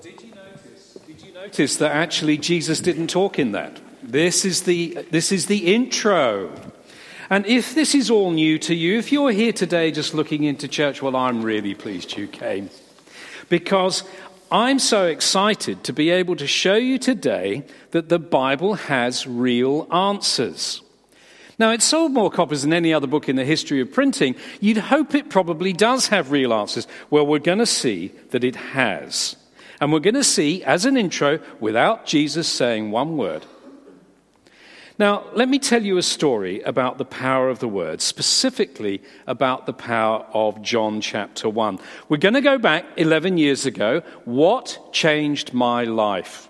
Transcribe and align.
did 0.00 0.22
you 0.22 0.34
notice? 0.34 0.98
Did 1.06 1.22
you 1.22 1.32
notice 1.32 1.76
that 1.76 1.92
actually 1.92 2.38
Jesus 2.38 2.80
didn't 2.80 3.08
talk 3.08 3.38
in 3.38 3.52
that? 3.52 3.80
This 4.02 4.44
is 4.44 4.62
the, 4.62 5.06
this 5.10 5.32
is 5.32 5.46
the 5.46 5.74
intro. 5.74 6.52
And 7.30 7.44
if 7.46 7.74
this 7.74 7.94
is 7.94 8.10
all 8.10 8.30
new 8.30 8.58
to 8.60 8.74
you, 8.74 8.98
if 8.98 9.12
you're 9.12 9.32
here 9.32 9.52
today 9.52 9.90
just 9.90 10.14
looking 10.14 10.44
into 10.44 10.68
church, 10.68 11.02
well, 11.02 11.16
I'm 11.16 11.42
really 11.42 11.74
pleased 11.74 12.16
you 12.16 12.26
came. 12.26 12.70
Because 13.48 14.04
I'm 14.50 14.78
so 14.78 15.06
excited 15.06 15.84
to 15.84 15.92
be 15.92 16.10
able 16.10 16.36
to 16.36 16.46
show 16.46 16.76
you 16.76 16.98
today 16.98 17.64
that 17.90 18.08
the 18.08 18.18
Bible 18.18 18.74
has 18.74 19.26
real 19.26 19.86
answers. 19.92 20.80
Now, 21.58 21.72
it 21.72 21.82
sold 21.82 22.12
more 22.12 22.30
copies 22.30 22.62
than 22.62 22.72
any 22.72 22.94
other 22.94 23.08
book 23.08 23.28
in 23.28 23.34
the 23.34 23.44
history 23.44 23.80
of 23.80 23.92
printing. 23.92 24.36
You'd 24.60 24.78
hope 24.78 25.14
it 25.14 25.28
probably 25.28 25.72
does 25.72 26.06
have 26.06 26.30
real 26.30 26.54
answers. 26.54 26.86
Well, 27.10 27.26
we're 27.26 27.40
going 27.40 27.58
to 27.58 27.66
see 27.66 28.12
that 28.30 28.44
it 28.44 28.54
has. 28.54 29.34
And 29.80 29.92
we're 29.92 30.00
going 30.00 30.14
to 30.14 30.24
see, 30.24 30.64
as 30.64 30.84
an 30.84 30.96
intro, 30.96 31.40
without 31.60 32.06
Jesus 32.06 32.48
saying 32.48 32.90
one 32.90 33.16
word. 33.16 33.46
Now, 34.98 35.26
let 35.32 35.48
me 35.48 35.60
tell 35.60 35.84
you 35.84 35.96
a 35.96 36.02
story 36.02 36.60
about 36.62 36.98
the 36.98 37.04
power 37.04 37.48
of 37.48 37.60
the 37.60 37.68
word, 37.68 38.00
specifically 38.00 39.00
about 39.28 39.66
the 39.66 39.72
power 39.72 40.26
of 40.34 40.60
John 40.60 41.00
chapter 41.00 41.48
1. 41.48 41.78
We're 42.08 42.16
going 42.16 42.34
to 42.34 42.40
go 42.40 42.58
back 42.58 42.84
11 42.96 43.38
years 43.38 43.64
ago. 43.64 44.02
What 44.24 44.92
changed 44.92 45.54
my 45.54 45.84
life? 45.84 46.48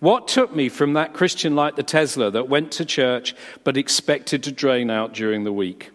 What 0.00 0.28
took 0.28 0.56
me 0.56 0.70
from 0.70 0.94
that 0.94 1.12
Christian 1.12 1.54
like 1.54 1.76
the 1.76 1.82
Tesla 1.82 2.30
that 2.30 2.48
went 2.48 2.72
to 2.72 2.86
church 2.86 3.34
but 3.64 3.76
expected 3.76 4.42
to 4.44 4.52
drain 4.52 4.88
out 4.88 5.12
during 5.12 5.44
the 5.44 5.52
week? 5.52 5.90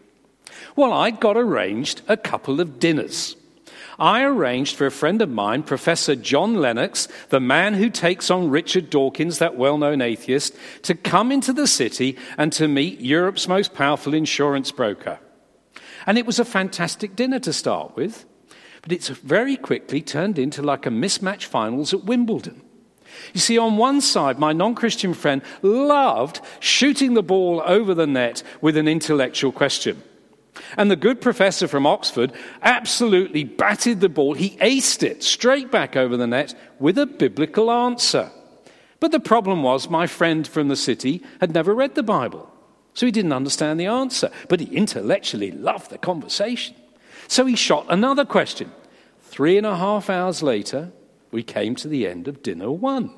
Well, 0.75 0.93
I 0.93 1.09
got 1.09 1.37
arranged 1.37 2.03
a 2.07 2.17
couple 2.17 2.61
of 2.61 2.79
dinners. 2.79 3.35
I 3.99 4.23
arranged 4.23 4.75
for 4.75 4.85
a 4.85 4.91
friend 4.91 5.21
of 5.21 5.29
mine, 5.29 5.63
Professor 5.63 6.15
John 6.15 6.55
Lennox, 6.55 7.07
the 7.29 7.39
man 7.39 7.73
who 7.73 7.89
takes 7.89 8.31
on 8.31 8.49
Richard 8.49 8.89
Dawkins, 8.89 9.39
that 9.39 9.57
well 9.57 9.77
known 9.77 10.01
atheist, 10.01 10.55
to 10.83 10.95
come 10.95 11.31
into 11.31 11.51
the 11.51 11.67
city 11.67 12.17
and 12.37 12.53
to 12.53 12.67
meet 12.67 13.01
Europe's 13.01 13.47
most 13.47 13.73
powerful 13.73 14.13
insurance 14.13 14.71
broker. 14.71 15.19
And 16.05 16.17
it 16.17 16.25
was 16.25 16.39
a 16.39 16.45
fantastic 16.45 17.15
dinner 17.15 17.39
to 17.39 17.51
start 17.51 17.95
with, 17.95 18.25
but 18.81 18.91
it's 18.91 19.09
very 19.09 19.57
quickly 19.57 20.01
turned 20.01 20.39
into 20.39 20.61
like 20.61 20.85
a 20.85 20.89
mismatch 20.89 21.43
finals 21.43 21.93
at 21.93 22.05
Wimbledon. 22.05 22.61
You 23.33 23.39
see, 23.39 23.57
on 23.57 23.77
one 23.77 24.01
side, 24.01 24.39
my 24.39 24.53
non 24.53 24.75
Christian 24.75 25.13
friend 25.13 25.41
loved 25.61 26.41
shooting 26.59 27.15
the 27.15 27.23
ball 27.23 27.61
over 27.65 27.93
the 27.93 28.07
net 28.07 28.43
with 28.61 28.77
an 28.77 28.87
intellectual 28.87 29.51
question. 29.51 30.01
And 30.77 30.89
the 30.89 30.95
good 30.95 31.21
professor 31.21 31.67
from 31.67 31.85
Oxford 31.85 32.31
absolutely 32.61 33.43
batted 33.43 33.99
the 33.99 34.09
ball. 34.09 34.33
He 34.33 34.57
aced 34.57 35.03
it 35.03 35.23
straight 35.23 35.71
back 35.71 35.95
over 35.95 36.17
the 36.17 36.27
net 36.27 36.53
with 36.79 36.97
a 36.97 37.05
biblical 37.05 37.71
answer. 37.71 38.31
But 38.99 39.11
the 39.11 39.19
problem 39.19 39.63
was, 39.63 39.89
my 39.89 40.07
friend 40.07 40.47
from 40.47 40.67
the 40.67 40.75
city 40.75 41.23
had 41.39 41.53
never 41.53 41.73
read 41.73 41.95
the 41.95 42.03
Bible. 42.03 42.51
So 42.93 43.05
he 43.05 43.11
didn't 43.11 43.33
understand 43.33 43.79
the 43.79 43.85
answer. 43.85 44.29
But 44.49 44.59
he 44.59 44.75
intellectually 44.75 45.51
loved 45.51 45.89
the 45.89 45.97
conversation. 45.97 46.75
So 47.27 47.45
he 47.45 47.55
shot 47.55 47.85
another 47.89 48.25
question. 48.25 48.71
Three 49.21 49.57
and 49.57 49.65
a 49.65 49.77
half 49.77 50.09
hours 50.09 50.43
later, 50.43 50.91
we 51.31 51.43
came 51.43 51.75
to 51.75 51.87
the 51.87 52.07
end 52.07 52.27
of 52.27 52.43
dinner 52.43 52.71
one. 52.71 53.13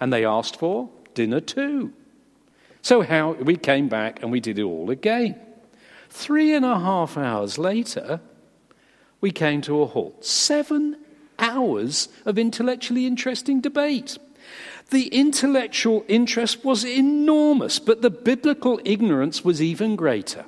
And 0.00 0.12
they 0.12 0.24
asked 0.24 0.56
for 0.56 0.90
dinner 1.14 1.40
two. 1.40 1.92
So 2.82 3.02
how 3.02 3.32
we 3.32 3.56
came 3.56 3.88
back 3.88 4.22
and 4.22 4.32
we 4.32 4.40
did 4.40 4.58
it 4.58 4.62
all 4.62 4.90
again. 4.90 5.38
Three 6.10 6.54
and 6.54 6.64
a 6.64 6.78
half 6.78 7.16
hours 7.16 7.56
later, 7.56 8.20
we 9.20 9.30
came 9.30 9.62
to 9.62 9.80
a 9.80 9.86
halt. 9.86 10.24
Seven 10.24 10.96
hours 11.38 12.08
of 12.26 12.36
intellectually 12.36 13.06
interesting 13.06 13.60
debate. 13.60 14.18
The 14.90 15.06
intellectual 15.06 16.04
interest 16.08 16.64
was 16.64 16.84
enormous, 16.84 17.78
but 17.78 18.02
the 18.02 18.10
biblical 18.10 18.80
ignorance 18.84 19.44
was 19.44 19.62
even 19.62 19.94
greater. 19.94 20.46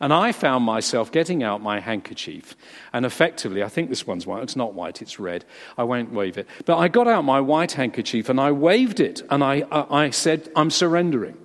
And 0.00 0.12
I 0.12 0.32
found 0.32 0.64
myself 0.64 1.10
getting 1.10 1.42
out 1.42 1.62
my 1.62 1.80
handkerchief, 1.80 2.54
and 2.92 3.06
effectively, 3.06 3.62
I 3.62 3.68
think 3.68 3.88
this 3.88 4.06
one's 4.06 4.26
white, 4.26 4.42
it's 4.42 4.56
not 4.56 4.74
white, 4.74 5.00
it's 5.00 5.18
red. 5.18 5.44
I 5.78 5.84
won't 5.84 6.12
wave 6.12 6.36
it. 6.36 6.46
But 6.66 6.78
I 6.78 6.88
got 6.88 7.08
out 7.08 7.24
my 7.24 7.40
white 7.40 7.72
handkerchief 7.72 8.28
and 8.28 8.40
I 8.40 8.52
waved 8.52 9.00
it, 9.00 9.22
and 9.30 9.42
I, 9.42 9.64
I, 9.70 10.04
I 10.04 10.10
said, 10.10 10.50
I'm 10.56 10.70
surrendering. 10.70 11.38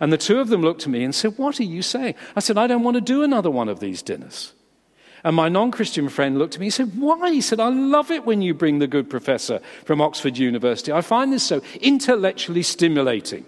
And 0.00 0.10
the 0.12 0.18
two 0.18 0.40
of 0.40 0.48
them 0.48 0.62
looked 0.62 0.82
at 0.82 0.88
me 0.88 1.04
and 1.04 1.14
said, 1.14 1.36
What 1.36 1.60
are 1.60 1.64
you 1.64 1.82
saying? 1.82 2.14
I 2.34 2.40
said, 2.40 2.56
I 2.56 2.66
don't 2.66 2.82
want 2.82 2.96
to 2.96 3.02
do 3.02 3.22
another 3.22 3.50
one 3.50 3.68
of 3.68 3.80
these 3.80 4.02
dinners. 4.02 4.54
And 5.22 5.36
my 5.36 5.50
non 5.50 5.70
Christian 5.70 6.08
friend 6.08 6.38
looked 6.38 6.54
at 6.54 6.60
me 6.60 6.66
and 6.66 6.74
said, 6.74 6.98
Why? 6.98 7.30
He 7.30 7.42
said, 7.42 7.60
I 7.60 7.68
love 7.68 8.10
it 8.10 8.24
when 8.24 8.40
you 8.40 8.54
bring 8.54 8.78
the 8.78 8.86
good 8.86 9.10
professor 9.10 9.60
from 9.84 10.00
Oxford 10.00 10.38
University. 10.38 10.90
I 10.90 11.02
find 11.02 11.32
this 11.32 11.42
so 11.42 11.62
intellectually 11.80 12.62
stimulating. 12.62 13.44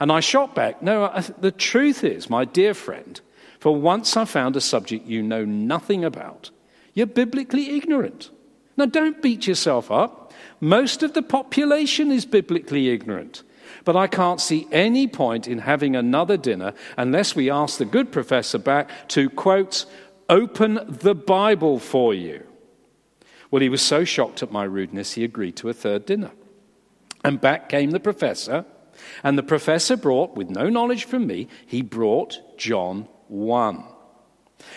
And 0.00 0.10
I 0.10 0.20
shot 0.20 0.54
back, 0.54 0.82
No, 0.82 1.08
the 1.38 1.52
truth 1.52 2.02
is, 2.02 2.28
my 2.28 2.44
dear 2.44 2.74
friend, 2.74 3.20
for 3.60 3.74
once 3.74 4.16
I 4.16 4.24
found 4.24 4.56
a 4.56 4.60
subject 4.60 5.06
you 5.06 5.22
know 5.22 5.44
nothing 5.44 6.04
about. 6.04 6.50
You're 6.94 7.06
biblically 7.06 7.76
ignorant. 7.76 8.30
Now, 8.76 8.86
don't 8.86 9.22
beat 9.22 9.46
yourself 9.46 9.90
up. 9.90 10.32
Most 10.60 11.02
of 11.02 11.12
the 11.12 11.22
population 11.22 12.10
is 12.10 12.24
biblically 12.24 12.88
ignorant. 12.88 13.42
But 13.84 13.96
I 13.96 14.06
can't 14.06 14.40
see 14.40 14.66
any 14.70 15.06
point 15.06 15.48
in 15.48 15.58
having 15.58 15.96
another 15.96 16.36
dinner 16.36 16.74
unless 16.96 17.34
we 17.34 17.50
ask 17.50 17.78
the 17.78 17.84
good 17.84 18.12
professor 18.12 18.58
back 18.58 19.08
to, 19.08 19.30
quote, 19.30 19.86
open 20.28 20.80
the 20.88 21.14
Bible 21.14 21.78
for 21.78 22.14
you. 22.14 22.46
Well, 23.50 23.62
he 23.62 23.68
was 23.68 23.82
so 23.82 24.04
shocked 24.04 24.42
at 24.42 24.52
my 24.52 24.64
rudeness, 24.64 25.14
he 25.14 25.24
agreed 25.24 25.56
to 25.56 25.68
a 25.68 25.74
third 25.74 26.06
dinner. 26.06 26.30
And 27.24 27.40
back 27.40 27.68
came 27.68 27.90
the 27.90 28.00
professor, 28.00 28.64
and 29.22 29.36
the 29.36 29.42
professor 29.42 29.96
brought, 29.96 30.36
with 30.36 30.50
no 30.50 30.68
knowledge 30.68 31.04
from 31.04 31.26
me, 31.26 31.48
he 31.66 31.82
brought 31.82 32.38
John 32.56 33.08
1. 33.28 33.84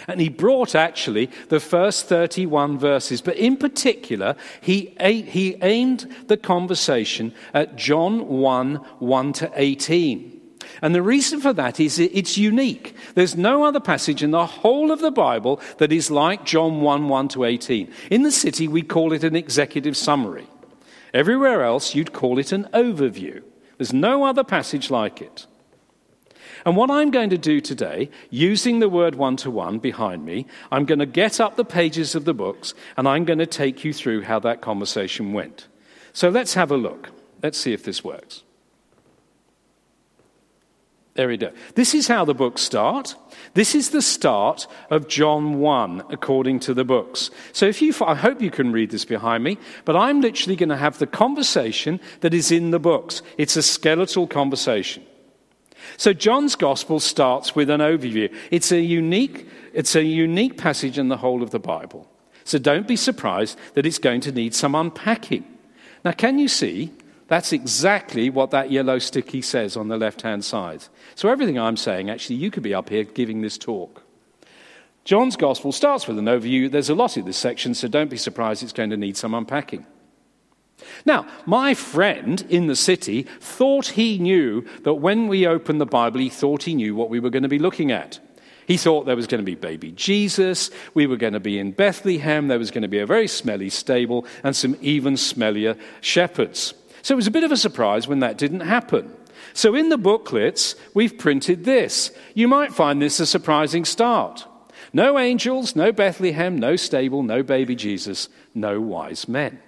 And 0.08 0.20
he 0.20 0.30
brought 0.30 0.76
actually 0.76 1.30
the 1.50 1.60
first 1.60 2.08
31 2.08 2.78
verses, 2.78 3.22
but 3.22 3.38
in 3.38 3.58
particular, 3.58 4.36
he, 4.62 4.96
he 5.00 5.58
aimed 5.62 6.14
the 6.28 6.38
conversation 6.38 7.34
at 7.54 7.76
John 7.76 8.28
1 8.28 8.76
1 8.76 9.34
to 9.34 9.52
18. 9.56 10.42
And 10.82 10.94
the 10.94 11.02
reason 11.02 11.40
for 11.40 11.54
that 11.54 11.80
is 11.80 12.00
it's 12.00 12.38
unique. 12.38 12.96
There's 13.16 13.36
no 13.36 13.64
other 13.64 13.80
passage 13.80 14.24
in 14.24 14.32
the 14.32 14.46
whole 14.46 14.92
of 14.92 15.00
the 15.00 15.12
Bible 15.12 15.62
that 15.78 15.92
is 15.92 16.12
like 16.12 16.46
John 16.46 16.82
1 16.82 17.08
1 17.08 17.28
to 17.30 17.44
18. 17.46 17.92
In 18.10 18.24
the 18.24 18.32
city, 18.32 18.68
we 18.68 18.82
call 18.82 19.14
it 19.14 19.24
an 19.24 19.36
executive 19.36 19.96
summary. 19.96 20.48
Everywhere 21.14 21.64
else, 21.64 21.94
you'd 21.94 22.14
call 22.14 22.40
it 22.40 22.52
an 22.52 22.68
overview. 22.74 23.44
There's 23.78 23.94
no 23.94 24.24
other 24.24 24.44
passage 24.44 24.90
like 24.90 25.22
it. 25.22 25.46
And 26.66 26.78
what 26.78 26.90
I'm 26.90 27.12
going 27.12 27.30
to 27.30 27.38
do 27.38 27.60
today, 27.60 28.10
using 28.30 28.80
the 28.80 28.90
word 28.90 29.16
one 29.16 29.36
to 29.38 29.52
one 29.52 29.80
behind 29.80 30.26
me, 30.26 30.46
I'm 30.72 30.86
going 30.86 31.00
to 31.00 31.06
get 31.06 31.40
up 31.40 31.56
the 31.56 31.66
pages 31.66 32.16
of 32.16 32.26
the 32.26 32.34
books 32.34 32.74
and 32.96 33.08
I'm 33.08 33.26
going 33.26 33.40
to 33.40 33.46
take 33.46 33.84
you 33.84 33.94
through 33.94 34.24
how 34.24 34.40
that 34.40 34.62
conversation 34.62 35.34
went. 35.34 35.68
So 36.14 36.30
let's 36.30 36.54
have 36.54 36.72
a 36.72 36.78
look. 36.78 37.10
Let's 37.42 37.58
see 37.58 37.74
if 37.74 37.84
this 37.84 38.04
works. 38.04 38.44
There 41.16 41.28
we 41.28 41.38
go. 41.38 41.52
This 41.76 41.94
is 41.94 42.08
how 42.08 42.26
the 42.26 42.34
books 42.34 42.62
start. 42.62 43.16
This 43.54 43.76
is 43.76 43.92
the 43.92 44.02
start 44.02 44.66
of 44.90 45.08
John 45.08 45.60
1, 45.60 46.04
according 46.10 46.60
to 46.62 46.74
the 46.74 46.84
books. 46.84 47.30
So 47.52 47.68
if 47.68 47.84
you, 47.84 47.94
I 48.04 48.16
hope 48.16 48.42
you 48.42 48.50
can 48.50 48.72
read 48.72 48.90
this 48.90 49.06
behind 49.06 49.44
me, 49.44 49.60
but 49.86 49.96
I'm 49.96 50.22
literally 50.22 50.56
going 50.56 50.70
to 50.70 50.78
have 50.78 50.98
the 50.98 51.06
conversation 51.06 52.00
that 52.22 52.34
is 52.34 52.52
in 52.52 52.72
the 52.72 52.80
books. 52.80 53.22
It's 53.38 53.56
a 53.56 53.62
skeletal 53.62 54.26
conversation. 54.26 55.04
So 55.98 56.14
John's 56.14 56.56
gospel 56.56 57.00
starts 57.00 57.56
with 57.56 57.70
an 57.70 57.82
overview. 57.82 58.34
It's 58.52 58.72
a 58.72 58.80
unique, 58.80 59.48
it's 59.74 59.96
a 59.96 60.04
unique 60.04 60.58
passage 60.58 60.98
in 60.98 61.10
the 61.10 61.18
whole 61.18 61.44
of 61.44 61.52
the 61.52 61.60
Bible. 61.60 62.08
So 62.44 62.58
don't 62.58 62.88
be 62.88 62.96
surprised 62.96 63.58
that 63.74 63.86
it's 63.86 64.00
going 64.00 64.22
to 64.22 64.32
need 64.32 64.54
some 64.54 64.76
unpacking. 64.76 65.46
Now, 66.04 66.12
can 66.12 66.40
you 66.40 66.48
see? 66.48 66.92
That's 67.28 67.54
exactly 67.54 68.30
what 68.30 68.52
that 68.52 68.70
yellow 68.70 69.00
sticky 69.00 69.42
says 69.42 69.78
on 69.78 69.88
the 69.88 69.98
left 69.98 70.22
hand 70.22 70.44
side. 70.44 70.84
So, 71.16 71.30
everything 71.30 71.58
I'm 71.58 71.78
saying, 71.78 72.10
actually, 72.10 72.36
you 72.36 72.52
could 72.52 72.64
be 72.64 72.74
up 72.74 72.90
here 72.90 73.06
giving 73.06 73.42
this 73.42 73.58
talk. 73.58 74.04
John's 75.06 75.36
gospel 75.36 75.72
starts 75.72 76.08
with 76.08 76.18
an 76.20 76.26
overview. 76.26 76.70
There's 76.70 76.90
a 76.90 76.96
lot 76.96 77.18
in 77.18 77.26
this 77.26 77.38
section, 77.38 77.74
so 77.74 77.88
don't 77.88 78.10
be 78.10 78.18
surprised 78.18 78.62
it's 78.62 78.74
going 78.74 78.90
to 78.90 78.98
need 78.98 79.18
some 79.18 79.34
unpacking. 79.34 79.86
Now, 81.06 81.28
my 81.46 81.74
friend 81.74 82.46
in 82.50 82.68
the 82.68 82.76
city 82.76 83.24
thought 83.40 83.88
he 83.88 84.18
knew 84.18 84.66
that 84.84 84.96
when 84.96 85.28
we 85.28 85.48
opened 85.48 85.82
the 85.82 85.86
Bible, 85.86 86.20
he 86.20 86.30
thought 86.30 86.64
he 86.64 86.76
knew 86.76 86.96
what 86.96 87.10
we 87.10 87.20
were 87.20 87.30
going 87.30 87.44
to 87.44 87.50
be 87.50 87.60
looking 87.60 87.92
at. 87.92 88.20
He 88.68 88.78
thought 88.78 89.06
there 89.06 89.16
was 89.16 89.28
going 89.28 89.42
to 89.42 89.46
be 89.46 89.56
baby 89.56 89.92
Jesus, 89.92 90.72
we 90.94 91.06
were 91.06 91.18
going 91.18 91.34
to 91.34 91.40
be 91.40 91.60
in 91.60 91.72
Bethlehem, 91.72 92.48
there 92.48 92.60
was 92.60 92.72
going 92.72 92.84
to 92.84 92.88
be 92.88 93.00
a 93.00 93.06
very 93.06 93.28
smelly 93.28 93.70
stable, 93.70 94.26
and 94.44 94.56
some 94.56 94.78
even 94.82 95.16
smellier 95.16 95.78
shepherds. 96.02 96.74
So 97.02 97.14
it 97.14 97.18
was 97.18 97.28
a 97.28 97.32
bit 97.32 97.44
of 97.44 97.52
a 97.52 97.58
surprise 97.58 98.08
when 98.08 98.20
that 98.20 98.38
didn't 98.38 98.62
happen. 98.62 99.14
So 99.54 99.76
in 99.76 99.90
the 99.90 99.98
booklets, 99.98 100.76
we've 100.94 101.18
printed 101.18 101.66
this. 101.66 102.12
You 102.34 102.48
might 102.48 102.74
find 102.74 103.02
this 103.02 103.20
a 103.20 103.26
surprising 103.26 103.86
start. 103.86 104.48
No 104.94 105.20
angels, 105.20 105.76
no 105.76 105.92
Bethlehem, 105.92 106.58
no 106.58 106.76
stable, 106.76 107.24
no 107.24 107.44
baby 107.44 107.76
Jesus, 107.76 108.30
no 108.54 108.80
wise 108.80 109.28
men. 109.28 109.60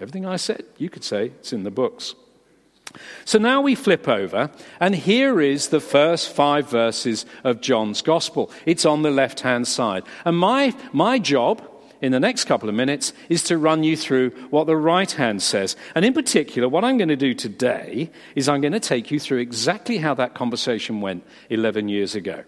Everything 0.00 0.26
I 0.26 0.36
said, 0.36 0.64
you 0.76 0.90
could 0.90 1.04
say 1.04 1.26
it's 1.26 1.52
in 1.52 1.62
the 1.62 1.70
books. 1.70 2.14
So 3.24 3.38
now 3.38 3.60
we 3.60 3.74
flip 3.74 4.08
over, 4.08 4.50
and 4.78 4.94
here 4.94 5.40
is 5.40 5.68
the 5.68 5.80
first 5.80 6.30
five 6.30 6.68
verses 6.68 7.26
of 7.42 7.60
John's 7.60 8.02
Gospel. 8.02 8.50
It's 8.66 8.84
on 8.84 9.02
the 9.02 9.10
left 9.10 9.40
hand 9.40 9.66
side. 9.66 10.04
And 10.24 10.36
my, 10.36 10.74
my 10.92 11.18
job 11.18 11.62
in 12.00 12.12
the 12.12 12.20
next 12.20 12.44
couple 12.44 12.68
of 12.68 12.74
minutes 12.74 13.12
is 13.28 13.42
to 13.44 13.56
run 13.56 13.82
you 13.82 13.96
through 13.96 14.30
what 14.50 14.66
the 14.66 14.76
right 14.76 15.10
hand 15.10 15.42
says. 15.42 15.74
And 15.94 16.04
in 16.04 16.12
particular, 16.12 16.68
what 16.68 16.84
I'm 16.84 16.98
going 16.98 17.08
to 17.08 17.16
do 17.16 17.34
today 17.34 18.10
is 18.34 18.48
I'm 18.48 18.60
going 18.60 18.72
to 18.72 18.80
take 18.80 19.10
you 19.10 19.18
through 19.18 19.38
exactly 19.38 19.98
how 19.98 20.14
that 20.14 20.34
conversation 20.34 21.00
went 21.00 21.24
11 21.50 21.88
years 21.88 22.14
ago. 22.14 22.44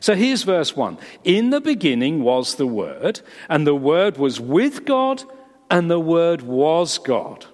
So 0.00 0.14
here's 0.14 0.42
verse 0.42 0.76
1 0.76 0.98
In 1.24 1.50
the 1.50 1.60
beginning 1.60 2.22
was 2.22 2.56
the 2.56 2.66
Word, 2.66 3.20
and 3.48 3.66
the 3.66 3.76
Word 3.76 4.18
was 4.18 4.40
with 4.40 4.84
God, 4.84 5.22
and 5.70 5.90
the 5.90 6.00
Word 6.00 6.42
was 6.42 6.98
God. 6.98 7.46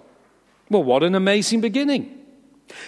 Well, 0.70 0.84
what 0.84 1.02
an 1.02 1.14
amazing 1.14 1.60
beginning! 1.60 2.18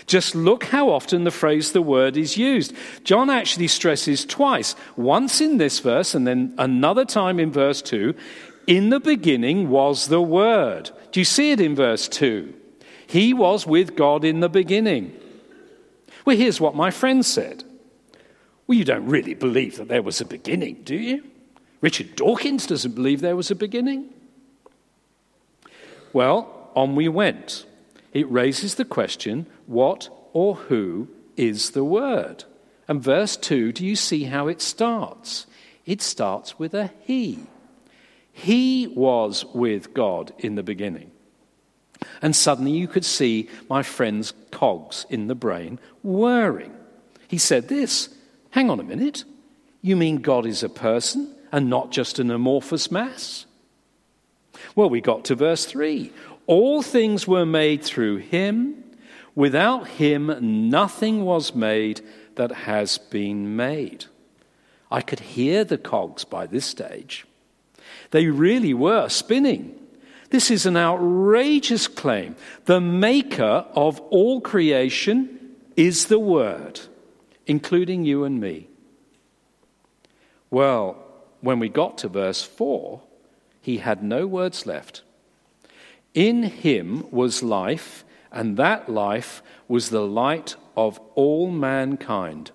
Just 0.07 0.35
look 0.35 0.65
how 0.65 0.91
often 0.91 1.25
the 1.25 1.31
phrase 1.31 1.73
the 1.73 1.83
word 1.83 2.17
is 2.17 2.37
used. 2.37 2.73
John 3.05 3.31
actually 3.31 3.69
stresses 3.69 4.25
twice, 4.25 4.75
once 4.97 5.41
in 5.41 5.59
this 5.59 5.81
verse 5.81 6.15
and 6.15 6.27
then 6.27 6.55
another 6.59 7.05
time 7.05 7.39
in 7.39 7.53
verse 7.53 7.83
2. 7.83 8.15
In 8.67 8.91
the 8.91 9.01
beginning 9.01 9.69
was 9.69 10.09
the 10.09 10.23
word. 10.23 10.91
Do 11.13 11.21
you 11.21 11.25
see 11.25 11.53
it 11.53 11.61
in 11.61 11.75
verse 11.75 12.09
2? 12.09 12.55
He 13.07 13.35
was 13.35 13.67
with 13.67 13.97
God 13.97 14.25
in 14.25 14.41
the 14.41 14.49
beginning. 14.49 15.15
Well, 16.25 16.37
here's 16.37 16.61
what 16.61 16.75
my 16.75 16.91
friend 16.91 17.25
said. 17.25 17.65
Well, 18.67 18.79
you 18.79 18.85
don't 18.85 19.07
really 19.07 19.35
believe 19.35 19.77
that 19.77 19.89
there 19.89 20.03
was 20.03 20.21
a 20.21 20.25
beginning, 20.25 20.83
do 20.85 20.97
you? 20.97 21.25
Richard 21.83 22.17
Dawkins 22.17 22.67
doesn't 22.67 22.95
believe 22.95 23.21
there 23.21 23.37
was 23.37 23.51
a 23.51 23.55
beginning. 23.55 24.14
Well, 26.15 26.71
on 26.75 26.95
we 26.95 27.09
went 27.09 27.67
it 28.15 28.31
raises 28.31 28.77
the 28.77 28.85
question 28.85 29.47
what 29.67 30.09
or 30.33 30.55
who 30.55 31.09
is 31.37 31.71
the 31.71 31.85
Word? 31.85 32.45
And 32.87 33.03
verse 33.03 33.37
2, 33.37 33.73
do 33.73 33.85
you 33.85 33.97
see 33.97 34.25
how 34.25 34.47
it 34.47 34.63
starts? 34.63 35.47
It 35.85 36.01
starts 36.01 36.59
with 36.59 36.75
a 36.75 36.93
He. 37.03 37.41
He 38.33 38.87
was 38.87 39.45
with 39.53 39.95
God 39.95 40.33
in 40.39 40.55
the 40.55 40.63
beginning. 40.63 41.11
And 42.23 42.37
suddenly 42.37 42.73
you 42.73 42.87
could 42.87 43.05
see 43.05 43.49
my 43.69 43.83
friend's 43.83 44.33
cogs 44.51 45.07
in 45.11 45.27
the 45.27 45.35
brain 45.35 45.79
whirring. 46.03 46.75
He 47.27 47.39
said 47.39 47.69
this 47.69 48.09
Hang 48.51 48.71
on 48.71 48.81
a 48.81 48.85
minute. 48.85 49.25
You 49.83 49.97
mean 49.97 50.19
God 50.19 50.47
is 50.47 50.63
a 50.63 50.69
person 50.69 51.35
and 51.51 51.69
not 51.69 51.91
just 51.91 52.19
an 52.19 52.31
amorphous 52.31 52.91
mass? 52.91 53.47
Well, 54.75 54.91
we 54.91 55.01
got 55.01 55.25
to 55.27 55.35
verse 55.35 55.65
3. 55.65 56.13
All 56.47 56.83
things 56.83 57.27
were 57.27 57.47
made 57.47 57.83
through 57.83 58.19
him. 58.19 58.85
Without 59.35 59.89
him, 59.89 60.71
nothing 60.71 61.25
was 61.25 61.55
made 61.55 62.01
that 62.37 62.53
has 62.53 62.99
been 62.99 63.57
made. 63.57 64.07
I 64.91 65.01
could 65.01 65.21
hear 65.21 65.65
the 65.65 65.79
cogs 65.79 66.25
by 66.25 66.47
this 66.47 66.67
stage. 66.67 67.27
They 68.11 68.27
really 68.27 68.75
were 68.75 69.09
spinning. 69.09 69.79
This 70.31 70.51
is 70.51 70.67
an 70.67 70.77
outrageous 70.77 71.87
claim. 71.87 72.37
The 72.65 72.81
maker 72.81 73.67
of 73.75 74.01
all 74.11 74.41
creation 74.41 75.57
is 75.77 76.07
the 76.07 76.19
Word, 76.19 76.81
including 77.47 78.05
you 78.05 78.25
and 78.25 78.41
me. 78.41 78.69
Well, 80.51 80.99
when 81.41 81.59
we 81.59 81.69
got 81.69 81.99
to 81.99 82.09
verse 82.09 82.43
4, 82.43 83.01
he 83.65 83.79
had 83.79 84.03
no 84.03 84.27
words 84.27 84.67
left. 84.67 85.01
In 86.13 86.43
him 86.43 87.11
was 87.11 87.43
life, 87.43 88.05
and 88.31 88.59
that 88.59 88.91
life 88.91 89.43
was 89.69 89.89
the 89.89 90.07
light 90.07 90.55
of 90.77 91.01
all 91.15 91.51
mankind. 91.51 92.51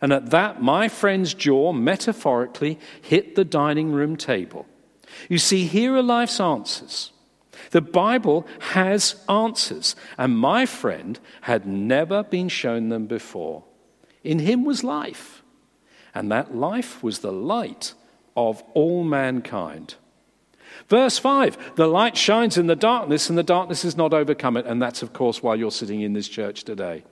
And 0.00 0.14
at 0.14 0.30
that, 0.30 0.62
my 0.62 0.88
friend's 0.88 1.34
jaw 1.34 1.74
metaphorically 1.74 2.78
hit 3.02 3.34
the 3.34 3.44
dining 3.44 3.92
room 3.92 4.16
table. 4.16 4.64
You 5.28 5.36
see, 5.36 5.66
here 5.66 5.94
are 5.94 6.02
life's 6.02 6.40
answers. 6.40 7.12
The 7.72 7.82
Bible 7.82 8.46
has 8.72 9.22
answers, 9.28 9.96
and 10.16 10.38
my 10.38 10.64
friend 10.64 11.20
had 11.42 11.66
never 11.66 12.22
been 12.22 12.48
shown 12.48 12.88
them 12.88 13.06
before. 13.06 13.64
In 14.24 14.38
him 14.38 14.64
was 14.64 14.82
life, 14.82 15.42
and 16.14 16.32
that 16.32 16.56
life 16.56 17.02
was 17.02 17.18
the 17.18 17.32
light 17.32 17.92
of 18.34 18.62
all 18.72 19.04
mankind. 19.04 19.96
Verse 20.88 21.18
5 21.18 21.76
The 21.76 21.86
light 21.86 22.16
shines 22.16 22.56
in 22.56 22.66
the 22.66 22.76
darkness, 22.76 23.28
and 23.28 23.38
the 23.38 23.42
darkness 23.42 23.82
has 23.82 23.96
not 23.96 24.12
overcome 24.12 24.56
it. 24.56 24.66
And 24.66 24.80
that's, 24.80 25.02
of 25.02 25.12
course, 25.12 25.42
why 25.42 25.54
you're 25.54 25.70
sitting 25.70 26.00
in 26.00 26.12
this 26.12 26.28
church 26.28 26.64
today. 26.64 27.04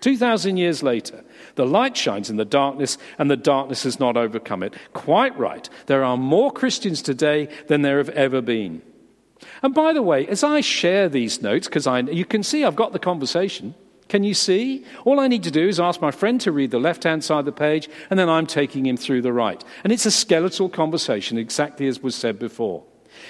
2,000 0.00 0.56
years 0.56 0.82
later, 0.82 1.24
the 1.56 1.66
light 1.66 1.96
shines 1.96 2.30
in 2.30 2.36
the 2.36 2.44
darkness, 2.44 2.98
and 3.18 3.28
the 3.28 3.36
darkness 3.36 3.82
has 3.82 3.98
not 3.98 4.16
overcome 4.16 4.62
it. 4.62 4.74
Quite 4.92 5.36
right. 5.36 5.68
There 5.86 6.04
are 6.04 6.16
more 6.16 6.52
Christians 6.52 7.02
today 7.02 7.48
than 7.66 7.82
there 7.82 7.98
have 7.98 8.10
ever 8.10 8.40
been. 8.40 8.82
And 9.62 9.74
by 9.74 9.92
the 9.92 10.02
way, 10.02 10.26
as 10.28 10.44
I 10.44 10.60
share 10.60 11.08
these 11.08 11.42
notes, 11.42 11.68
because 11.68 11.86
you 12.12 12.24
can 12.24 12.42
see 12.44 12.64
I've 12.64 12.76
got 12.76 12.92
the 12.92 12.98
conversation. 13.00 13.74
Can 14.08 14.24
you 14.24 14.34
see? 14.34 14.84
All 15.04 15.20
I 15.20 15.28
need 15.28 15.42
to 15.42 15.50
do 15.50 15.68
is 15.68 15.78
ask 15.78 16.00
my 16.00 16.10
friend 16.10 16.40
to 16.42 16.52
read 16.52 16.70
the 16.70 16.78
left 16.78 17.04
hand 17.04 17.24
side 17.24 17.40
of 17.40 17.44
the 17.44 17.52
page, 17.52 17.88
and 18.08 18.18
then 18.18 18.28
I'm 18.28 18.46
taking 18.46 18.86
him 18.86 18.96
through 18.96 19.22
the 19.22 19.32
right. 19.32 19.62
And 19.84 19.92
it's 19.92 20.06
a 20.06 20.10
skeletal 20.10 20.68
conversation, 20.68 21.38
exactly 21.38 21.88
as 21.88 22.02
was 22.02 22.14
said 22.14 22.38
before. 22.38 22.84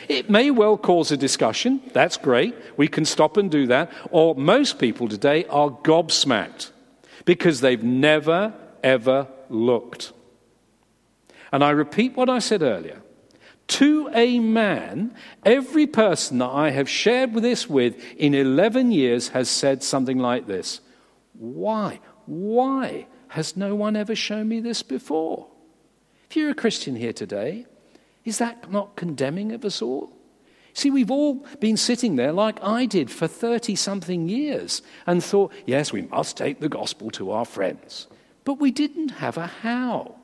It 0.08 0.30
may 0.30 0.50
well 0.50 0.76
cause 0.76 1.10
a 1.12 1.16
discussion. 1.16 1.80
That's 1.92 2.16
great. 2.16 2.54
We 2.76 2.88
can 2.88 3.04
stop 3.04 3.36
and 3.36 3.50
do 3.50 3.66
that. 3.66 3.92
Or 4.10 4.34
most 4.34 4.78
people 4.78 5.08
today 5.08 5.44
are 5.46 5.70
gobsmacked 5.70 6.70
because 7.24 7.60
they've 7.60 7.82
never, 7.82 8.54
ever 8.82 9.28
looked. 9.48 10.12
And 11.52 11.64
I 11.64 11.70
repeat 11.70 12.16
what 12.16 12.28
I 12.28 12.38
said 12.38 12.62
earlier. 12.62 13.02
To 13.68 14.08
a 14.14 14.38
man, 14.38 15.14
every 15.44 15.86
person 15.86 16.38
that 16.38 16.48
I 16.48 16.70
have 16.70 16.88
shared 16.88 17.34
this 17.34 17.68
with 17.68 18.02
in 18.16 18.34
11 18.34 18.92
years 18.92 19.28
has 19.28 19.50
said 19.50 19.82
something 19.82 20.18
like 20.18 20.46
this 20.46 20.80
Why? 21.34 22.00
Why 22.24 23.06
has 23.28 23.56
no 23.56 23.74
one 23.74 23.94
ever 23.94 24.14
shown 24.14 24.48
me 24.48 24.60
this 24.60 24.82
before? 24.82 25.48
If 26.30 26.36
you're 26.36 26.50
a 26.50 26.54
Christian 26.54 26.96
here 26.96 27.12
today, 27.12 27.66
is 28.28 28.38
that 28.38 28.70
not 28.70 28.94
condemning 28.94 29.52
of 29.52 29.64
us 29.64 29.80
all? 29.80 30.12
See, 30.74 30.90
we've 30.90 31.10
all 31.10 31.46
been 31.60 31.78
sitting 31.78 32.16
there 32.16 32.32
like 32.32 32.62
I 32.62 32.84
did 32.84 33.10
for 33.10 33.26
30 33.26 33.74
something 33.74 34.28
years 34.28 34.82
and 35.06 35.24
thought, 35.24 35.52
yes, 35.66 35.92
we 35.92 36.02
must 36.02 36.36
take 36.36 36.60
the 36.60 36.68
gospel 36.68 37.10
to 37.12 37.30
our 37.30 37.46
friends. 37.46 38.06
But 38.44 38.60
we 38.60 38.70
didn't 38.70 39.08
have 39.08 39.38
a 39.38 39.46
how. 39.46 40.16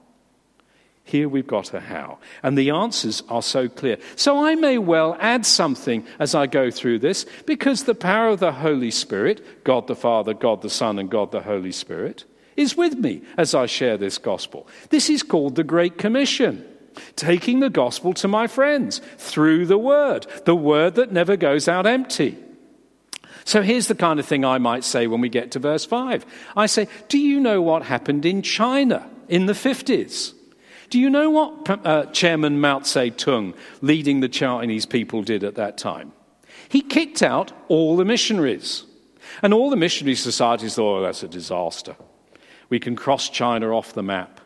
Here 1.02 1.28
we've 1.28 1.46
got 1.46 1.74
a 1.74 1.80
how. 1.80 2.18
And 2.42 2.56
the 2.56 2.70
answers 2.70 3.22
are 3.28 3.42
so 3.42 3.68
clear. 3.68 3.96
So 4.16 4.44
I 4.44 4.54
may 4.54 4.78
well 4.78 5.16
add 5.18 5.44
something 5.44 6.06
as 6.18 6.34
I 6.34 6.46
go 6.46 6.70
through 6.70 6.98
this 6.98 7.24
because 7.46 7.84
the 7.84 7.94
power 7.94 8.28
of 8.28 8.40
the 8.40 8.52
Holy 8.52 8.90
Spirit, 8.90 9.64
God 9.64 9.86
the 9.86 9.96
Father, 9.96 10.34
God 10.34 10.62
the 10.62 10.70
Son, 10.70 10.98
and 10.98 11.10
God 11.10 11.32
the 11.32 11.42
Holy 11.42 11.72
Spirit, 11.72 12.24
is 12.54 12.76
with 12.76 12.94
me 12.96 13.22
as 13.36 13.54
I 13.54 13.66
share 13.66 13.96
this 13.96 14.18
gospel. 14.18 14.68
This 14.90 15.10
is 15.10 15.22
called 15.22 15.56
the 15.56 15.64
Great 15.64 15.98
Commission 15.98 16.66
taking 17.16 17.60
the 17.60 17.70
gospel 17.70 18.12
to 18.14 18.28
my 18.28 18.46
friends 18.46 19.00
through 19.18 19.66
the 19.66 19.78
word, 19.78 20.26
the 20.44 20.56
word 20.56 20.94
that 20.96 21.12
never 21.12 21.36
goes 21.36 21.68
out 21.68 21.86
empty. 21.86 22.38
So 23.44 23.62
here's 23.62 23.88
the 23.88 23.94
kind 23.94 24.18
of 24.18 24.26
thing 24.26 24.44
I 24.44 24.58
might 24.58 24.84
say 24.84 25.06
when 25.06 25.20
we 25.20 25.28
get 25.28 25.50
to 25.52 25.58
verse 25.58 25.84
5. 25.84 26.24
I 26.56 26.66
say, 26.66 26.88
Do 27.08 27.18
you 27.18 27.40
know 27.40 27.60
what 27.60 27.82
happened 27.82 28.24
in 28.24 28.42
China 28.42 29.08
in 29.28 29.46
the 29.46 29.52
50s? 29.52 30.32
Do 30.90 30.98
you 30.98 31.10
know 31.10 31.30
what 31.30 31.86
uh, 31.86 32.06
Chairman 32.06 32.60
Mao 32.60 32.80
Zedong, 32.80 33.54
leading 33.80 34.20
the 34.20 34.28
Chinese 34.28 34.86
people, 34.86 35.22
did 35.22 35.44
at 35.44 35.56
that 35.56 35.76
time? 35.76 36.12
He 36.68 36.80
kicked 36.80 37.22
out 37.22 37.52
all 37.68 37.96
the 37.96 38.04
missionaries. 38.04 38.84
And 39.42 39.52
all 39.52 39.70
the 39.70 39.76
missionary 39.76 40.14
societies 40.14 40.76
thought, 40.76 41.00
oh, 41.00 41.02
that's 41.02 41.22
a 41.22 41.28
disaster. 41.28 41.96
We 42.68 42.78
can 42.78 42.96
cross 42.96 43.28
China 43.28 43.76
off 43.76 43.92
the 43.92 44.02
map. 44.02 44.40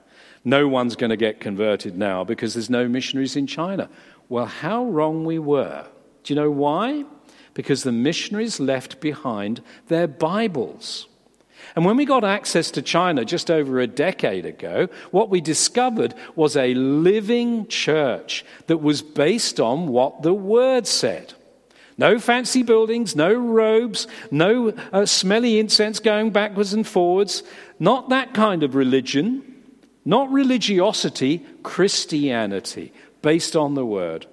No 0.45 0.68
one's 0.68 0.97
going 0.97 1.11
to 1.11 1.16
get 1.16 1.40
converted 1.40 1.97
now 1.97 2.25
because 2.25 2.54
there's 2.54 2.71
no 2.71 2.88
missionaries 2.88 3.37
in 3.37 3.47
China. 3.47 3.88
Well, 4.28 4.47
how 4.47 4.85
wrong 4.85 5.25
we 5.25 5.38
were. 5.38 5.87
Do 6.23 6.35
you 6.35 6.40
know 6.40 6.50
why? 6.50 7.04
Because 7.54 7.83
the 7.83 7.92
missionaries 7.92 8.61
left 8.61 9.00
behind 9.00 9.62
their 9.88 10.07
Bibles. 10.07 11.07
And 11.75 11.85
when 11.85 11.97
we 11.97 12.04
got 12.04 12.25
access 12.25 12.71
to 12.73 12.83
China 12.83 13.25
just 13.25 13.50
over 13.50 13.80
a 13.80 13.87
decade 13.87 14.47
ago, 14.47 14.88
what 15.11 15.30
we 15.30 15.40
discovered 15.40 16.14
was 16.35 16.57
a 16.57 16.75
living 16.75 17.66
church 17.66 18.45
that 18.66 18.78
was 18.78 19.02
based 19.02 19.61
on 19.61 19.88
what 19.88 20.23
the 20.23 20.35
Word 20.35 20.87
said. 20.87 21.35
No 21.97 22.21
fancy 22.21 22.62
buildings, 22.62 23.16
no 23.16 23.35
robes, 23.35 24.07
no 24.30 24.68
uh, 24.92 25.04
smelly 25.04 25.59
incense 25.59 25.99
going 25.99 26.30
backwards 26.30 26.73
and 26.73 26.87
forwards. 26.87 27.42
Not 27.80 28.09
that 28.11 28.35
kind 28.35 28.62
of 28.62 28.76
religion. 28.76 29.48
Not 30.05 30.31
religiosity, 30.31 31.45
Christianity, 31.62 32.93
based 33.23 33.57
on 33.57 33.75
the 33.75 33.85
word. 33.85 34.26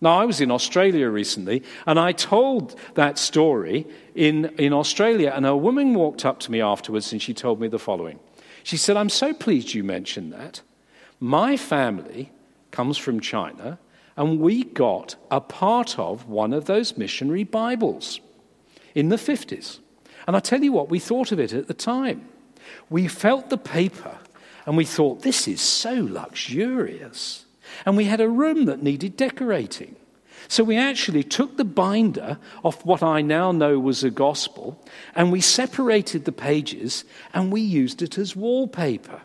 Now, 0.00 0.18
I 0.18 0.26
was 0.26 0.40
in 0.40 0.50
Australia 0.50 1.08
recently, 1.08 1.62
and 1.86 1.98
I 1.98 2.12
told 2.12 2.78
that 2.94 3.18
story 3.18 3.86
in, 4.14 4.46
in 4.58 4.72
Australia, 4.72 5.32
and 5.34 5.46
a 5.46 5.56
woman 5.56 5.94
walked 5.94 6.26
up 6.26 6.40
to 6.40 6.52
me 6.52 6.60
afterwards 6.60 7.12
and 7.12 7.22
she 7.22 7.32
told 7.32 7.60
me 7.60 7.68
the 7.68 7.78
following. 7.78 8.18
She 8.64 8.76
said, 8.76 8.96
I'm 8.96 9.08
so 9.08 9.32
pleased 9.32 9.72
you 9.72 9.82
mentioned 9.82 10.32
that. 10.32 10.60
My 11.20 11.56
family 11.56 12.32
comes 12.70 12.98
from 12.98 13.20
China, 13.20 13.78
and 14.16 14.40
we 14.40 14.64
got 14.64 15.16
a 15.30 15.40
part 15.40 15.98
of 15.98 16.28
one 16.28 16.52
of 16.52 16.66
those 16.66 16.98
missionary 16.98 17.44
Bibles 17.44 18.20
in 18.94 19.08
the 19.08 19.16
50s. 19.16 19.78
And 20.26 20.36
I 20.36 20.40
tell 20.40 20.62
you 20.62 20.72
what, 20.72 20.90
we 20.90 20.98
thought 20.98 21.32
of 21.32 21.40
it 21.40 21.52
at 21.52 21.66
the 21.66 21.74
time. 21.74 22.28
We 22.90 23.08
felt 23.08 23.50
the 23.50 23.58
paper 23.58 24.18
and 24.66 24.76
we 24.76 24.84
thought, 24.84 25.22
this 25.22 25.46
is 25.46 25.60
so 25.60 25.92
luxurious. 25.92 27.44
And 27.84 27.96
we 27.96 28.04
had 28.04 28.20
a 28.20 28.28
room 28.28 28.66
that 28.66 28.82
needed 28.82 29.16
decorating. 29.16 29.96
So 30.48 30.64
we 30.64 30.76
actually 30.76 31.22
took 31.22 31.56
the 31.56 31.64
binder 31.64 32.38
off 32.62 32.84
what 32.84 33.02
I 33.02 33.22
now 33.22 33.52
know 33.52 33.78
was 33.78 34.04
a 34.04 34.10
gospel 34.10 34.82
and 35.14 35.32
we 35.32 35.40
separated 35.40 36.24
the 36.24 36.32
pages 36.32 37.04
and 37.32 37.50
we 37.50 37.62
used 37.62 38.02
it 38.02 38.18
as 38.18 38.36
wallpaper 38.36 39.22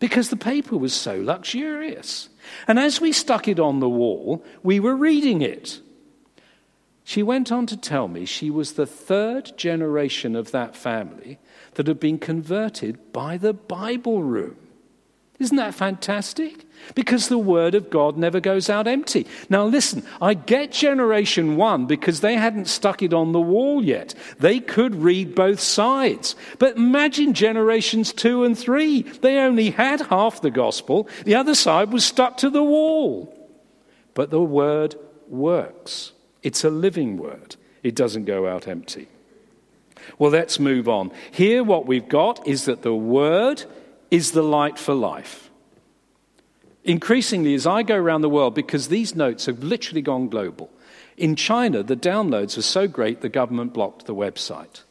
because 0.00 0.30
the 0.30 0.36
paper 0.36 0.76
was 0.76 0.94
so 0.94 1.20
luxurious. 1.20 2.28
And 2.66 2.78
as 2.78 3.00
we 3.00 3.12
stuck 3.12 3.48
it 3.48 3.60
on 3.60 3.80
the 3.80 3.88
wall, 3.88 4.44
we 4.62 4.80
were 4.80 4.96
reading 4.96 5.42
it. 5.42 5.80
She 7.04 7.22
went 7.22 7.50
on 7.50 7.66
to 7.66 7.76
tell 7.76 8.08
me 8.08 8.24
she 8.24 8.50
was 8.50 8.72
the 8.72 8.86
third 8.86 9.56
generation 9.56 10.36
of 10.36 10.50
that 10.52 10.76
family 10.76 11.38
that 11.78 11.86
have 11.86 12.00
been 12.00 12.18
converted 12.18 13.12
by 13.12 13.36
the 13.36 13.52
Bible 13.52 14.20
room. 14.20 14.56
Isn't 15.38 15.58
that 15.58 15.76
fantastic? 15.76 16.66
Because 16.96 17.28
the 17.28 17.38
Word 17.38 17.76
of 17.76 17.88
God 17.88 18.16
never 18.16 18.40
goes 18.40 18.68
out 18.68 18.88
empty. 18.88 19.28
Now, 19.48 19.64
listen, 19.64 20.02
I 20.20 20.34
get 20.34 20.72
generation 20.72 21.54
one 21.54 21.86
because 21.86 22.20
they 22.20 22.34
hadn't 22.34 22.66
stuck 22.66 23.00
it 23.00 23.14
on 23.14 23.30
the 23.30 23.40
wall 23.40 23.84
yet. 23.84 24.12
They 24.40 24.58
could 24.58 24.96
read 24.96 25.36
both 25.36 25.60
sides. 25.60 26.34
But 26.58 26.76
imagine 26.76 27.32
generations 27.32 28.12
two 28.12 28.42
and 28.42 28.58
three. 28.58 29.02
They 29.02 29.38
only 29.38 29.70
had 29.70 30.00
half 30.00 30.42
the 30.42 30.50
gospel, 30.50 31.08
the 31.24 31.36
other 31.36 31.54
side 31.54 31.92
was 31.92 32.04
stuck 32.04 32.38
to 32.38 32.50
the 32.50 32.64
wall. 32.64 33.32
But 34.14 34.30
the 34.30 34.42
Word 34.42 34.96
works. 35.28 36.10
It's 36.42 36.64
a 36.64 36.70
living 36.70 37.18
word, 37.18 37.54
it 37.84 37.94
doesn't 37.94 38.24
go 38.24 38.48
out 38.48 38.66
empty. 38.66 39.06
Well, 40.18 40.30
let's 40.30 40.58
move 40.58 40.88
on. 40.88 41.10
Here, 41.30 41.62
what 41.62 41.86
we've 41.86 42.08
got 42.08 42.46
is 42.46 42.64
that 42.66 42.82
the 42.82 42.94
word 42.94 43.64
is 44.10 44.32
the 44.32 44.42
light 44.42 44.78
for 44.78 44.94
life. 44.94 45.50
Increasingly, 46.84 47.54
as 47.54 47.66
I 47.66 47.82
go 47.82 47.96
around 47.96 48.22
the 48.22 48.28
world, 48.28 48.54
because 48.54 48.88
these 48.88 49.14
notes 49.14 49.46
have 49.46 49.62
literally 49.62 50.02
gone 50.02 50.28
global, 50.28 50.70
in 51.16 51.36
China, 51.36 51.82
the 51.82 51.96
downloads 51.96 52.56
are 52.56 52.62
so 52.62 52.86
great 52.86 53.20
the 53.20 53.28
government 53.28 53.74
blocked 53.74 54.06
the 54.06 54.14
website. 54.14 54.82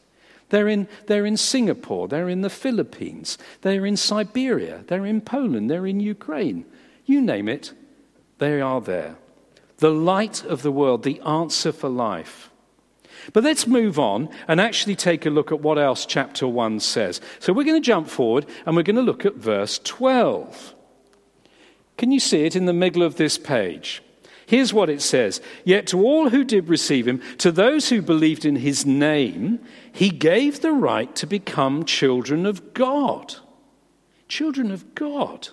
They're 0.50 0.68
in, 0.68 0.88
they're 1.08 1.26
in 1.26 1.38
Singapore, 1.38 2.08
they're 2.08 2.30
in 2.30 2.42
the 2.42 2.50
Philippines, 2.50 3.38
they're 3.62 3.86
in 3.86 3.98
Siberia, 3.98 4.84
they're 4.88 5.06
in 5.06 5.22
Poland, 5.22 5.70
they're 5.70 5.88
in 5.88 6.00
Ukraine. 6.00 6.66
You 7.06 7.22
name 7.22 7.50
it, 7.50 7.74
they 8.38 8.62
are 8.62 8.82
there 8.82 9.18
the 9.78 9.92
light 9.92 10.44
of 10.44 10.64
the 10.64 10.72
world, 10.72 11.04
the 11.04 11.22
answer 11.22 11.72
for 11.72 11.90
life. 11.90 12.50
But 13.34 13.44
let's 13.44 13.68
move 13.68 14.00
on 14.00 14.30
and 14.48 14.60
actually 14.62 14.96
take 14.96 15.26
a 15.26 15.30
look 15.30 15.52
at 15.52 15.62
what 15.62 15.78
else 15.78 16.06
chapter 16.06 16.48
1 16.48 16.80
says. 16.80 17.22
So 17.40 17.54
we're 17.54 17.64
going 17.64 17.82
to 17.82 17.86
jump 17.86 18.08
forward 18.08 18.46
and 18.66 18.76
we're 18.76 18.84
going 18.84 18.96
to 18.96 19.02
look 19.02 19.26
at 19.26 19.36
verse 19.36 19.80
12. 19.84 20.76
Can 21.98 22.12
you 22.12 22.20
see 22.20 22.46
it 22.46 22.56
in 22.56 22.66
the 22.66 22.74
middle 22.74 23.04
of 23.04 23.16
this 23.16 23.38
page? 23.38 24.02
Here's 24.46 24.74
what 24.74 24.90
it 24.90 25.02
says 25.02 25.42
Yet 25.66 25.88
to 25.88 26.02
all 26.04 26.30
who 26.30 26.44
did 26.44 26.70
receive 26.70 27.08
him, 27.08 27.22
to 27.40 27.52
those 27.52 27.90
who 27.90 28.02
believed 28.02 28.46
in 28.46 28.56
his 28.56 28.86
name, 28.86 29.60
he 29.92 30.10
gave 30.10 30.62
the 30.62 30.72
right 30.72 31.14
to 31.18 31.28
become 31.28 31.84
children 31.84 32.46
of 32.46 32.74
God. 32.74 33.36
Children 34.28 34.72
of 34.72 34.96
God. 34.96 35.50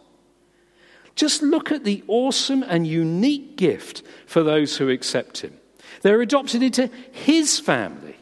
Just 1.16 1.42
look 1.42 1.70
at 1.70 1.84
the 1.84 2.02
awesome 2.08 2.62
and 2.62 2.86
unique 2.86 3.56
gift 3.56 4.02
for 4.26 4.42
those 4.42 4.76
who 4.76 4.88
accept 4.90 5.38
him. 5.38 5.56
They're 6.04 6.20
adopted 6.20 6.62
into 6.62 6.90
his 7.12 7.58
family. 7.58 8.16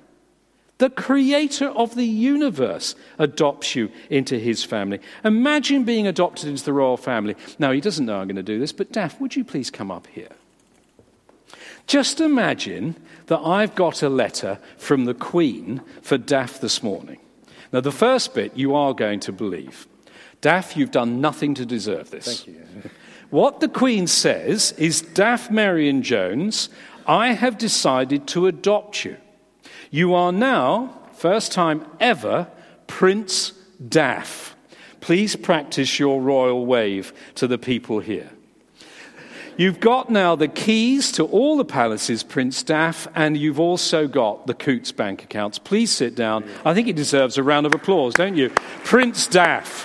The 0.79 0.89
creator 0.89 1.67
of 1.67 1.97
the 1.97 2.07
universe 2.07 2.95
adopts 3.19 3.75
you 3.75 3.91
into 4.09 4.39
his 4.39 4.63
family. 4.63 5.01
Imagine 5.25 5.83
being 5.83 6.07
adopted 6.07 6.49
into 6.49 6.65
the 6.65 6.73
royal 6.73 6.97
family. 6.97 7.35
Now, 7.59 7.73
he 7.73 7.81
doesn't 7.81 8.07
know 8.07 8.21
I'm 8.21 8.29
going 8.29 8.37
to 8.37 8.43
do 8.45 8.61
this, 8.61 8.71
but 8.71 8.93
Daff, 8.93 9.21
would 9.21 9.35
you 9.35 9.43
please 9.43 9.69
come 9.69 9.91
up 9.91 10.07
here? 10.07 10.29
Just 11.89 12.21
imagine 12.21 12.95
that 13.27 13.41
I've 13.41 13.75
got 13.75 14.01
a 14.01 14.09
letter 14.09 14.61
from 14.79 15.07
the 15.07 15.15
Queen 15.15 15.81
for 16.03 16.17
Daff 16.17 16.61
this 16.61 16.85
morning. 16.85 17.19
Now, 17.73 17.81
the 17.81 17.91
first 17.91 18.33
bit 18.33 18.57
you 18.57 18.77
are 18.77 18.95
going 18.95 19.19
to 19.21 19.33
believe. 19.33 19.89
Daff, 20.41 20.77
you've 20.77 20.93
done 20.93 21.21
nothing 21.21 21.55
to 21.55 21.67
deserve 21.67 22.11
this. 22.11 22.45
Thank 22.45 22.47
you. 22.47 22.91
what 23.31 23.59
the 23.59 23.67
Queen 23.67 24.07
says 24.07 24.71
is 24.79 25.01
Daff 25.01 25.51
Marion 25.51 26.05
Jones, 26.05 26.69
I 27.07 27.33
have 27.33 27.59
decided 27.59 28.27
to 28.29 28.47
adopt 28.47 29.05
you. 29.05 29.17
You 29.91 30.15
are 30.15 30.33
now, 30.33 30.99
first 31.13 31.53
time 31.53 31.87
ever, 32.01 32.49
Prince 32.87 33.53
Daff. 33.89 34.55
Please 35.01 35.37
practice 35.37 35.99
your 35.99 36.21
royal 36.21 36.65
wave 36.65 37.13
to 37.35 37.47
the 37.47 37.59
people 37.59 38.01
here. 38.01 38.31
You've 39.57 39.81
got 39.81 40.09
now 40.09 40.35
the 40.35 40.49
keys 40.49 41.13
to 41.13 41.25
all 41.25 41.57
the 41.59 41.65
palaces, 41.65 42.23
Prince 42.23 42.63
Daff, 42.63 43.07
and 43.15 43.37
you've 43.37 43.61
also 43.61 44.09
got 44.09 44.47
the 44.47 44.55
Coutts 44.55 44.93
bank 44.93 45.23
accounts. 45.23 45.59
Please 45.59 45.91
sit 45.91 46.15
down. 46.15 46.49
I 46.65 46.73
think 46.73 46.87
he 46.87 46.93
deserves 46.93 47.37
a 47.37 47.43
round 47.43 47.67
of 47.67 47.75
applause, 47.75 48.15
don't 48.15 48.37
you? 48.37 48.49
Prince 48.85 49.27
Daff. 49.27 49.85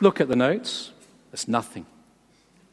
Look 0.00 0.20
at 0.20 0.28
the 0.28 0.36
notes. 0.36 0.90
That's 1.30 1.46
nothing. 1.46 1.86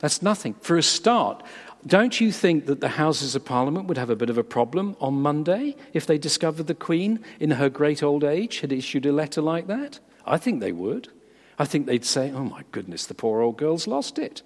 That's 0.01 0.21
nothing. 0.21 0.55
For 0.61 0.77
a 0.77 0.83
start, 0.83 1.43
don't 1.85 2.19
you 2.19 2.31
think 2.31 2.65
that 2.65 2.81
the 2.81 2.89
Houses 2.89 3.35
of 3.35 3.45
Parliament 3.45 3.87
would 3.87 3.97
have 3.97 4.09
a 4.09 4.15
bit 4.15 4.31
of 4.31 4.37
a 4.37 4.43
problem 4.43 4.97
on 4.99 5.21
Monday 5.21 5.75
if 5.93 6.07
they 6.07 6.17
discovered 6.17 6.67
the 6.67 6.75
Queen, 6.75 7.19
in 7.39 7.51
her 7.51 7.69
great 7.69 8.01
old 8.03 8.23
age, 8.23 8.59
had 8.59 8.73
issued 8.73 9.05
a 9.05 9.11
letter 9.11 9.41
like 9.41 9.67
that? 9.67 9.99
I 10.25 10.37
think 10.37 10.59
they 10.59 10.71
would. 10.71 11.09
I 11.59 11.65
think 11.65 11.85
they'd 11.85 12.05
say, 12.05 12.31
oh 12.31 12.43
my 12.43 12.63
goodness, 12.71 13.05
the 13.05 13.13
poor 13.13 13.41
old 13.41 13.57
girl's 13.57 13.85
lost 13.85 14.17
it. 14.17 14.41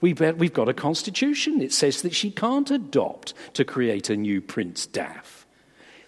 We 0.00 0.12
bet 0.12 0.38
we've 0.38 0.52
got 0.52 0.68
a 0.68 0.74
constitution. 0.74 1.60
It 1.60 1.72
says 1.72 2.02
that 2.02 2.14
she 2.14 2.30
can't 2.30 2.70
adopt 2.70 3.34
to 3.54 3.64
create 3.64 4.10
a 4.10 4.16
new 4.16 4.40
Prince 4.40 4.86
Daff. 4.86 5.46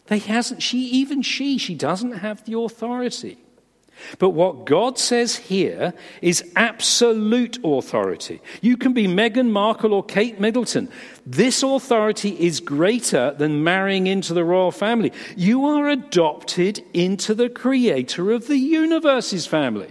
They 0.07 0.19
hasn't, 0.19 0.63
she, 0.63 0.79
even 0.91 1.23
she, 1.23 1.59
she 1.59 1.75
doesn't 1.75 2.19
have 2.19 2.45
the 2.45 2.57
authority. 2.59 3.39
But 4.19 4.31
what 4.31 4.67
God 4.67 4.99
says 4.99 5.37
here 5.37 5.95
is 6.23 6.51
absolute 6.55 7.59
authority. 7.65 8.41
You 8.61 8.77
can 8.77 8.93
be 8.93 9.07
Meghan 9.07 9.51
Markle 9.51 9.95
or 9.95 10.05
Kate 10.05 10.41
Middleton. 10.41 10.89
This 11.25 11.63
authority 11.63 12.31
is 12.39 12.61
greater 12.61 13.33
than 13.33 13.65
marrying 13.65 14.07
into 14.07 14.35
the 14.35 14.45
royal 14.45 14.71
family. 14.71 15.13
You 15.37 15.67
are 15.67 15.89
adopted 15.89 16.85
into 16.93 17.35
the 17.35 17.49
creator 17.49 18.33
of 18.33 18.47
the 18.47 18.59
universe's 18.59 19.47
family. 19.47 19.91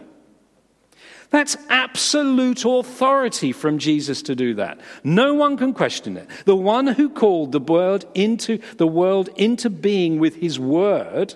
That's 1.32 1.58
absolute 1.70 2.64
authority 2.64 3.52
from 3.52 3.78
Jesus 3.78 4.22
to 4.24 4.36
do 4.36 4.54
that. 4.54 4.80
No 5.04 5.34
one 5.34 5.58
can 5.58 5.74
question 5.74 6.16
it. 6.16 6.30
The 6.46 6.56
one 6.56 6.88
who 6.88 7.10
called 7.10 7.52
the 7.52 7.60
world 7.60 8.06
into 8.14 8.60
the 8.78 8.88
world 8.88 9.30
into 9.36 9.70
being 9.70 10.20
with 10.20 10.36
his 10.36 10.60
word 10.60 11.36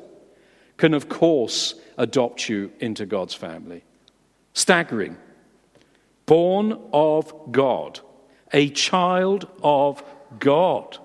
can 0.80 0.94
of 0.94 1.10
course 1.10 1.76
adopt 1.98 2.50
you 2.50 2.72
into 2.80 3.06
God's 3.06 3.36
family. 3.36 3.84
Staggering. 4.54 5.18
Born 6.26 6.80
of 6.94 7.52
God, 7.52 8.00
a 8.54 8.70
child 8.70 9.48
of 9.62 10.02
God 10.40 10.98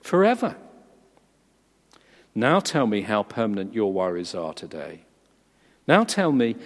forever. 0.00 0.56
Now 2.34 2.60
tell 2.60 2.86
me 2.86 3.02
how 3.02 3.22
permanent 3.24 3.74
your 3.74 3.92
worries 3.92 4.34
are 4.34 4.54
today. 4.54 5.04
Now 5.88 6.04
tell 6.04 6.30
me 6.30 6.56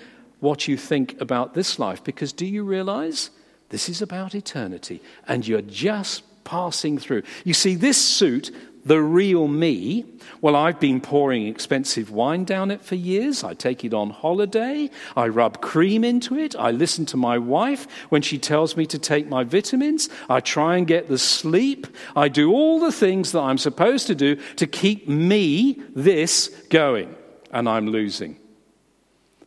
what 0.41 0.69
you 0.69 0.77
think 0.77 1.21
about 1.21 1.55
this 1.55 1.79
life, 1.79 2.05
because 2.05 2.33
do 2.33 2.47
you 2.47 2.63
realize 2.63 3.31
this 3.71 3.89
is 3.89 4.03
about 4.03 4.35
eternity 4.35 5.01
and 5.27 5.47
you're 5.47 5.63
just 5.63 6.23
passing 6.45 6.99
through? 6.99 7.23
You 7.45 7.55
see, 7.55 7.75
this 7.75 7.97
suit 7.97 8.55
the 8.89 9.01
real 9.03 9.49
me, 9.49 10.05
well, 10.41 10.57
I've 10.57 10.81
been 10.81 11.01
pouring 11.01 11.47
expensive 11.47 12.11
wine 12.11 12.45
down 12.45 12.71
it 12.71 12.83
for 12.83 12.95
years. 12.95 13.45
I 13.45 13.53
take 13.53 13.85
it 13.85 13.93
on 13.93 14.11
holiday. 14.11 14.91
I 15.15 15.29
rub 15.29 15.61
cream 15.61 16.05
into 16.05 16.39
it. 16.39 16.57
I 16.57 16.71
listen 16.71 17.05
to 17.07 17.17
my 17.17 17.37
wife 17.37 17.87
when 18.09 18.23
she 18.23 18.39
tells 18.39 18.77
me 18.77 18.87
to 18.87 18.99
take 18.99 19.29
my 19.29 19.45
vitamins. 19.45 20.09
I 20.31 20.41
try 20.41 20.77
and 20.77 20.87
get 20.87 21.09
the 21.09 21.19
sleep. 21.19 21.87
I 22.17 22.29
do 22.29 22.51
all 22.51 22.81
the 22.81 22.93
things 22.93 23.33
that 23.33 23.41
I'm 23.41 23.59
supposed 23.59 24.07
to 24.07 24.15
do 24.15 24.37
to 24.57 24.67
keep 24.67 25.07
me, 25.07 25.83
this, 25.95 26.49
going. 26.71 27.15
And 27.51 27.69
I'm 27.69 27.89
losing. 27.89 28.39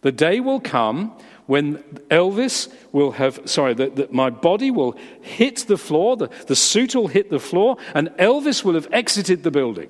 The 0.02 0.12
day 0.12 0.40
will 0.40 0.60
come 0.60 1.16
when 1.52 1.80
Elvis 2.10 2.74
will 2.94 3.12
have, 3.12 3.42
sorry, 3.44 3.74
that, 3.74 4.14
my 4.14 4.30
body 4.30 4.72
will 4.72 4.96
hit 5.20 5.58
the 5.68 5.78
floor, 5.78 6.16
the, 6.16 6.30
the 6.48 6.56
suit 6.56 6.96
will 6.96 7.10
hit 7.10 7.30
the 7.30 7.42
floor, 7.42 7.76
and 7.94 8.08
Elvis 8.12 8.64
will 8.64 8.76
have 8.76 8.88
exited 8.94 9.44
the 9.44 9.52
building. 9.52 9.90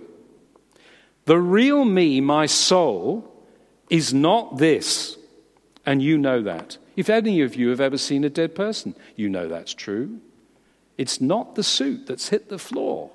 The 1.25 1.37
real 1.37 1.85
me, 1.85 2.19
my 2.19 2.47
soul, 2.47 3.31
is 3.91 4.11
not 4.11 4.57
this. 4.57 5.19
And 5.85 6.01
you 6.01 6.17
know 6.17 6.41
that. 6.41 6.79
If 6.95 7.11
any 7.11 7.41
of 7.41 7.55
you 7.55 7.69
have 7.69 7.79
ever 7.79 7.99
seen 7.99 8.23
a 8.23 8.29
dead 8.31 8.55
person, 8.55 8.95
you 9.15 9.29
know 9.29 9.47
that's 9.47 9.75
true. 9.75 10.19
It's 10.97 11.21
not 11.21 11.53
the 11.53 11.63
suit 11.63 12.07
that's 12.07 12.29
hit 12.29 12.49
the 12.49 12.57
floor, 12.57 13.11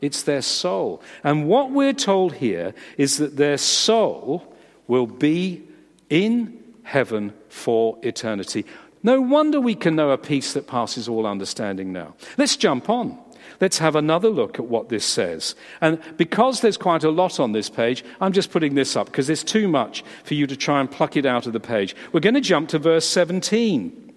it's 0.00 0.22
their 0.22 0.42
soul. 0.42 1.02
And 1.24 1.48
what 1.48 1.72
we're 1.72 1.94
told 1.94 2.34
here 2.34 2.74
is 2.96 3.16
that 3.16 3.36
their 3.36 3.58
soul 3.58 4.54
will 4.86 5.08
be 5.08 5.64
in 6.08 6.57
heaven 6.88 7.34
for 7.50 7.98
eternity. 8.02 8.64
No 9.02 9.20
wonder 9.20 9.60
we 9.60 9.74
can 9.74 9.94
know 9.94 10.10
a 10.10 10.18
peace 10.18 10.54
that 10.54 10.66
passes 10.66 11.06
all 11.06 11.26
understanding 11.26 11.92
now. 11.92 12.14
Let's 12.38 12.56
jump 12.56 12.88
on. 12.88 13.18
Let's 13.60 13.78
have 13.78 13.94
another 13.94 14.30
look 14.30 14.58
at 14.58 14.64
what 14.64 14.88
this 14.88 15.04
says. 15.04 15.54
And 15.82 16.00
because 16.16 16.60
there's 16.60 16.78
quite 16.78 17.04
a 17.04 17.10
lot 17.10 17.38
on 17.38 17.52
this 17.52 17.68
page, 17.68 18.04
I'm 18.20 18.32
just 18.32 18.50
putting 18.50 18.74
this 18.74 18.96
up 18.96 19.06
because 19.06 19.26
there's 19.26 19.44
too 19.44 19.68
much 19.68 20.02
for 20.24 20.32
you 20.34 20.46
to 20.46 20.56
try 20.56 20.80
and 20.80 20.90
pluck 20.90 21.16
it 21.16 21.26
out 21.26 21.46
of 21.46 21.52
the 21.52 21.60
page. 21.60 21.94
We're 22.12 22.20
going 22.20 22.34
to 22.34 22.40
jump 22.40 22.70
to 22.70 22.78
verse 22.78 23.06
17. 23.06 24.14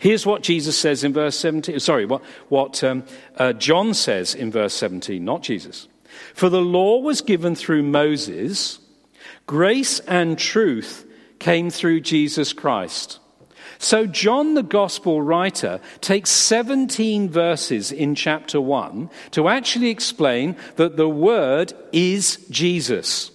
Here's 0.00 0.26
what 0.26 0.42
Jesus 0.42 0.76
says 0.76 1.04
in 1.04 1.12
verse 1.12 1.38
17. 1.38 1.78
Sorry, 1.78 2.06
what, 2.06 2.22
what 2.48 2.82
um, 2.82 3.04
uh, 3.36 3.52
John 3.52 3.94
says 3.94 4.34
in 4.34 4.50
verse 4.50 4.74
17, 4.74 5.24
not 5.24 5.42
Jesus. 5.42 5.88
For 6.34 6.48
the 6.48 6.60
law 6.60 6.98
was 6.98 7.20
given 7.20 7.54
through 7.54 7.82
Moses, 7.84 8.80
grace 9.46 10.00
and 10.00 10.38
truth 10.38 11.03
came 11.44 11.68
through 11.68 12.00
Jesus 12.00 12.54
Christ. 12.54 13.18
So, 13.76 14.06
John, 14.06 14.54
the 14.54 14.62
gospel 14.62 15.20
writer, 15.20 15.78
takes 16.00 16.30
17 16.30 17.28
verses 17.28 17.92
in 17.92 18.14
chapter 18.14 18.62
1 18.62 19.10
to 19.32 19.48
actually 19.48 19.90
explain 19.90 20.56
that 20.76 20.96
the 20.96 21.08
Word 21.08 21.74
is 21.92 22.38
Jesus. 22.48 23.30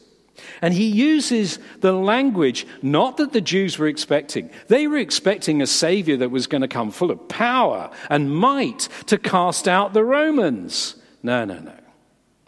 And 0.63 0.73
he 0.73 0.87
uses 0.87 1.59
the 1.81 1.91
language 1.91 2.65
not 2.81 3.17
that 3.17 3.31
the 3.31 3.41
Jews 3.41 3.77
were 3.77 3.87
expecting. 3.87 4.49
They 4.69 4.87
were 4.87 4.97
expecting 4.97 5.61
a 5.61 5.67
Savior 5.67 6.17
that 6.17 6.31
was 6.31 6.47
going 6.47 6.63
to 6.63 6.67
come 6.67 6.89
full 6.89 7.11
of 7.11 7.29
power 7.29 7.91
and 8.09 8.35
might 8.35 8.89
to 9.05 9.19
cast 9.19 9.67
out 9.67 9.93
the 9.93 10.03
Romans. 10.03 10.95
No, 11.21 11.45
no, 11.45 11.59
no. 11.59 11.77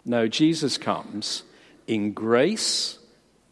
No, 0.04 0.26
Jesus 0.26 0.76
comes 0.76 1.44
in 1.86 2.14
grace 2.14 2.98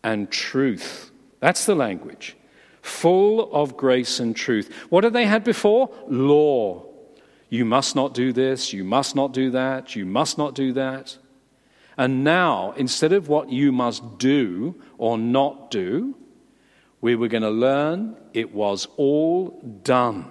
and 0.02 0.28
truth. 0.28 1.09
That's 1.40 1.66
the 1.66 1.74
language 1.74 2.36
full 2.82 3.52
of 3.52 3.76
grace 3.76 4.20
and 4.20 4.34
truth. 4.34 4.72
What 4.88 5.04
had 5.04 5.12
they 5.12 5.26
had 5.26 5.44
before? 5.44 5.90
Law. 6.08 6.86
You 7.48 7.64
must 7.64 7.96
not 7.96 8.14
do 8.14 8.32
this, 8.32 8.72
you 8.72 8.84
must 8.84 9.16
not 9.16 9.32
do 9.32 9.50
that, 9.50 9.96
you 9.96 10.06
must 10.06 10.38
not 10.38 10.54
do 10.54 10.72
that. 10.74 11.18
And 11.96 12.22
now, 12.22 12.72
instead 12.76 13.12
of 13.12 13.28
what 13.28 13.50
you 13.50 13.72
must 13.72 14.18
do 14.18 14.80
or 14.96 15.18
not 15.18 15.70
do, 15.70 16.16
we 17.00 17.16
were 17.16 17.28
going 17.28 17.42
to 17.42 17.50
learn 17.50 18.16
it 18.32 18.54
was 18.54 18.86
all 18.96 19.60
done. 19.82 20.30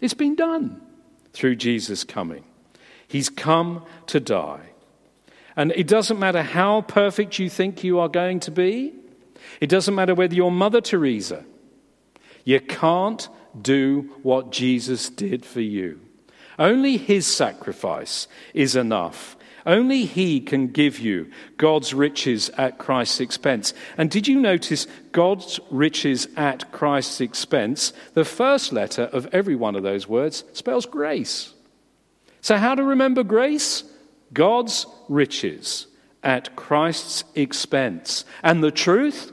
It's 0.00 0.14
been 0.14 0.34
done 0.34 0.80
through 1.32 1.56
Jesus 1.56 2.02
coming. 2.02 2.44
He's 3.06 3.28
come 3.30 3.84
to 4.08 4.18
die. 4.18 4.72
And 5.54 5.72
it 5.72 5.86
doesn't 5.86 6.18
matter 6.18 6.42
how 6.42 6.82
perfect 6.82 7.38
you 7.38 7.48
think 7.48 7.84
you 7.84 8.00
are 8.00 8.08
going 8.08 8.40
to 8.40 8.50
be, 8.50 8.94
it 9.60 9.68
doesn't 9.68 9.94
matter 9.94 10.14
whether 10.14 10.34
you're 10.34 10.50
Mother 10.50 10.80
Teresa. 10.80 11.44
You 12.44 12.60
can't 12.60 13.28
do 13.60 14.14
what 14.22 14.52
Jesus 14.52 15.08
did 15.10 15.44
for 15.44 15.60
you. 15.60 16.00
Only 16.58 16.96
his 16.96 17.26
sacrifice 17.26 18.28
is 18.54 18.76
enough. 18.76 19.36
Only 19.66 20.04
he 20.04 20.40
can 20.40 20.68
give 20.68 21.00
you 21.00 21.28
God's 21.56 21.92
riches 21.92 22.50
at 22.50 22.78
Christ's 22.78 23.20
expense. 23.20 23.74
And 23.98 24.08
did 24.10 24.28
you 24.28 24.38
notice 24.38 24.86
God's 25.10 25.58
riches 25.70 26.28
at 26.36 26.70
Christ's 26.70 27.20
expense? 27.20 27.92
The 28.14 28.24
first 28.24 28.72
letter 28.72 29.02
of 29.02 29.26
every 29.32 29.56
one 29.56 29.74
of 29.74 29.82
those 29.82 30.08
words 30.08 30.44
spells 30.52 30.86
grace. 30.86 31.52
So, 32.40 32.56
how 32.56 32.76
to 32.76 32.84
remember 32.84 33.24
grace? 33.24 33.82
God's 34.32 34.86
riches 35.08 35.88
at 36.22 36.54
Christ's 36.54 37.24
expense. 37.34 38.24
And 38.44 38.62
the 38.62 38.70
truth? 38.70 39.32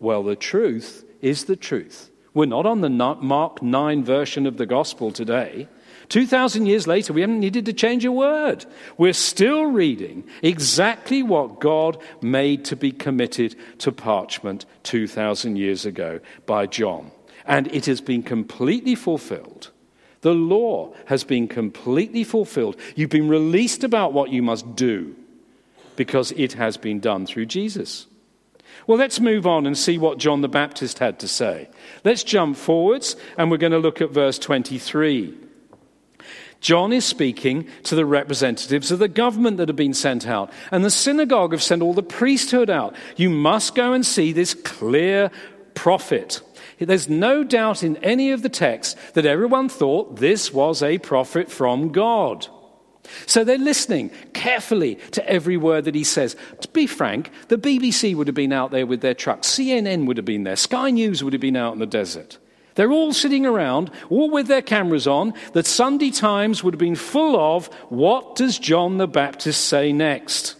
Well, 0.00 0.22
the 0.22 0.36
truth 0.36 1.04
is 1.20 1.44
the 1.44 1.56
truth. 1.56 2.10
We're 2.32 2.46
not 2.46 2.66
on 2.66 2.80
the 2.80 2.88
Mark 2.88 3.62
9 3.62 4.04
version 4.04 4.46
of 4.46 4.56
the 4.56 4.66
gospel 4.66 5.10
today. 5.10 5.68
2,000 6.08 6.66
years 6.66 6.86
later, 6.86 7.12
we 7.12 7.20
haven't 7.20 7.38
needed 7.38 7.66
to 7.66 7.72
change 7.72 8.04
a 8.04 8.10
word. 8.10 8.64
We're 8.98 9.12
still 9.12 9.66
reading 9.66 10.24
exactly 10.42 11.22
what 11.22 11.60
God 11.60 11.98
made 12.20 12.64
to 12.66 12.76
be 12.76 12.90
committed 12.90 13.54
to 13.78 13.92
parchment 13.92 14.64
2,000 14.82 15.56
years 15.56 15.86
ago 15.86 16.20
by 16.46 16.66
John. 16.66 17.12
And 17.44 17.72
it 17.72 17.86
has 17.86 18.00
been 18.00 18.22
completely 18.22 18.94
fulfilled. 18.94 19.70
The 20.22 20.34
law 20.34 20.94
has 21.06 21.24
been 21.24 21.46
completely 21.46 22.24
fulfilled. 22.24 22.76
You've 22.96 23.10
been 23.10 23.28
released 23.28 23.84
about 23.84 24.12
what 24.12 24.30
you 24.30 24.42
must 24.42 24.76
do 24.76 25.14
because 25.96 26.32
it 26.32 26.54
has 26.54 26.76
been 26.76 27.00
done 27.00 27.26
through 27.26 27.46
Jesus. 27.46 28.06
Well, 28.86 28.98
let's 28.98 29.20
move 29.20 29.46
on 29.46 29.66
and 29.66 29.76
see 29.76 29.98
what 29.98 30.18
John 30.18 30.40
the 30.40 30.48
Baptist 30.48 30.98
had 30.98 31.18
to 31.20 31.28
say. 31.28 31.68
Let's 32.04 32.24
jump 32.24 32.56
forwards 32.56 33.16
and 33.36 33.50
we're 33.50 33.56
going 33.56 33.72
to 33.72 33.78
look 33.78 34.00
at 34.00 34.10
verse 34.10 34.38
23. 34.38 35.34
John 36.60 36.92
is 36.92 37.04
speaking 37.04 37.66
to 37.84 37.94
the 37.94 38.04
representatives 38.04 38.90
of 38.90 38.98
the 38.98 39.08
government 39.08 39.56
that 39.56 39.68
have 39.68 39.76
been 39.76 39.94
sent 39.94 40.26
out. 40.26 40.52
And 40.70 40.84
the 40.84 40.90
synagogue 40.90 41.52
have 41.52 41.62
sent 41.62 41.82
all 41.82 41.94
the 41.94 42.02
priesthood 42.02 42.68
out. 42.68 42.94
You 43.16 43.30
must 43.30 43.74
go 43.74 43.92
and 43.94 44.04
see 44.04 44.32
this 44.32 44.52
clear 44.52 45.30
prophet. 45.74 46.42
There's 46.78 47.08
no 47.08 47.44
doubt 47.44 47.82
in 47.82 47.96
any 47.98 48.32
of 48.32 48.42
the 48.42 48.48
texts 48.48 48.96
that 49.12 49.26
everyone 49.26 49.68
thought 49.68 50.16
this 50.16 50.52
was 50.52 50.82
a 50.82 50.98
prophet 50.98 51.50
from 51.50 51.92
God. 51.92 52.46
So 53.26 53.44
they're 53.44 53.58
listening 53.58 54.10
carefully 54.34 54.96
to 55.12 55.28
every 55.28 55.56
word 55.56 55.84
that 55.84 55.94
he 55.94 56.04
says. 56.04 56.36
To 56.60 56.68
be 56.68 56.86
frank, 56.86 57.30
the 57.48 57.58
BBC 57.58 58.14
would 58.14 58.28
have 58.28 58.34
been 58.34 58.52
out 58.52 58.70
there 58.70 58.86
with 58.86 59.00
their 59.00 59.14
trucks, 59.14 59.48
CNN 59.48 60.06
would 60.06 60.16
have 60.16 60.26
been 60.26 60.44
there, 60.44 60.56
Sky 60.56 60.90
News 60.90 61.24
would 61.24 61.32
have 61.32 61.40
been 61.40 61.56
out 61.56 61.72
in 61.72 61.78
the 61.78 61.86
desert. 61.86 62.38
They're 62.76 62.92
all 62.92 63.12
sitting 63.12 63.44
around, 63.44 63.90
all 64.08 64.30
with 64.30 64.46
their 64.46 64.62
cameras 64.62 65.06
on. 65.06 65.34
The 65.52 65.64
Sunday 65.64 66.10
Times 66.10 66.62
would 66.62 66.74
have 66.74 66.78
been 66.78 66.94
full 66.94 67.36
of 67.36 67.66
what 67.88 68.36
does 68.36 68.58
John 68.58 68.98
the 68.98 69.08
Baptist 69.08 69.66
say 69.66 69.92
next? 69.92 70.56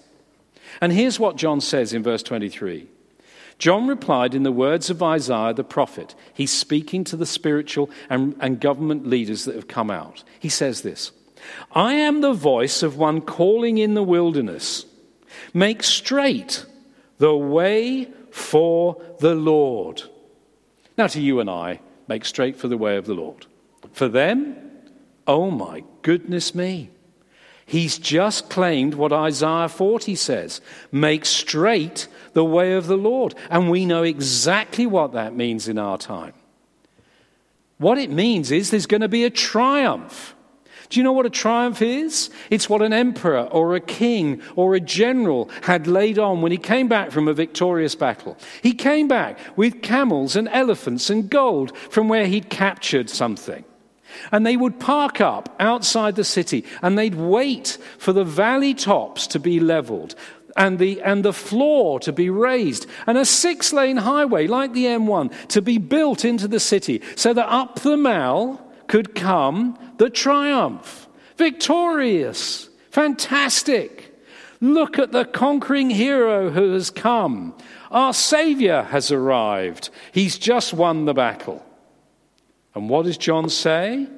And 0.80 0.92
here's 0.92 1.20
what 1.20 1.36
John 1.36 1.60
says 1.60 1.92
in 1.92 2.02
verse 2.02 2.22
23. 2.22 2.88
John 3.58 3.86
replied 3.86 4.34
in 4.34 4.42
the 4.42 4.52
words 4.52 4.88
of 4.88 5.02
Isaiah 5.02 5.52
the 5.52 5.62
prophet. 5.62 6.14
He's 6.32 6.52
speaking 6.52 7.04
to 7.04 7.16
the 7.16 7.26
spiritual 7.26 7.90
and, 8.08 8.34
and 8.40 8.58
government 8.58 9.06
leaders 9.06 9.44
that 9.44 9.54
have 9.54 9.68
come 9.68 9.90
out. 9.90 10.24
He 10.38 10.48
says 10.48 10.82
this 10.82 11.12
I 11.72 11.94
am 11.94 12.20
the 12.20 12.32
voice 12.32 12.82
of 12.82 12.96
one 12.96 13.20
calling 13.20 13.78
in 13.78 13.94
the 13.94 14.02
wilderness. 14.02 14.86
Make 15.54 15.82
straight 15.82 16.64
the 17.18 17.36
way 17.36 18.08
for 18.30 19.00
the 19.20 19.34
Lord. 19.34 20.02
Now, 20.96 21.06
to 21.08 21.20
you 21.20 21.40
and 21.40 21.48
I, 21.48 21.80
make 22.08 22.24
straight 22.24 22.56
for 22.56 22.68
the 22.68 22.76
way 22.76 22.96
of 22.96 23.06
the 23.06 23.14
Lord. 23.14 23.46
For 23.92 24.08
them, 24.08 24.56
oh 25.26 25.50
my 25.50 25.84
goodness 26.02 26.54
me. 26.54 26.90
He's 27.64 27.98
just 27.98 28.50
claimed 28.50 28.94
what 28.94 29.12
Isaiah 29.12 29.68
40 29.68 30.16
says 30.16 30.60
make 30.90 31.24
straight 31.24 32.08
the 32.32 32.44
way 32.44 32.72
of 32.72 32.88
the 32.88 32.96
Lord. 32.96 33.36
And 33.48 33.70
we 33.70 33.86
know 33.86 34.02
exactly 34.02 34.86
what 34.86 35.12
that 35.12 35.36
means 35.36 35.68
in 35.68 35.78
our 35.78 35.96
time. 35.96 36.32
What 37.78 37.96
it 37.96 38.10
means 38.10 38.50
is 38.50 38.70
there's 38.70 38.86
going 38.86 39.02
to 39.02 39.08
be 39.08 39.24
a 39.24 39.30
triumph. 39.30 40.34
Do 40.90 40.98
you 40.98 41.04
know 41.04 41.12
what 41.12 41.24
a 41.24 41.30
triumph 41.30 41.82
is? 41.82 42.30
It's 42.50 42.68
what 42.68 42.82
an 42.82 42.92
emperor 42.92 43.42
or 43.52 43.76
a 43.76 43.80
king 43.80 44.42
or 44.56 44.74
a 44.74 44.80
general 44.80 45.48
had 45.62 45.86
laid 45.86 46.18
on 46.18 46.42
when 46.42 46.50
he 46.50 46.58
came 46.58 46.88
back 46.88 47.12
from 47.12 47.28
a 47.28 47.32
victorious 47.32 47.94
battle. 47.94 48.36
He 48.60 48.72
came 48.74 49.06
back 49.06 49.38
with 49.56 49.82
camels 49.82 50.34
and 50.34 50.48
elephants 50.48 51.08
and 51.08 51.30
gold 51.30 51.76
from 51.76 52.08
where 52.08 52.26
he'd 52.26 52.50
captured 52.50 53.08
something. 53.08 53.64
And 54.32 54.44
they 54.44 54.56
would 54.56 54.80
park 54.80 55.20
up 55.20 55.54
outside 55.60 56.16
the 56.16 56.24
city 56.24 56.64
and 56.82 56.98
they'd 56.98 57.14
wait 57.14 57.78
for 57.96 58.12
the 58.12 58.24
valley 58.24 58.74
tops 58.74 59.28
to 59.28 59.38
be 59.38 59.60
leveled 59.60 60.16
and 60.56 60.80
the, 60.80 61.00
and 61.02 61.24
the 61.24 61.32
floor 61.32 62.00
to 62.00 62.12
be 62.12 62.28
raised 62.28 62.86
and 63.06 63.16
a 63.16 63.24
six 63.24 63.72
lane 63.72 63.98
highway 63.98 64.48
like 64.48 64.72
the 64.72 64.86
M1 64.86 65.32
to 65.46 65.62
be 65.62 65.78
built 65.78 66.24
into 66.24 66.48
the 66.48 66.58
city 66.58 67.00
so 67.14 67.32
that 67.32 67.48
up 67.48 67.78
the 67.80 67.96
Mall 67.96 68.69
could 68.90 69.14
come 69.14 69.78
the 69.98 70.10
triumph. 70.10 71.06
Victorious. 71.36 72.68
Fantastic. 72.90 74.12
Look 74.60 74.98
at 74.98 75.12
the 75.12 75.24
conquering 75.24 75.90
hero 75.90 76.50
who 76.50 76.72
has 76.72 76.90
come. 76.90 77.54
Our 77.92 78.12
Savior 78.12 78.82
has 78.82 79.12
arrived. 79.12 79.90
He's 80.10 80.36
just 80.36 80.74
won 80.74 81.04
the 81.04 81.14
battle. 81.14 81.64
And 82.74 82.90
what 82.90 83.04
does 83.04 83.16
John 83.16 83.48
say? 83.48 84.08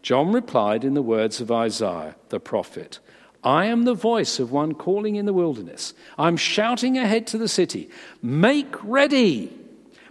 John 0.00 0.30
replied 0.30 0.84
in 0.84 0.94
the 0.94 1.02
words 1.02 1.40
of 1.40 1.50
Isaiah, 1.50 2.14
the 2.28 2.38
prophet 2.38 3.00
I 3.42 3.64
am 3.64 3.82
the 3.82 3.94
voice 3.94 4.38
of 4.38 4.52
one 4.52 4.74
calling 4.74 5.16
in 5.16 5.26
the 5.26 5.32
wilderness. 5.32 5.92
I'm 6.16 6.36
shouting 6.36 6.96
ahead 6.96 7.26
to 7.28 7.38
the 7.38 7.48
city 7.48 7.90
Make 8.22 8.76
ready, 8.84 9.52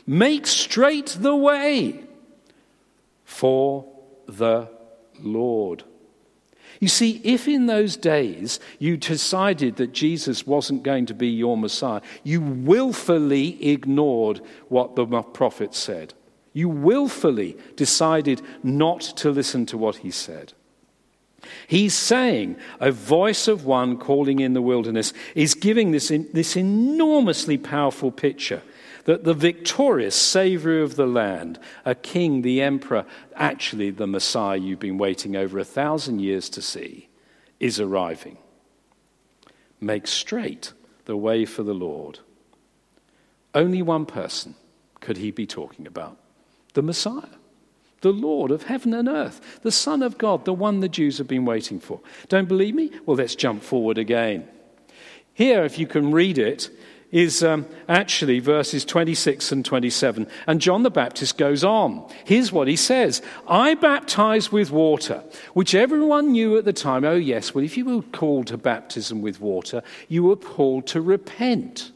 make 0.06 0.46
straight 0.46 1.16
the 1.22 1.38
way 1.38 2.04
for 3.24 3.99
the 4.38 4.70
Lord. 5.20 5.84
You 6.80 6.88
see, 6.88 7.20
if 7.24 7.48
in 7.48 7.66
those 7.66 7.98
days 7.98 8.60
you 8.78 8.96
decided 8.96 9.76
that 9.78 9.92
Jesus 9.92 10.48
wasn't 10.48 10.84
going 10.84 11.06
to 11.08 11.14
be 11.14 11.28
your 11.28 11.58
Messiah, 11.58 12.02
you 12.24 12.40
willfully 12.40 13.72
ignored 13.72 14.42
what 14.70 14.96
the 14.96 15.06
prophet 15.06 15.76
said. 15.76 16.14
You 16.54 16.70
willfully 16.70 17.58
decided 17.76 18.42
not 18.64 19.02
to 19.18 19.30
listen 19.30 19.66
to 19.68 19.78
what 19.78 19.98
he 19.98 20.12
said. 20.12 20.54
He's 21.68 21.94
saying 21.94 22.58
a 22.80 22.92
voice 22.92 23.48
of 23.48 23.66
one 23.66 23.98
calling 23.98 24.40
in 24.40 24.54
the 24.54 24.62
wilderness 24.62 25.14
is 25.36 25.56
giving 25.56 25.92
this, 25.92 26.10
this 26.34 26.56
enormously 26.56 27.58
powerful 27.58 28.12
picture 28.12 28.62
that 29.10 29.24
the 29.24 29.34
victorious 29.34 30.16
Savior 30.16 30.84
of 30.84 30.96
the 30.96 31.08
land, 31.08 31.58
a 31.84 31.96
king, 31.96 32.44
the 32.44 32.62
emperor, 32.62 33.08
actually 33.34 33.90
the 33.90 34.06
Messiah 34.06 34.56
you've 34.56 34.78
been 34.78 35.00
waiting 35.00 35.36
over 35.36 35.58
a 35.58 35.66
thousand 35.66 36.20
years 36.20 36.48
to 36.48 36.62
see, 36.62 37.10
is 37.60 37.80
arriving. 37.80 38.38
Make 39.82 40.06
straight 40.06 40.74
the 41.06 41.18
way 41.18 41.46
for 41.46 41.64
the 41.64 41.74
Lord. 41.74 42.20
Only 43.56 43.82
one 43.82 44.06
person 44.06 44.54
could 45.00 45.18
he 45.18 45.32
be 45.32 45.48
talking 45.48 45.88
about 45.88 46.16
the 46.76 46.84
Messiah, 46.84 47.40
the 48.02 48.14
Lord 48.14 48.52
of 48.52 48.66
heaven 48.66 48.94
and 48.94 49.10
earth, 49.10 49.60
the 49.64 49.72
Son 49.72 50.04
of 50.04 50.20
God, 50.20 50.46
the 50.46 50.54
one 50.54 50.82
the 50.82 50.88
Jews 50.88 51.18
have 51.18 51.28
been 51.28 51.46
waiting 51.46 51.80
for. 51.80 52.00
Don't 52.28 52.48
believe 52.48 52.76
me? 52.76 52.92
Well, 53.08 53.18
let's 53.18 53.34
jump 53.34 53.64
forward 53.64 53.98
again. 53.98 54.48
Here, 55.34 55.66
if 55.66 55.80
you 55.80 55.88
can 55.88 56.12
read 56.12 56.38
it, 56.38 56.70
is 57.12 57.44
um, 57.44 57.66
actually 57.88 58.40
verses 58.40 58.86
26 58.86 59.52
and 59.52 59.66
27. 59.66 60.28
And 60.48 60.62
John 60.62 60.84
the 60.84 60.92
Baptist 60.92 61.38
goes 61.38 61.64
on. 61.64 62.08
Here's 62.24 62.52
what 62.52 62.68
he 62.68 62.76
says 62.76 63.22
I 63.48 63.76
baptize 63.76 64.52
with 64.52 64.72
water, 64.72 65.24
which 65.54 65.74
everyone 65.74 66.32
knew 66.32 66.58
at 66.58 66.66
the 66.66 66.74
time. 66.74 67.04
Oh, 67.04 67.16
yes, 67.16 67.54
well, 67.54 67.64
if 67.64 67.78
you 67.78 67.86
were 67.86 68.02
called 68.02 68.48
to 68.48 68.58
baptism 68.58 69.22
with 69.22 69.42
water, 69.42 69.82
you 70.08 70.24
were 70.24 70.36
called 70.36 70.88
to 70.88 71.02
repent. 71.02 71.92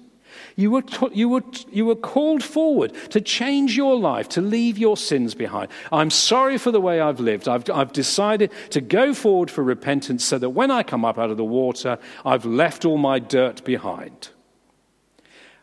You 0.55 0.69
were, 0.71 0.83
you, 1.11 1.29
were, 1.29 1.43
you 1.71 1.85
were 1.85 1.95
called 1.95 2.43
forward 2.43 2.93
to 3.09 3.21
change 3.21 3.75
your 3.75 3.97
life, 3.97 4.29
to 4.29 4.41
leave 4.41 4.77
your 4.77 4.97
sins 4.97 5.33
behind. 5.33 5.69
I'm 5.91 6.11
sorry 6.11 6.57
for 6.57 6.71
the 6.71 6.81
way 6.81 6.99
I've 6.99 7.19
lived. 7.19 7.47
I've, 7.47 7.69
I've 7.71 7.91
decided 7.91 8.51
to 8.69 8.81
go 8.81 9.13
forward 9.13 9.49
for 9.49 9.63
repentance 9.63 10.23
so 10.23 10.37
that 10.37 10.51
when 10.51 10.69
I 10.69 10.83
come 10.83 11.05
up 11.05 11.17
out 11.17 11.31
of 11.31 11.37
the 11.37 11.43
water, 11.43 11.97
I've 12.23 12.45
left 12.45 12.85
all 12.85 12.97
my 12.97 13.17
dirt 13.19 13.63
behind. 13.63 14.29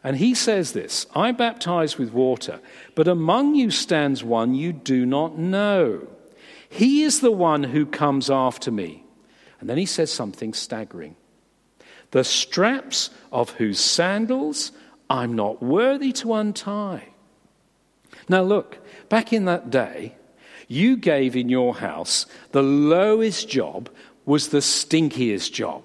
And 0.02 0.16
he 0.16 0.34
says 0.34 0.72
this 0.72 1.06
I 1.14 1.32
baptize 1.32 1.98
with 1.98 2.12
water, 2.12 2.60
but 2.94 3.08
among 3.08 3.54
you 3.54 3.70
stands 3.70 4.24
one 4.24 4.54
you 4.54 4.72
do 4.72 5.04
not 5.04 5.38
know. 5.38 6.08
He 6.68 7.02
is 7.02 7.20
the 7.20 7.32
one 7.32 7.64
who 7.64 7.84
comes 7.84 8.30
after 8.30 8.70
me. 8.70 9.04
And 9.58 9.68
then 9.68 9.76
he 9.76 9.86
says 9.86 10.12
something 10.12 10.54
staggering 10.54 11.16
the 12.12 12.24
straps 12.24 13.10
of 13.30 13.50
whose 13.50 13.78
sandals 13.78 14.72
I'm 15.08 15.34
not 15.34 15.62
worthy 15.62 16.12
to 16.14 16.34
untie. 16.34 17.08
Now, 18.28 18.42
look, 18.42 18.78
back 19.08 19.32
in 19.32 19.44
that 19.44 19.70
day, 19.70 20.16
you 20.66 20.96
gave 20.96 21.36
in 21.36 21.48
your 21.48 21.76
house 21.76 22.26
the 22.52 22.62
lowest 22.62 23.48
job 23.48 23.90
was 24.24 24.48
the 24.48 24.58
stinkiest 24.58 25.52
job. 25.52 25.82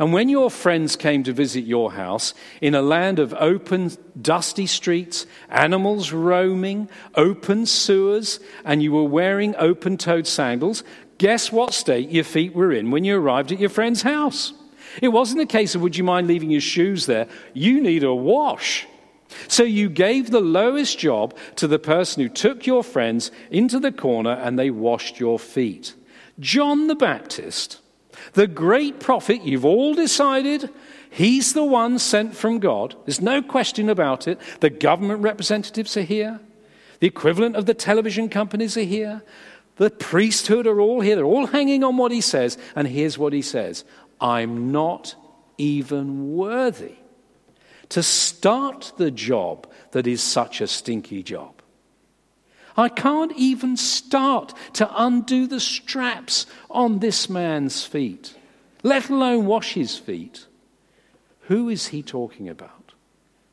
And 0.00 0.14
when 0.14 0.30
your 0.30 0.50
friends 0.50 0.96
came 0.96 1.24
to 1.24 1.32
visit 1.34 1.66
your 1.66 1.92
house 1.92 2.32
in 2.62 2.74
a 2.74 2.80
land 2.80 3.18
of 3.18 3.34
open, 3.34 3.90
dusty 4.20 4.66
streets, 4.66 5.26
animals 5.50 6.10
roaming, 6.10 6.88
open 7.16 7.66
sewers, 7.66 8.40
and 8.64 8.82
you 8.82 8.92
were 8.92 9.04
wearing 9.04 9.54
open 9.58 9.98
toed 9.98 10.26
sandals, 10.26 10.84
guess 11.18 11.52
what 11.52 11.74
state 11.74 12.08
your 12.08 12.24
feet 12.24 12.54
were 12.54 12.72
in 12.72 12.90
when 12.90 13.04
you 13.04 13.18
arrived 13.18 13.52
at 13.52 13.60
your 13.60 13.68
friend's 13.68 14.00
house? 14.00 14.54
It 15.02 15.08
wasn't 15.08 15.42
a 15.42 15.46
case 15.46 15.74
of, 15.74 15.82
would 15.82 15.98
you 15.98 16.04
mind 16.04 16.28
leaving 16.28 16.50
your 16.50 16.62
shoes 16.62 17.04
there? 17.04 17.28
You 17.52 17.82
need 17.82 18.02
a 18.02 18.14
wash. 18.14 18.86
So 19.48 19.64
you 19.64 19.90
gave 19.90 20.30
the 20.30 20.40
lowest 20.40 20.98
job 20.98 21.36
to 21.56 21.68
the 21.68 21.78
person 21.78 22.22
who 22.22 22.30
took 22.30 22.66
your 22.66 22.82
friends 22.82 23.30
into 23.50 23.78
the 23.78 23.92
corner 23.92 24.32
and 24.32 24.58
they 24.58 24.70
washed 24.70 25.20
your 25.20 25.38
feet. 25.38 25.94
John 26.38 26.86
the 26.86 26.94
Baptist 26.94 27.80
the 28.32 28.46
great 28.46 29.00
prophet, 29.00 29.42
you've 29.42 29.64
all 29.64 29.94
decided 29.94 30.70
he's 31.10 31.52
the 31.52 31.64
one 31.64 31.98
sent 31.98 32.34
from 32.34 32.58
God. 32.58 32.94
There's 33.04 33.20
no 33.20 33.42
question 33.42 33.88
about 33.88 34.28
it. 34.28 34.40
The 34.60 34.70
government 34.70 35.22
representatives 35.22 35.96
are 35.96 36.02
here. 36.02 36.40
The 37.00 37.06
equivalent 37.06 37.56
of 37.56 37.66
the 37.66 37.74
television 37.74 38.28
companies 38.28 38.76
are 38.76 38.82
here. 38.82 39.22
The 39.76 39.90
priesthood 39.90 40.66
are 40.66 40.80
all 40.80 41.00
here. 41.00 41.16
They're 41.16 41.24
all 41.24 41.46
hanging 41.46 41.82
on 41.82 41.96
what 41.96 42.12
he 42.12 42.20
says. 42.20 42.58
And 42.76 42.86
here's 42.86 43.16
what 43.18 43.32
he 43.32 43.42
says 43.42 43.84
I'm 44.20 44.72
not 44.72 45.14
even 45.56 46.34
worthy 46.34 46.96
to 47.90 48.02
start 48.02 48.92
the 48.96 49.10
job 49.10 49.70
that 49.92 50.06
is 50.06 50.22
such 50.22 50.60
a 50.60 50.66
stinky 50.66 51.22
job. 51.22 51.59
I 52.80 52.88
can't 52.88 53.32
even 53.36 53.76
start 53.76 54.54
to 54.74 54.90
undo 54.96 55.46
the 55.46 55.60
straps 55.60 56.46
on 56.70 57.00
this 57.00 57.28
man's 57.28 57.84
feet, 57.84 58.34
let 58.82 59.10
alone 59.10 59.44
wash 59.44 59.74
his 59.74 59.98
feet. 59.98 60.46
Who 61.42 61.68
is 61.68 61.88
he 61.88 62.02
talking 62.02 62.48
about? 62.48 62.94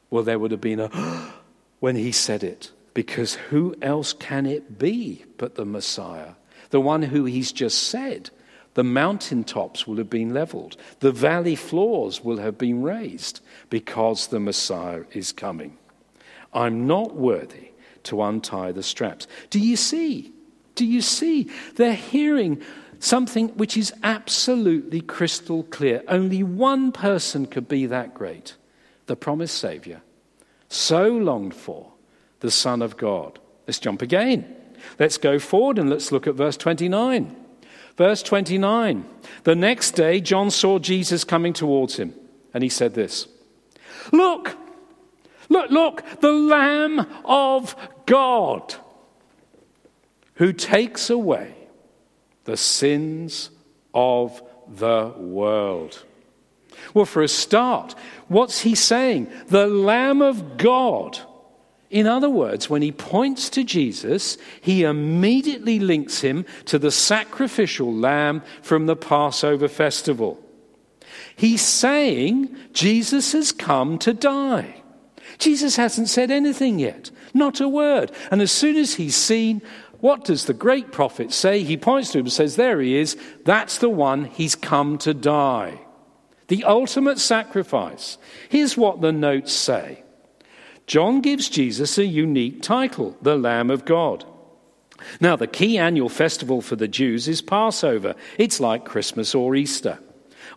Well, 0.09 0.23
there 0.23 0.39
would 0.39 0.51
have 0.51 0.61
been 0.61 0.79
a 0.79 0.87
when 1.81 1.97
he 1.97 2.13
said 2.13 2.41
it, 2.41 2.71
because 2.93 3.33
who 3.49 3.75
else 3.81 4.13
can 4.13 4.45
it 4.45 4.79
be 4.79 5.25
but 5.37 5.55
the 5.55 5.65
Messiah? 5.65 6.35
The 6.69 6.79
one 6.79 7.01
who 7.01 7.25
he's 7.25 7.51
just 7.51 7.83
said. 7.83 8.29
The 8.75 8.85
mountaintops 8.85 9.85
will 9.85 9.97
have 9.97 10.09
been 10.09 10.33
leveled, 10.33 10.77
the 11.01 11.11
valley 11.11 11.55
floors 11.55 12.23
will 12.23 12.37
have 12.37 12.57
been 12.57 12.81
raised 12.81 13.41
because 13.69 14.27
the 14.27 14.39
Messiah 14.39 15.03
is 15.11 15.33
coming. 15.33 15.77
I'm 16.53 16.87
not 16.87 17.13
worthy 17.13 17.71
to 18.07 18.21
untie 18.21 18.71
the 18.71 18.83
straps. 18.83 19.27
Do 19.49 19.59
you 19.59 19.75
see? 19.75 20.33
Do 20.75 20.85
you 20.85 21.01
see? 21.01 21.49
They're 21.75 21.93
hearing 21.93 22.61
something 22.99 23.49
which 23.49 23.77
is 23.77 23.93
absolutely 24.03 25.01
crystal 25.01 25.63
clear. 25.63 26.03
Only 26.07 26.43
one 26.43 26.91
person 26.91 27.45
could 27.45 27.67
be 27.67 27.85
that 27.87 28.13
great 28.13 28.55
the 29.07 29.15
promised 29.15 29.57
Savior, 29.57 30.01
so 30.67 31.07
longed 31.07 31.55
for, 31.55 31.93
the 32.41 32.51
Son 32.51 32.81
of 32.81 32.97
God. 32.97 33.39
Let's 33.65 33.79
jump 33.79 34.01
again. 34.01 34.53
Let's 34.99 35.17
go 35.17 35.39
forward 35.39 35.79
and 35.79 35.89
let's 35.89 36.11
look 36.11 36.27
at 36.27 36.35
verse 36.35 36.57
29. 36.57 37.35
Verse 37.95 38.21
29 38.21 39.05
The 39.43 39.55
next 39.55 39.91
day, 39.91 40.21
John 40.21 40.51
saw 40.51 40.77
Jesus 40.77 41.23
coming 41.23 41.53
towards 41.53 41.95
him, 41.95 42.13
and 42.53 42.63
he 42.63 42.69
said 42.69 42.93
this 42.93 43.27
Look, 44.11 44.55
Look, 45.49 45.71
look, 45.71 46.03
the 46.19 46.31
Lamb 46.31 46.99
of 47.25 47.75
God 48.05 48.75
who 50.35 50.53
takes 50.53 51.09
away 51.09 51.53
the 52.45 52.57
sins 52.57 53.49
of 53.93 54.41
the 54.67 55.13
world. 55.17 56.03
Well, 56.93 57.05
for 57.05 57.21
a 57.21 57.27
start, 57.27 57.95
what's 58.27 58.61
he 58.61 58.75
saying? 58.75 59.31
The 59.47 59.67
Lamb 59.67 60.21
of 60.21 60.57
God. 60.57 61.19
In 61.89 62.05
other 62.05 62.29
words, 62.29 62.69
when 62.69 62.81
he 62.81 62.91
points 62.91 63.49
to 63.51 63.63
Jesus, 63.63 64.37
he 64.61 64.83
immediately 64.83 65.79
links 65.79 66.21
him 66.21 66.45
to 66.65 66.77
the 66.77 66.91
sacrificial 66.91 67.93
lamb 67.93 68.43
from 68.61 68.85
the 68.85 68.95
Passover 68.95 69.67
festival. 69.67 70.43
He's 71.35 71.61
saying 71.61 72.55
Jesus 72.73 73.31
has 73.31 73.51
come 73.51 73.97
to 73.99 74.13
die. 74.13 74.83
Jesus 75.37 75.75
hasn't 75.75 76.09
said 76.09 76.31
anything 76.31 76.79
yet, 76.79 77.11
not 77.33 77.61
a 77.61 77.69
word. 77.69 78.11
And 78.31 78.41
as 78.41 78.51
soon 78.51 78.75
as 78.75 78.95
he's 78.95 79.15
seen, 79.15 79.61
what 79.99 80.25
does 80.25 80.45
the 80.45 80.53
great 80.53 80.91
prophet 80.91 81.31
say? 81.31 81.63
He 81.63 81.77
points 81.77 82.11
to 82.11 82.19
him 82.19 82.25
and 82.25 82.33
says, 82.33 82.55
There 82.55 82.79
he 82.79 82.97
is. 82.97 83.17
That's 83.45 83.77
the 83.79 83.89
one. 83.89 84.25
He's 84.25 84.55
come 84.55 84.97
to 84.99 85.13
die. 85.13 85.79
The 86.47 86.63
ultimate 86.63 87.19
sacrifice. 87.19 88.17
Here's 88.49 88.77
what 88.77 89.01
the 89.01 89.11
notes 89.11 89.53
say 89.53 90.03
John 90.85 91.21
gives 91.21 91.49
Jesus 91.49 91.97
a 91.97 92.05
unique 92.05 92.61
title, 92.61 93.17
the 93.21 93.37
Lamb 93.37 93.69
of 93.69 93.85
God. 93.85 94.25
Now, 95.19 95.35
the 95.35 95.47
key 95.47 95.77
annual 95.77 96.09
festival 96.09 96.61
for 96.61 96.75
the 96.75 96.87
Jews 96.87 97.27
is 97.27 97.41
Passover. 97.41 98.15
It's 98.37 98.59
like 98.59 98.85
Christmas 98.85 99.35
or 99.35 99.55
Easter. 99.55 99.99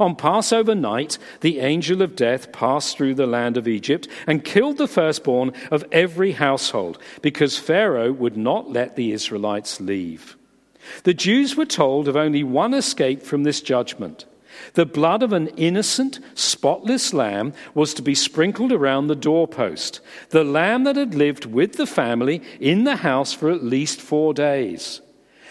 On 0.01 0.17
Passover 0.17 0.75
night, 0.75 1.19
the 1.41 1.61
angel 1.61 2.01
of 2.01 2.17
death 2.17 2.53
passed 2.53 2.97
through 2.97 3.15
the 3.15 3.27
land 3.27 3.59
of 3.59 3.69
Egypt 3.69 4.09
and 4.27 4.43
killed 4.43 4.79
the 4.79 4.89
firstborn 4.89 5.53
of 5.71 5.85
every 5.93 6.33
household, 6.33 6.99
because 7.21 7.59
Pharaoh 7.59 8.11
would 8.11 8.37
not 8.37 8.71
let 8.71 8.97
the 8.97 9.13
Israelites 9.13 9.79
leave. 9.79 10.37
The 11.05 11.13
Jews 11.13 11.55
were 11.55 11.67
told 11.67 12.09
of 12.09 12.17
only 12.17 12.43
one 12.43 12.73
escape 12.73 13.23
from 13.23 13.43
this 13.43 13.61
judgment. 13.61 14.25
The 14.73 14.87
blood 14.87 15.23
of 15.23 15.35
an 15.35 15.49
innocent, 15.49 16.19
spotless 16.35 17.13
lamb 17.13 17.53
was 17.75 17.93
to 17.95 18.03
be 18.03 18.15
sprinkled 18.15 18.73
around 18.73 19.07
the 19.07 19.15
doorpost, 19.15 20.01
the 20.31 20.45
lamb 20.45 20.85
that 20.85 20.97
had 20.97 21.15
lived 21.15 21.45
with 21.45 21.75
the 21.75 21.87
family 21.87 22.43
in 22.59 22.85
the 22.85 22.97
house 22.97 23.35
for 23.35 23.51
at 23.51 23.63
least 23.63 24.01
four 24.01 24.33
days. 24.33 25.03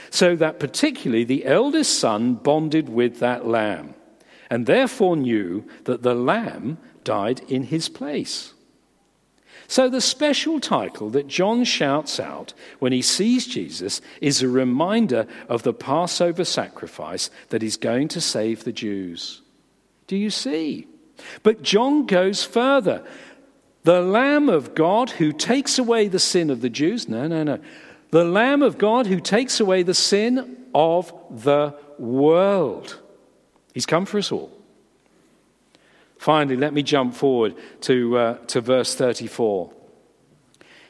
So 0.09 0.35
that 0.38 0.59
particularly 0.59 1.23
the 1.23 1.45
eldest 1.45 1.99
son 1.99 2.33
bonded 2.33 2.89
with 2.89 3.19
that 3.19 3.47
lamb, 3.47 3.93
and 4.49 4.65
therefore 4.65 5.15
knew 5.15 5.63
that 5.83 6.01
the 6.01 6.15
lamb 6.15 6.77
died 7.03 7.41
in 7.47 7.63
his 7.63 7.89
place. 7.89 8.53
So, 9.67 9.88
the 9.88 10.01
special 10.01 10.59
title 10.59 11.12
that 11.12 11.27
John 11.27 11.63
shouts 11.63 12.19
out 12.19 12.53
when 12.79 12.91
he 12.91 13.03
sees 13.03 13.45
Jesus 13.45 14.01
is 14.19 14.41
a 14.41 14.47
reminder 14.47 15.27
of 15.47 15.62
the 15.62 15.73
Passover 15.73 16.43
sacrifice 16.43 17.29
that 17.49 17.62
is 17.62 17.77
going 17.77 18.07
to 18.09 18.21
save 18.21 18.63
the 18.63 18.71
Jews. 18.71 19.43
Do 20.07 20.17
you 20.17 20.31
see? 20.31 20.88
But 21.43 21.62
John 21.62 22.07
goes 22.07 22.43
further. 22.43 23.05
The 23.83 24.01
Lamb 24.01 24.49
of 24.49 24.73
God 24.73 25.12
who 25.12 25.31
takes 25.31 25.77
away 25.77 26.07
the 26.07 26.19
sin 26.19 26.49
of 26.49 26.62
the 26.62 26.69
Jews, 26.69 27.07
no, 27.07 27.27
no, 27.27 27.43
no. 27.43 27.59
The 28.09 28.25
Lamb 28.25 28.63
of 28.63 28.79
God 28.79 29.05
who 29.05 29.19
takes 29.19 29.59
away 29.59 29.83
the 29.83 29.93
sin 29.93 30.65
of 30.73 31.13
the 31.29 31.75
world. 31.99 32.99
He's 33.79 33.85
come 33.85 34.05
for 34.05 34.17
us 34.17 34.29
all. 34.29 34.51
Finally, 36.17 36.57
let 36.57 36.73
me 36.73 36.83
jump 36.83 37.13
forward 37.13 37.55
to, 37.79 38.17
uh, 38.17 38.37
to 38.47 38.59
verse 38.59 38.93
34. 38.93 39.71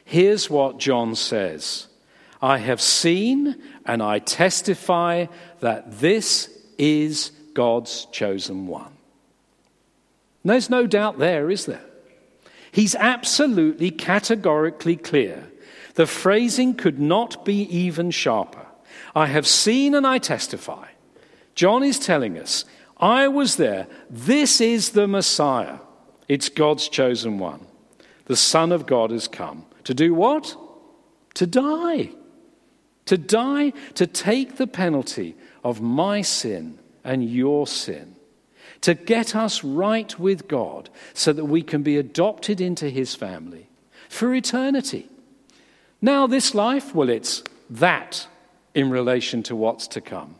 Here's 0.03 0.49
what 0.49 0.79
John 0.79 1.13
says 1.13 1.87
I 2.41 2.57
have 2.57 2.81
seen 2.81 3.61
and 3.85 4.01
I 4.01 4.17
testify 4.17 5.27
that 5.59 5.99
this 5.99 6.49
is 6.79 7.29
God's 7.53 8.05
chosen 8.05 8.65
one. 8.65 8.97
There's 10.43 10.71
no 10.71 10.87
doubt 10.87 11.19
there, 11.19 11.51
is 11.51 11.67
there? 11.67 11.85
He's 12.71 12.95
absolutely 12.95 13.91
categorically 13.91 14.95
clear. 14.95 15.47
The 15.93 16.07
phrasing 16.07 16.73
could 16.73 16.97
not 16.97 17.45
be 17.45 17.61
even 17.69 18.09
sharper. 18.09 18.65
I 19.15 19.27
have 19.27 19.45
seen 19.45 19.93
and 19.93 20.07
I 20.07 20.17
testify. 20.17 20.87
John 21.59 21.83
is 21.83 21.99
telling 21.99 22.39
us 22.39 22.63
I 22.99 23.27
was 23.27 23.55
there. 23.55 23.87
This 24.09 24.59
is 24.59 24.89
the 24.89 25.07
Messiah. 25.07 25.79
It's 26.27 26.49
God's 26.49 26.89
chosen 26.89 27.39
one. 27.39 27.65
The 28.25 28.35
Son 28.35 28.71
of 28.71 28.85
God 28.85 29.11
has 29.11 29.27
come. 29.27 29.65
To 29.85 29.93
do 29.93 30.13
what? 30.13 30.55
To 31.35 31.47
die. 31.47 32.11
To 33.05 33.17
die, 33.17 33.71
to 33.95 34.05
take 34.05 34.57
the 34.57 34.67
penalty 34.67 35.35
of 35.63 35.81
my 35.81 36.21
sin 36.21 36.77
and 37.03 37.27
your 37.27 37.65
sin. 37.65 38.15
To 38.81 38.93
get 38.93 39.35
us 39.35 39.63
right 39.63 40.17
with 40.19 40.47
God 40.47 40.89
so 41.13 41.33
that 41.33 41.45
we 41.45 41.63
can 41.63 41.81
be 41.81 41.97
adopted 41.97 42.61
into 42.61 42.89
his 42.89 43.15
family 43.15 43.67
for 44.09 44.33
eternity. 44.33 45.09
Now, 46.01 46.27
this 46.27 46.53
life, 46.53 46.93
well, 46.93 47.09
it's 47.09 47.43
that 47.69 48.27
in 48.73 48.89
relation 48.89 49.43
to 49.43 49.55
what's 49.55 49.87
to 49.89 50.01
come. 50.01 50.35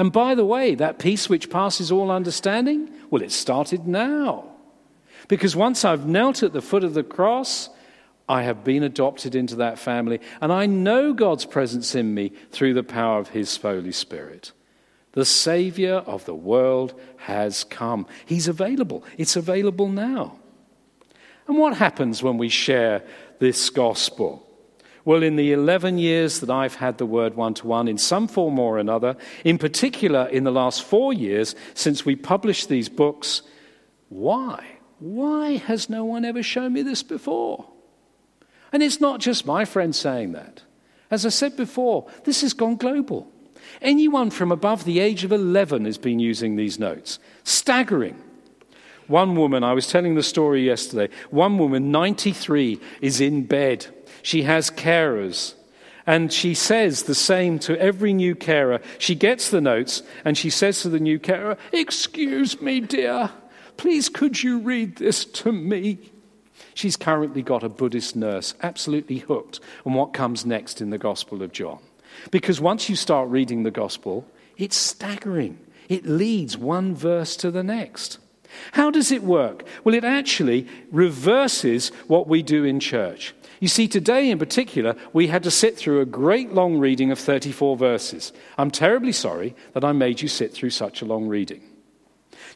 And 0.00 0.10
by 0.10 0.34
the 0.34 0.46
way, 0.46 0.74
that 0.76 0.98
peace 0.98 1.28
which 1.28 1.50
passes 1.50 1.92
all 1.92 2.10
understanding, 2.10 2.88
well, 3.10 3.20
it 3.20 3.30
started 3.30 3.86
now. 3.86 4.46
Because 5.28 5.54
once 5.54 5.84
I've 5.84 6.06
knelt 6.06 6.42
at 6.42 6.54
the 6.54 6.62
foot 6.62 6.84
of 6.84 6.94
the 6.94 7.02
cross, 7.02 7.68
I 8.26 8.44
have 8.44 8.64
been 8.64 8.82
adopted 8.82 9.34
into 9.34 9.56
that 9.56 9.78
family, 9.78 10.22
and 10.40 10.54
I 10.54 10.64
know 10.64 11.12
God's 11.12 11.44
presence 11.44 11.94
in 11.94 12.14
me 12.14 12.32
through 12.50 12.72
the 12.72 12.82
power 12.82 13.18
of 13.18 13.28
His 13.28 13.54
Holy 13.58 13.92
Spirit. 13.92 14.52
The 15.12 15.26
Savior 15.26 15.96
of 15.96 16.24
the 16.24 16.34
world 16.34 16.98
has 17.18 17.64
come. 17.64 18.06
He's 18.24 18.48
available. 18.48 19.04
It's 19.18 19.36
available 19.36 19.90
now. 19.90 20.38
And 21.46 21.58
what 21.58 21.76
happens 21.76 22.22
when 22.22 22.38
we 22.38 22.48
share 22.48 23.04
this 23.38 23.68
gospel? 23.68 24.49
Well, 25.04 25.22
in 25.22 25.36
the 25.36 25.52
11 25.52 25.98
years 25.98 26.40
that 26.40 26.50
I've 26.50 26.74
had 26.74 26.98
the 26.98 27.06
word 27.06 27.34
one 27.34 27.54
to 27.54 27.66
one 27.66 27.88
in 27.88 27.98
some 27.98 28.28
form 28.28 28.58
or 28.58 28.78
another, 28.78 29.16
in 29.44 29.56
particular 29.56 30.26
in 30.26 30.44
the 30.44 30.50
last 30.50 30.82
four 30.82 31.12
years 31.12 31.54
since 31.74 32.04
we 32.04 32.16
published 32.16 32.68
these 32.68 32.88
books, 32.88 33.42
why? 34.08 34.64
Why 34.98 35.56
has 35.56 35.88
no 35.88 36.04
one 36.04 36.24
ever 36.24 36.42
shown 36.42 36.74
me 36.74 36.82
this 36.82 37.02
before? 37.02 37.66
And 38.72 38.82
it's 38.82 39.00
not 39.00 39.20
just 39.20 39.46
my 39.46 39.64
friend 39.64 39.94
saying 39.94 40.32
that. 40.32 40.62
As 41.10 41.24
I 41.26 41.30
said 41.30 41.56
before, 41.56 42.08
this 42.24 42.42
has 42.42 42.52
gone 42.52 42.76
global. 42.76 43.30
Anyone 43.82 44.30
from 44.30 44.52
above 44.52 44.84
the 44.84 45.00
age 45.00 45.24
of 45.24 45.32
11 45.32 45.86
has 45.86 45.98
been 45.98 46.18
using 46.18 46.56
these 46.56 46.78
notes. 46.78 47.18
Staggering. 47.44 48.22
One 49.06 49.34
woman, 49.34 49.64
I 49.64 49.72
was 49.72 49.88
telling 49.88 50.14
the 50.14 50.22
story 50.22 50.64
yesterday, 50.64 51.12
one 51.30 51.58
woman, 51.58 51.90
93, 51.90 52.80
is 53.00 53.20
in 53.20 53.42
bed 53.42 53.86
she 54.22 54.42
has 54.42 54.70
carers. 54.70 55.54
And 56.06 56.32
she 56.32 56.54
says 56.54 57.04
the 57.04 57.14
same 57.14 57.58
to 57.60 57.80
every 57.80 58.12
new 58.12 58.34
carer. 58.34 58.80
She 58.98 59.14
gets 59.14 59.50
the 59.50 59.60
notes 59.60 60.02
and 60.24 60.36
she 60.36 60.50
says 60.50 60.82
to 60.82 60.88
the 60.88 60.98
new 60.98 61.18
carer, 61.18 61.56
Excuse 61.72 62.60
me, 62.60 62.80
dear, 62.80 63.30
please 63.76 64.08
could 64.08 64.42
you 64.42 64.58
read 64.58 64.96
this 64.96 65.24
to 65.24 65.52
me? 65.52 65.98
She's 66.74 66.96
currently 66.96 67.42
got 67.42 67.62
a 67.62 67.68
Buddhist 67.68 68.16
nurse 68.16 68.54
absolutely 68.62 69.18
hooked 69.18 69.60
on 69.84 69.94
what 69.94 70.14
comes 70.14 70.46
next 70.46 70.80
in 70.80 70.90
the 70.90 70.98
Gospel 70.98 71.42
of 71.42 71.52
John. 71.52 71.78
Because 72.30 72.60
once 72.60 72.88
you 72.88 72.96
start 72.96 73.28
reading 73.28 73.62
the 73.62 73.70
Gospel, 73.70 74.26
it's 74.56 74.76
staggering. 74.76 75.58
It 75.88 76.06
leads 76.06 76.56
one 76.56 76.94
verse 76.94 77.36
to 77.36 77.50
the 77.50 77.62
next. 77.62 78.18
How 78.72 78.90
does 78.90 79.12
it 79.12 79.22
work? 79.22 79.64
Well, 79.84 79.94
it 79.94 80.04
actually 80.04 80.66
reverses 80.90 81.90
what 82.06 82.26
we 82.26 82.42
do 82.42 82.64
in 82.64 82.80
church. 82.80 83.34
You 83.60 83.68
see, 83.68 83.88
today 83.88 84.30
in 84.30 84.38
particular, 84.38 84.96
we 85.12 85.26
had 85.26 85.42
to 85.42 85.50
sit 85.50 85.76
through 85.76 86.00
a 86.00 86.06
great 86.06 86.52
long 86.54 86.78
reading 86.78 87.10
of 87.10 87.18
34 87.18 87.76
verses. 87.76 88.32
I'm 88.56 88.70
terribly 88.70 89.12
sorry 89.12 89.54
that 89.74 89.84
I 89.84 89.92
made 89.92 90.22
you 90.22 90.28
sit 90.28 90.54
through 90.54 90.70
such 90.70 91.02
a 91.02 91.04
long 91.04 91.28
reading. 91.28 91.62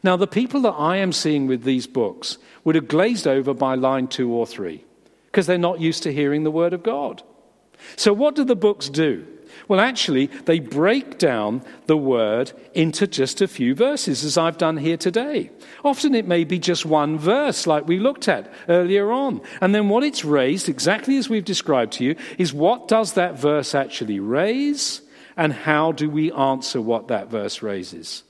Now, 0.03 0.17
the 0.17 0.27
people 0.27 0.61
that 0.61 0.71
I 0.73 0.97
am 0.97 1.11
seeing 1.11 1.45
with 1.45 1.63
these 1.63 1.85
books 1.85 2.39
would 2.63 2.75
have 2.75 2.87
glazed 2.87 3.27
over 3.27 3.53
by 3.53 3.75
line 3.75 4.07
two 4.07 4.31
or 4.31 4.47
three 4.47 4.83
because 5.27 5.45
they're 5.45 5.57
not 5.59 5.79
used 5.79 6.03
to 6.03 6.13
hearing 6.13 6.43
the 6.43 6.51
Word 6.51 6.73
of 6.73 6.81
God. 6.81 7.21
So, 7.95 8.11
what 8.11 8.35
do 8.35 8.43
the 8.43 8.55
books 8.55 8.89
do? 8.89 9.27
Well, 9.67 9.79
actually, 9.79 10.27
they 10.27 10.59
break 10.59 11.17
down 11.17 11.63
the 11.87 11.97
word 11.97 12.51
into 12.73 13.07
just 13.07 13.41
a 13.41 13.47
few 13.47 13.73
verses, 13.73 14.23
as 14.23 14.37
I've 14.37 14.57
done 14.57 14.77
here 14.77 14.97
today. 14.97 15.49
Often 15.83 16.13
it 16.15 16.27
may 16.27 16.43
be 16.43 16.59
just 16.59 16.85
one 16.85 17.17
verse, 17.17 17.65
like 17.65 17.87
we 17.87 17.97
looked 17.97 18.27
at 18.27 18.51
earlier 18.69 19.11
on. 19.11 19.41
And 19.61 19.73
then 19.73 19.89
what 19.89 20.03
it's 20.03 20.23
raised, 20.23 20.69
exactly 20.69 21.17
as 21.17 21.29
we've 21.29 21.45
described 21.45 21.93
to 21.93 22.03
you, 22.03 22.15
is 22.37 22.53
what 22.53 22.87
does 22.87 23.13
that 23.13 23.39
verse 23.39 23.73
actually 23.73 24.19
raise, 24.19 25.01
and 25.35 25.51
how 25.51 25.91
do 25.91 26.09
we 26.09 26.31
answer 26.31 26.79
what 26.79 27.07
that 27.07 27.29
verse 27.29 27.61
raises? 27.61 28.23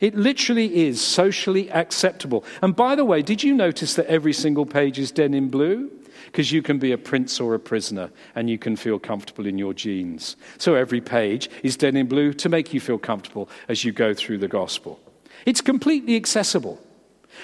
It 0.00 0.16
literally 0.16 0.86
is 0.86 1.00
socially 1.00 1.70
acceptable. 1.70 2.44
And 2.60 2.74
by 2.74 2.96
the 2.96 3.04
way, 3.04 3.22
did 3.22 3.44
you 3.44 3.54
notice 3.54 3.94
that 3.94 4.06
every 4.06 4.32
single 4.32 4.66
page 4.66 4.98
is 4.98 5.12
denim 5.12 5.48
blue? 5.48 5.90
Because 6.32 6.50
you 6.50 6.62
can 6.62 6.78
be 6.78 6.90
a 6.90 6.98
prince 6.98 7.38
or 7.38 7.54
a 7.54 7.60
prisoner 7.60 8.10
and 8.34 8.48
you 8.48 8.58
can 8.58 8.74
feel 8.74 8.98
comfortable 8.98 9.46
in 9.46 9.58
your 9.58 9.74
jeans. 9.74 10.34
So 10.56 10.74
every 10.74 11.02
page 11.02 11.50
is 11.62 11.76
done 11.76 11.92
denim 11.92 12.06
blue 12.06 12.32
to 12.32 12.48
make 12.48 12.72
you 12.72 12.80
feel 12.80 12.98
comfortable 12.98 13.50
as 13.68 13.84
you 13.84 13.92
go 13.92 14.14
through 14.14 14.38
the 14.38 14.48
gospel. 14.48 14.98
It's 15.44 15.60
completely 15.60 16.16
accessible. 16.16 16.80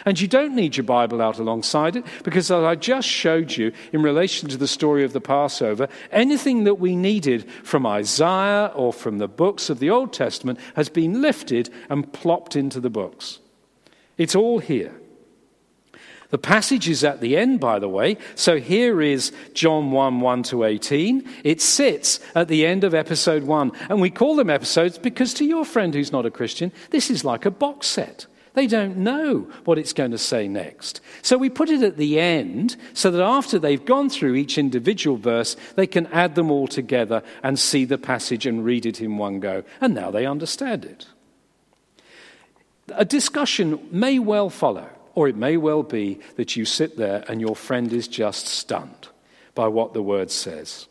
And 0.04 0.20
you 0.20 0.28
don't 0.28 0.54
need 0.54 0.76
your 0.76 0.84
Bible 0.84 1.20
out 1.20 1.38
alongside 1.38 1.96
it 1.96 2.04
because, 2.22 2.50
as 2.50 2.62
I 2.62 2.74
just 2.74 3.08
showed 3.08 3.56
you 3.56 3.72
in 3.92 4.02
relation 4.02 4.48
to 4.50 4.56
the 4.56 4.68
story 4.68 5.02
of 5.02 5.12
the 5.12 5.20
Passover, 5.20 5.88
anything 6.12 6.64
that 6.64 6.74
we 6.74 6.94
needed 6.94 7.50
from 7.64 7.86
Isaiah 7.86 8.70
or 8.74 8.92
from 8.92 9.18
the 9.18 9.28
books 9.28 9.70
of 9.70 9.78
the 9.78 9.90
Old 9.90 10.12
Testament 10.12 10.60
has 10.76 10.88
been 10.88 11.22
lifted 11.22 11.70
and 11.88 12.12
plopped 12.12 12.54
into 12.54 12.80
the 12.80 12.90
books. 12.90 13.40
It's 14.18 14.34
all 14.34 14.58
here. 14.58 14.94
The 16.30 16.38
passage 16.38 16.88
is 16.88 17.04
at 17.04 17.20
the 17.20 17.38
end, 17.38 17.58
by 17.58 17.78
the 17.78 17.88
way. 17.88 18.18
So 18.34 18.58
here 18.58 19.00
is 19.00 19.32
John 19.54 19.92
1 19.92 20.20
1 20.20 20.42
to 20.44 20.64
18. 20.64 21.26
It 21.42 21.62
sits 21.62 22.20
at 22.34 22.48
the 22.48 22.66
end 22.66 22.84
of 22.84 22.92
episode 22.92 23.44
1. 23.44 23.72
And 23.88 24.00
we 24.00 24.10
call 24.10 24.36
them 24.36 24.50
episodes 24.50 24.98
because 24.98 25.32
to 25.34 25.44
your 25.44 25.64
friend 25.64 25.94
who's 25.94 26.12
not 26.12 26.26
a 26.26 26.30
Christian, 26.30 26.70
this 26.90 27.10
is 27.10 27.24
like 27.24 27.46
a 27.46 27.50
box 27.50 27.86
set. 27.86 28.26
They 28.52 28.66
don't 28.66 28.98
know 28.98 29.48
what 29.64 29.78
it's 29.78 29.92
going 29.92 30.10
to 30.10 30.18
say 30.18 30.48
next. 30.48 31.00
So 31.22 31.38
we 31.38 31.48
put 31.48 31.70
it 31.70 31.82
at 31.82 31.96
the 31.96 32.18
end 32.18 32.76
so 32.92 33.10
that 33.10 33.22
after 33.22 33.58
they've 33.58 33.84
gone 33.84 34.10
through 34.10 34.34
each 34.34 34.58
individual 34.58 35.16
verse, 35.16 35.56
they 35.76 35.86
can 35.86 36.08
add 36.08 36.34
them 36.34 36.50
all 36.50 36.66
together 36.66 37.22
and 37.42 37.58
see 37.58 37.84
the 37.84 37.98
passage 37.98 38.46
and 38.46 38.64
read 38.64 38.84
it 38.84 39.00
in 39.00 39.16
one 39.16 39.40
go. 39.40 39.62
And 39.80 39.94
now 39.94 40.10
they 40.10 40.26
understand 40.26 40.84
it. 40.84 41.06
A 42.94 43.04
discussion 43.04 43.86
may 43.90 44.18
well 44.18 44.50
follow, 44.50 44.90
or 45.18 45.26
it 45.26 45.34
may 45.34 45.56
well 45.56 45.82
be 45.82 46.20
that 46.36 46.54
you 46.54 46.64
sit 46.64 46.96
there 46.96 47.24
and 47.26 47.40
your 47.40 47.56
friend 47.56 47.92
is 47.92 48.06
just 48.06 48.46
stunned 48.46 49.08
by 49.56 49.66
what 49.66 49.92
the 49.92 50.00
word 50.00 50.30
says. 50.30 50.86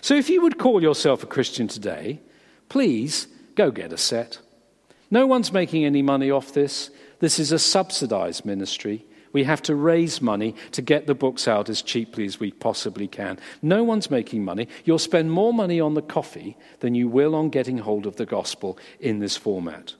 So 0.00 0.14
if 0.14 0.30
you 0.30 0.40
would 0.40 0.56
call 0.56 0.80
yourself 0.80 1.22
a 1.22 1.26
Christian 1.26 1.68
today, 1.68 2.22
please 2.70 3.28
go 3.54 3.70
get 3.70 3.92
a 3.92 3.98
set. 3.98 4.38
No 5.10 5.26
one's 5.26 5.52
making 5.52 5.84
any 5.84 6.00
money 6.00 6.30
off 6.30 6.54
this. 6.54 6.88
This 7.20 7.38
is 7.38 7.52
a 7.52 7.58
subsidized 7.58 8.46
ministry. 8.46 9.04
We 9.34 9.44
have 9.44 9.60
to 9.64 9.74
raise 9.74 10.22
money 10.22 10.54
to 10.72 10.80
get 10.80 11.06
the 11.06 11.14
books 11.14 11.46
out 11.46 11.68
as 11.68 11.82
cheaply 11.82 12.24
as 12.24 12.40
we 12.40 12.52
possibly 12.52 13.06
can. 13.06 13.38
No 13.60 13.84
one's 13.84 14.10
making 14.10 14.42
money. 14.42 14.68
You'll 14.86 14.98
spend 14.98 15.30
more 15.30 15.52
money 15.52 15.80
on 15.82 15.92
the 15.92 16.00
coffee 16.00 16.56
than 16.80 16.94
you 16.94 17.08
will 17.08 17.34
on 17.34 17.50
getting 17.50 17.76
hold 17.76 18.06
of 18.06 18.16
the 18.16 18.24
gospel 18.24 18.78
in 19.00 19.18
this 19.18 19.36
format. 19.36 19.92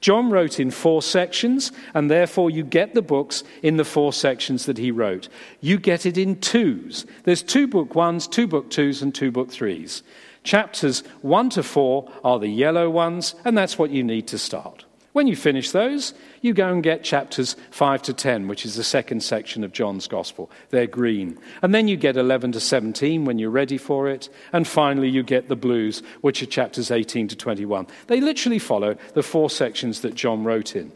John 0.00 0.30
wrote 0.30 0.58
in 0.58 0.70
four 0.70 1.02
sections, 1.02 1.72
and 1.92 2.10
therefore 2.10 2.50
you 2.50 2.64
get 2.64 2.94
the 2.94 3.02
books 3.02 3.44
in 3.62 3.76
the 3.76 3.84
four 3.84 4.12
sections 4.12 4.66
that 4.66 4.78
he 4.78 4.90
wrote. 4.90 5.28
You 5.60 5.78
get 5.78 6.06
it 6.06 6.16
in 6.16 6.40
twos. 6.40 7.04
There's 7.24 7.42
two 7.42 7.66
book 7.66 7.94
ones, 7.94 8.26
two 8.26 8.46
book 8.46 8.70
twos, 8.70 9.02
and 9.02 9.14
two 9.14 9.30
book 9.30 9.50
threes. 9.50 10.02
Chapters 10.42 11.00
one 11.22 11.50
to 11.50 11.62
four 11.62 12.10
are 12.24 12.38
the 12.38 12.48
yellow 12.48 12.88
ones, 12.88 13.34
and 13.44 13.58
that's 13.58 13.78
what 13.78 13.90
you 13.90 14.02
need 14.02 14.28
to 14.28 14.38
start. 14.38 14.85
When 15.16 15.28
you 15.28 15.34
finish 15.34 15.70
those, 15.70 16.12
you 16.42 16.52
go 16.52 16.68
and 16.68 16.82
get 16.82 17.02
chapters 17.02 17.56
5 17.70 18.02
to 18.02 18.12
10, 18.12 18.48
which 18.48 18.66
is 18.66 18.74
the 18.74 18.84
second 18.84 19.22
section 19.22 19.64
of 19.64 19.72
John's 19.72 20.06
Gospel. 20.06 20.50
They're 20.68 20.86
green. 20.86 21.38
And 21.62 21.74
then 21.74 21.88
you 21.88 21.96
get 21.96 22.18
11 22.18 22.52
to 22.52 22.60
17 22.60 23.24
when 23.24 23.38
you're 23.38 23.48
ready 23.48 23.78
for 23.78 24.10
it. 24.10 24.28
And 24.52 24.68
finally, 24.68 25.08
you 25.08 25.22
get 25.22 25.48
the 25.48 25.56
blues, 25.56 26.02
which 26.20 26.42
are 26.42 26.46
chapters 26.46 26.90
18 26.90 27.28
to 27.28 27.34
21. 27.34 27.86
They 28.08 28.20
literally 28.20 28.58
follow 28.58 28.94
the 29.14 29.22
four 29.22 29.48
sections 29.48 30.02
that 30.02 30.14
John 30.14 30.44
wrote 30.44 30.76
in. 30.76 30.92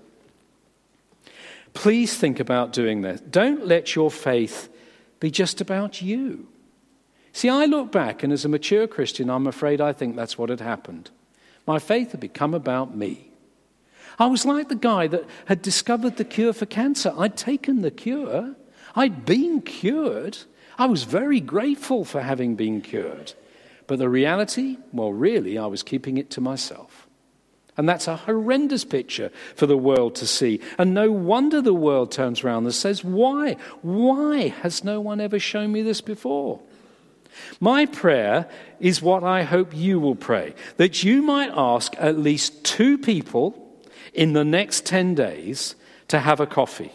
Please 1.73 2.15
think 2.15 2.41
about 2.41 2.75
doing 2.75 3.01
this. 3.01 3.23
Don't 3.23 3.67
let 3.67 3.95
your 3.95 4.11
faith 4.11 4.69
be 5.19 5.31
just 5.31 5.63
about 5.63 6.03
you. 6.03 6.47
See, 7.33 7.49
I 7.49 7.65
look 7.65 7.91
back, 7.91 8.23
and 8.23 8.35
as 8.35 8.45
a 8.45 8.51
mature 8.51 8.87
Christian, 8.87 9.31
I'm 9.31 9.47
afraid 9.47 9.81
I 9.81 9.95
think 9.95 10.15
that's 10.15 10.37
what 10.37 10.51
had 10.51 10.61
happened. 10.61 11.11
My 11.67 11.79
faith 11.79 12.11
had 12.11 12.21
become 12.21 12.53
about 12.53 12.95
me. 12.95 13.30
I 14.19 14.27
was 14.27 14.45
like 14.45 14.69
the 14.69 14.75
guy 14.75 15.07
that 15.07 15.25
had 15.47 15.63
discovered 15.63 16.17
the 16.17 16.25
cure 16.25 16.53
for 16.53 16.67
cancer. 16.67 17.13
I'd 17.17 17.37
taken 17.37 17.83
the 17.83 17.91
cure, 17.91 18.55
I'd 18.95 19.25
been 19.25 19.63
cured. 19.63 20.39
I 20.79 20.87
was 20.87 21.05
very 21.05 21.41
grateful 21.41 22.05
for 22.05 22.23
having 22.23 22.57
been 22.57 22.81
cured. 22.81 23.35
But 23.87 23.99
the 23.99 24.09
reality, 24.09 24.79
well, 24.93 25.13
really, 25.13 25.59
I 25.59 25.67
was 25.67 25.83
keeping 25.83 26.17
it 26.17 26.31
to 26.31 26.41
myself. 26.41 27.07
And 27.77 27.89
that's 27.89 28.09
a 28.09 28.17
horrendous 28.17 28.85
picture 28.85 29.31
for 29.57 29.67
the 29.67 29.77
world 29.77 30.15
to 30.17 30.27
see. 30.27 30.61
And 30.79 30.95
no 30.95 31.11
wonder 31.11 31.61
the 31.61 31.75
world 31.75 32.13
turns 32.13 32.43
around 32.45 32.65
and 32.65 32.75
says, 32.75 33.05
Why? 33.05 33.57
Why 33.83 34.49
has 34.49 34.85
no 34.85 35.01
one 35.01 35.21
ever 35.21 35.39
shown 35.39 35.73
me 35.73 35.83
this 35.83 36.01
before? 36.01 36.61
My 37.61 37.87
prayer 37.87 38.49
is 38.81 39.03
what 39.03 39.23
I 39.23 39.45
hope 39.45 39.75
you 39.75 40.01
will 40.01 40.17
pray 40.17 40.55
that 40.77 41.05
you 41.05 41.23
might 41.23 41.51
ask 41.55 41.95
at 41.99 42.19
least 42.19 42.65
two 42.65 42.99
people 42.99 43.60
in 44.15 44.33
the 44.33 44.45
next 44.45 44.87
10 44.87 45.15
days 45.15 45.75
to 46.09 46.21
have 46.21 46.41
a 46.41 46.47
coffee. 46.47 46.93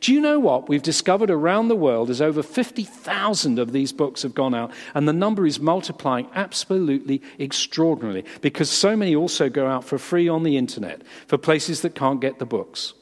Do 0.00 0.12
you 0.12 0.20
know 0.20 0.40
what? 0.40 0.68
We've 0.68 0.82
discovered 0.82 1.30
around 1.30 1.68
the 1.68 1.76
world 1.76 2.10
is 2.10 2.20
over 2.20 2.42
50,000 2.42 3.60
of 3.60 3.70
these 3.70 3.92
books 3.92 4.22
have 4.22 4.34
gone 4.34 4.52
out, 4.52 4.72
and 4.94 5.06
the 5.06 5.12
number 5.12 5.46
is 5.46 5.60
multiplying 5.60 6.28
absolutely 6.34 7.22
extraordinarily 7.38 8.24
because 8.40 8.68
so 8.68 8.96
many 8.96 9.14
also 9.14 9.48
go 9.48 9.68
out 9.68 9.84
for 9.84 9.98
free 9.98 10.28
on 10.28 10.42
the 10.42 10.56
internet 10.56 11.02
for 11.28 11.38
places 11.38 11.82
that 11.82 11.94
can't 11.94 12.20
get 12.20 12.40
the 12.40 12.46
books. 12.46 12.94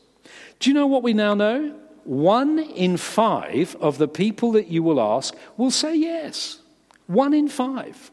Do 0.58 0.68
you 0.68 0.74
know 0.74 0.86
what 0.86 1.02
we 1.02 1.14
now 1.14 1.32
know? 1.32 1.74
One 2.04 2.58
in 2.58 2.98
five 2.98 3.76
of 3.80 3.96
the 3.96 4.08
people 4.08 4.52
that 4.52 4.68
you 4.68 4.82
will 4.82 5.00
ask 5.00 5.34
will 5.56 5.70
say 5.70 5.96
yes. 5.96 6.58
One 7.06 7.32
in 7.32 7.48
five. 7.48 8.10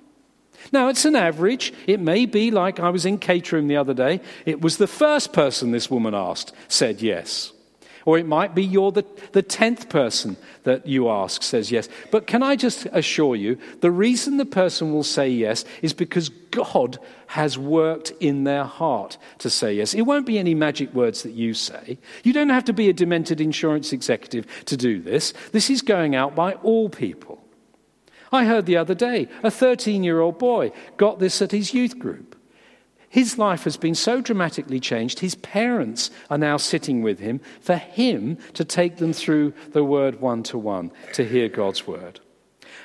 Now, 0.71 0.89
it's 0.89 1.06
an 1.06 1.15
average. 1.15 1.73
It 1.86 1.99
may 1.99 2.25
be 2.25 2.51
like 2.51 2.80
I 2.80 2.89
was 2.89 3.06
in 3.06 3.17
Caterham 3.17 3.67
the 3.67 3.77
other 3.77 3.93
day. 3.93 4.21
It 4.45 4.62
was 4.62 4.77
the 4.77 4.88
first 4.88 5.34
person 5.34 5.71
this 5.71 5.89
woman 5.89 6.13
asked 6.13 6.53
said 6.67 7.01
yes. 7.01 7.53
Or 8.08 8.17
it 8.17 8.25
might 8.25 8.56
be 8.56 8.63
you're 8.63 8.93
the, 8.93 9.03
the 9.34 9.41
tenth 9.41 9.89
person 9.89 10.38
that 10.63 10.88
you 10.88 11.10
ask 11.10 11.43
says 11.43 11.73
yes. 11.73 11.89
But 12.10 12.25
can 12.25 12.41
I 12.41 12.56
just 12.56 12.88
assure 12.93 13.36
you, 13.36 13.58
the 13.82 13.91
reason 13.91 14.38
the 14.38 14.45
person 14.45 14.93
will 14.93 15.03
say 15.03 15.27
yes 15.27 15.65
is 15.82 15.91
because 15.91 16.30
God 16.51 16.99
has 17.27 17.58
worked 17.58 18.12
in 18.21 18.45
their 18.45 18.63
heart 18.63 19.17
to 19.39 19.49
say 19.49 19.73
yes. 19.73 19.93
It 19.93 20.03
won't 20.03 20.25
be 20.25 20.39
any 20.39 20.56
magic 20.56 20.93
words 20.93 21.23
that 21.23 21.34
you 21.34 21.53
say. 21.53 21.97
You 22.23 22.32
don't 22.32 22.49
have 22.49 22.63
to 22.65 22.73
be 22.73 22.88
a 22.88 22.93
demented 22.93 23.41
insurance 23.41 23.91
executive 23.91 24.45
to 24.67 24.77
do 24.77 25.01
this. 25.01 25.34
This 25.51 25.69
is 25.69 25.82
going 25.82 26.15
out 26.15 26.34
by 26.34 26.53
all 26.53 26.88
people. 26.88 27.43
I 28.31 28.45
heard 28.45 28.65
the 28.65 28.77
other 28.77 28.95
day 28.95 29.27
a 29.43 29.51
13 29.51 30.03
year 30.03 30.19
old 30.19 30.37
boy 30.37 30.71
got 30.97 31.19
this 31.19 31.41
at 31.41 31.51
his 31.51 31.73
youth 31.73 31.97
group. 31.97 32.35
His 33.09 33.37
life 33.37 33.63
has 33.63 33.77
been 33.77 33.95
so 33.95 34.21
dramatically 34.21 34.79
changed, 34.79 35.19
his 35.19 35.35
parents 35.35 36.11
are 36.29 36.37
now 36.37 36.57
sitting 36.57 37.01
with 37.01 37.19
him 37.19 37.39
for 37.61 37.77
him 37.77 38.37
to 38.53 38.65
take 38.65 38.97
them 38.97 39.13
through 39.13 39.53
the 39.71 39.83
word 39.83 40.19
one 40.19 40.43
to 40.43 40.57
one 40.57 40.91
to 41.13 41.23
hear 41.23 41.47
God's 41.47 41.87
word. 41.87 42.19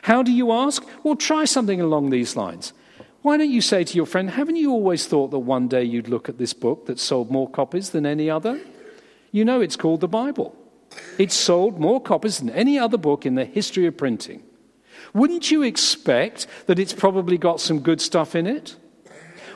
How 0.02 0.22
do 0.22 0.32
you 0.32 0.52
ask? 0.52 0.84
Well, 1.02 1.16
try 1.16 1.44
something 1.44 1.80
along 1.80 2.10
these 2.10 2.36
lines. 2.36 2.72
Why 3.22 3.36
don't 3.36 3.50
you 3.50 3.60
say 3.60 3.84
to 3.84 3.96
your 3.96 4.06
friend, 4.06 4.30
Haven't 4.30 4.56
you 4.56 4.70
always 4.70 5.06
thought 5.06 5.30
that 5.30 5.38
one 5.40 5.68
day 5.68 5.84
you'd 5.84 6.08
look 6.08 6.28
at 6.28 6.38
this 6.38 6.52
book 6.52 6.86
that 6.86 6.98
sold 6.98 7.30
more 7.30 7.48
copies 7.48 7.90
than 7.90 8.06
any 8.06 8.30
other? 8.30 8.60
You 9.30 9.44
know 9.44 9.60
it's 9.60 9.76
called 9.76 10.00
the 10.00 10.08
Bible. 10.08 10.56
It's 11.18 11.34
sold 11.34 11.78
more 11.78 12.00
copies 12.00 12.38
than 12.38 12.50
any 12.50 12.78
other 12.78 12.98
book 12.98 13.24
in 13.24 13.34
the 13.34 13.44
history 13.44 13.86
of 13.86 13.96
printing. 13.96 14.42
Wouldn't 15.14 15.50
you 15.50 15.62
expect 15.62 16.46
that 16.66 16.78
it's 16.78 16.92
probably 16.92 17.38
got 17.38 17.60
some 17.60 17.80
good 17.80 18.00
stuff 18.00 18.34
in 18.34 18.46
it? 18.46 18.76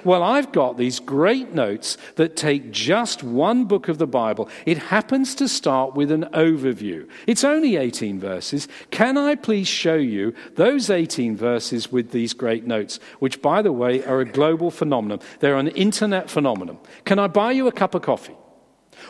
Well, 0.06 0.22
I've 0.22 0.52
got 0.52 0.76
these 0.76 1.00
great 1.00 1.52
notes 1.52 1.98
that 2.14 2.36
take 2.36 2.70
just 2.70 3.24
one 3.24 3.64
book 3.64 3.88
of 3.88 3.98
the 3.98 4.06
Bible. 4.06 4.48
It 4.64 4.78
happens 4.78 5.34
to 5.34 5.48
start 5.48 5.96
with 5.96 6.12
an 6.12 6.26
overview. 6.32 7.08
It's 7.26 7.42
only 7.42 7.74
18 7.74 8.20
verses. 8.20 8.68
Can 8.92 9.18
I 9.18 9.34
please 9.34 9.66
show 9.66 9.96
you 9.96 10.32
those 10.54 10.90
18 10.90 11.36
verses 11.36 11.90
with 11.90 12.12
these 12.12 12.34
great 12.34 12.64
notes, 12.64 13.00
which, 13.18 13.42
by 13.42 13.62
the 13.62 13.72
way, 13.72 14.04
are 14.04 14.20
a 14.20 14.24
global 14.24 14.70
phenomenon? 14.70 15.18
They're 15.40 15.58
an 15.58 15.68
internet 15.68 16.30
phenomenon. 16.30 16.78
Can 17.04 17.18
I 17.18 17.26
buy 17.26 17.50
you 17.50 17.66
a 17.66 17.72
cup 17.72 17.96
of 17.96 18.02
coffee? 18.02 18.36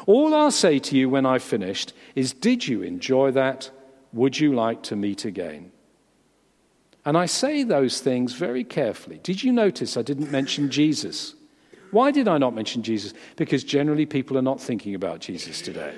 All 0.06 0.34
I'll 0.34 0.50
say 0.50 0.78
to 0.78 0.96
you 0.96 1.10
when 1.10 1.26
I've 1.26 1.42
finished 1.42 1.92
is 2.14 2.32
Did 2.32 2.66
you 2.66 2.80
enjoy 2.80 3.32
that? 3.32 3.70
Would 4.14 4.40
you 4.40 4.54
like 4.54 4.82
to 4.84 4.96
meet 4.96 5.26
again? 5.26 5.72
And 7.06 7.16
I 7.16 7.26
say 7.26 7.62
those 7.62 8.00
things 8.00 8.34
very 8.34 8.64
carefully. 8.64 9.20
Did 9.22 9.42
you 9.44 9.52
notice 9.52 9.96
I 9.96 10.02
didn't 10.02 10.32
mention 10.32 10.70
Jesus? 10.70 11.34
Why 11.92 12.10
did 12.10 12.26
I 12.26 12.36
not 12.36 12.52
mention 12.52 12.82
Jesus? 12.82 13.14
Because 13.36 13.62
generally 13.62 14.06
people 14.06 14.36
are 14.36 14.42
not 14.42 14.60
thinking 14.60 14.94
about 14.94 15.20
Jesus 15.20 15.62
today. 15.62 15.94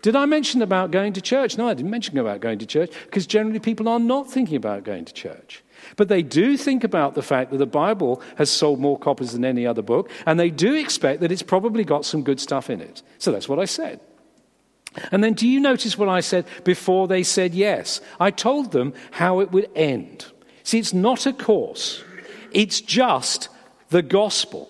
Did 0.00 0.16
I 0.16 0.24
mention 0.24 0.62
about 0.62 0.90
going 0.90 1.12
to 1.12 1.20
church? 1.20 1.58
No, 1.58 1.68
I 1.68 1.74
didn't 1.74 1.90
mention 1.90 2.16
about 2.18 2.40
going 2.40 2.58
to 2.58 2.66
church 2.66 2.90
because 3.04 3.26
generally 3.26 3.58
people 3.58 3.86
are 3.86 3.98
not 3.98 4.30
thinking 4.30 4.56
about 4.56 4.82
going 4.82 5.04
to 5.04 5.12
church. 5.12 5.62
But 5.96 6.08
they 6.08 6.22
do 6.22 6.56
think 6.56 6.84
about 6.84 7.14
the 7.14 7.22
fact 7.22 7.50
that 7.50 7.58
the 7.58 7.66
Bible 7.66 8.22
has 8.36 8.50
sold 8.50 8.80
more 8.80 8.98
copies 8.98 9.32
than 9.32 9.44
any 9.44 9.66
other 9.66 9.82
book, 9.82 10.10
and 10.24 10.40
they 10.40 10.50
do 10.50 10.74
expect 10.74 11.20
that 11.20 11.30
it's 11.30 11.42
probably 11.42 11.84
got 11.84 12.06
some 12.06 12.22
good 12.22 12.40
stuff 12.40 12.70
in 12.70 12.80
it. 12.80 13.02
So 13.18 13.30
that's 13.30 13.48
what 13.48 13.58
I 13.58 13.66
said. 13.66 14.00
And 15.12 15.22
then 15.22 15.34
do 15.34 15.46
you 15.46 15.60
notice 15.60 15.98
what 15.98 16.08
I 16.08 16.20
said 16.20 16.46
before 16.64 17.06
they 17.08 17.22
said 17.22 17.54
yes? 17.54 18.00
I 18.18 18.30
told 18.30 18.72
them 18.72 18.94
how 19.10 19.40
it 19.40 19.52
would 19.52 19.70
end. 19.74 20.26
See, 20.66 20.80
it's 20.80 20.92
not 20.92 21.26
a 21.26 21.32
course, 21.32 22.02
it's 22.50 22.80
just 22.80 23.50
the 23.90 24.02
gospel 24.02 24.68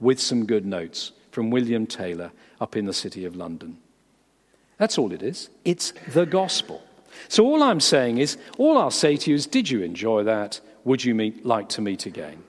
with 0.00 0.18
some 0.20 0.46
good 0.46 0.66
notes 0.66 1.12
from 1.30 1.50
William 1.50 1.86
Taylor 1.86 2.32
up 2.60 2.76
in 2.76 2.86
the 2.86 2.92
city 2.92 3.24
of 3.24 3.36
London. 3.36 3.78
That's 4.78 4.98
all 4.98 5.12
it 5.12 5.22
is. 5.22 5.48
It's 5.64 5.92
the 6.12 6.26
gospel. 6.26 6.82
So 7.28 7.44
all 7.44 7.62
I'm 7.62 7.78
saying 7.78 8.18
is, 8.18 8.36
all 8.58 8.76
I'll 8.76 8.90
say 8.90 9.16
to 9.16 9.30
you 9.30 9.36
is, 9.36 9.46
did 9.46 9.70
you 9.70 9.80
enjoy 9.82 10.24
that? 10.24 10.60
Would 10.82 11.04
you 11.04 11.14
meet, 11.14 11.46
like 11.46 11.68
to 11.68 11.80
meet 11.80 12.06
again? 12.06 12.42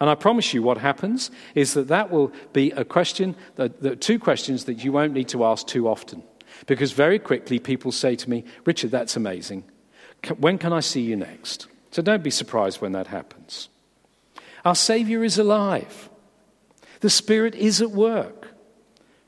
And 0.00 0.08
I 0.08 0.14
promise 0.14 0.54
you, 0.54 0.62
what 0.62 0.78
happens 0.78 1.30
is 1.54 1.74
that 1.74 1.88
that 1.88 2.10
will 2.10 2.32
be 2.54 2.70
a 2.70 2.86
question, 2.86 3.36
the, 3.56 3.68
the 3.68 3.96
two 3.96 4.18
questions 4.18 4.64
that 4.64 4.82
you 4.82 4.92
won't 4.92 5.12
need 5.12 5.28
to 5.28 5.44
ask 5.44 5.66
too 5.66 5.86
often. 5.86 6.22
Because 6.66 6.92
very 6.92 7.18
quickly 7.18 7.58
people 7.58 7.92
say 7.92 8.16
to 8.16 8.30
me, 8.30 8.44
Richard, 8.64 8.92
that's 8.92 9.14
amazing. 9.14 9.64
When 10.38 10.56
can 10.56 10.72
I 10.72 10.80
see 10.80 11.02
you 11.02 11.14
next? 11.14 11.66
So 11.90 12.02
don't 12.02 12.22
be 12.22 12.30
surprised 12.30 12.80
when 12.80 12.92
that 12.92 13.08
happens. 13.08 13.68
Our 14.64 14.74
Savior 14.74 15.24
is 15.24 15.38
alive, 15.38 16.10
the 17.00 17.10
Spirit 17.10 17.54
is 17.54 17.80
at 17.80 17.90
work. 17.90 18.48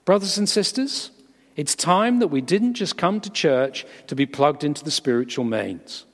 Brothers 0.04 0.38
and 0.38 0.48
sisters, 0.48 1.10
it's 1.56 1.74
time 1.74 2.18
that 2.18 2.28
we 2.28 2.40
didn't 2.40 2.74
just 2.74 2.96
come 2.96 3.20
to 3.20 3.30
church 3.30 3.86
to 4.06 4.16
be 4.16 4.26
plugged 4.26 4.64
into 4.64 4.82
the 4.82 4.90
spiritual 4.90 5.44
mains. 5.44 6.04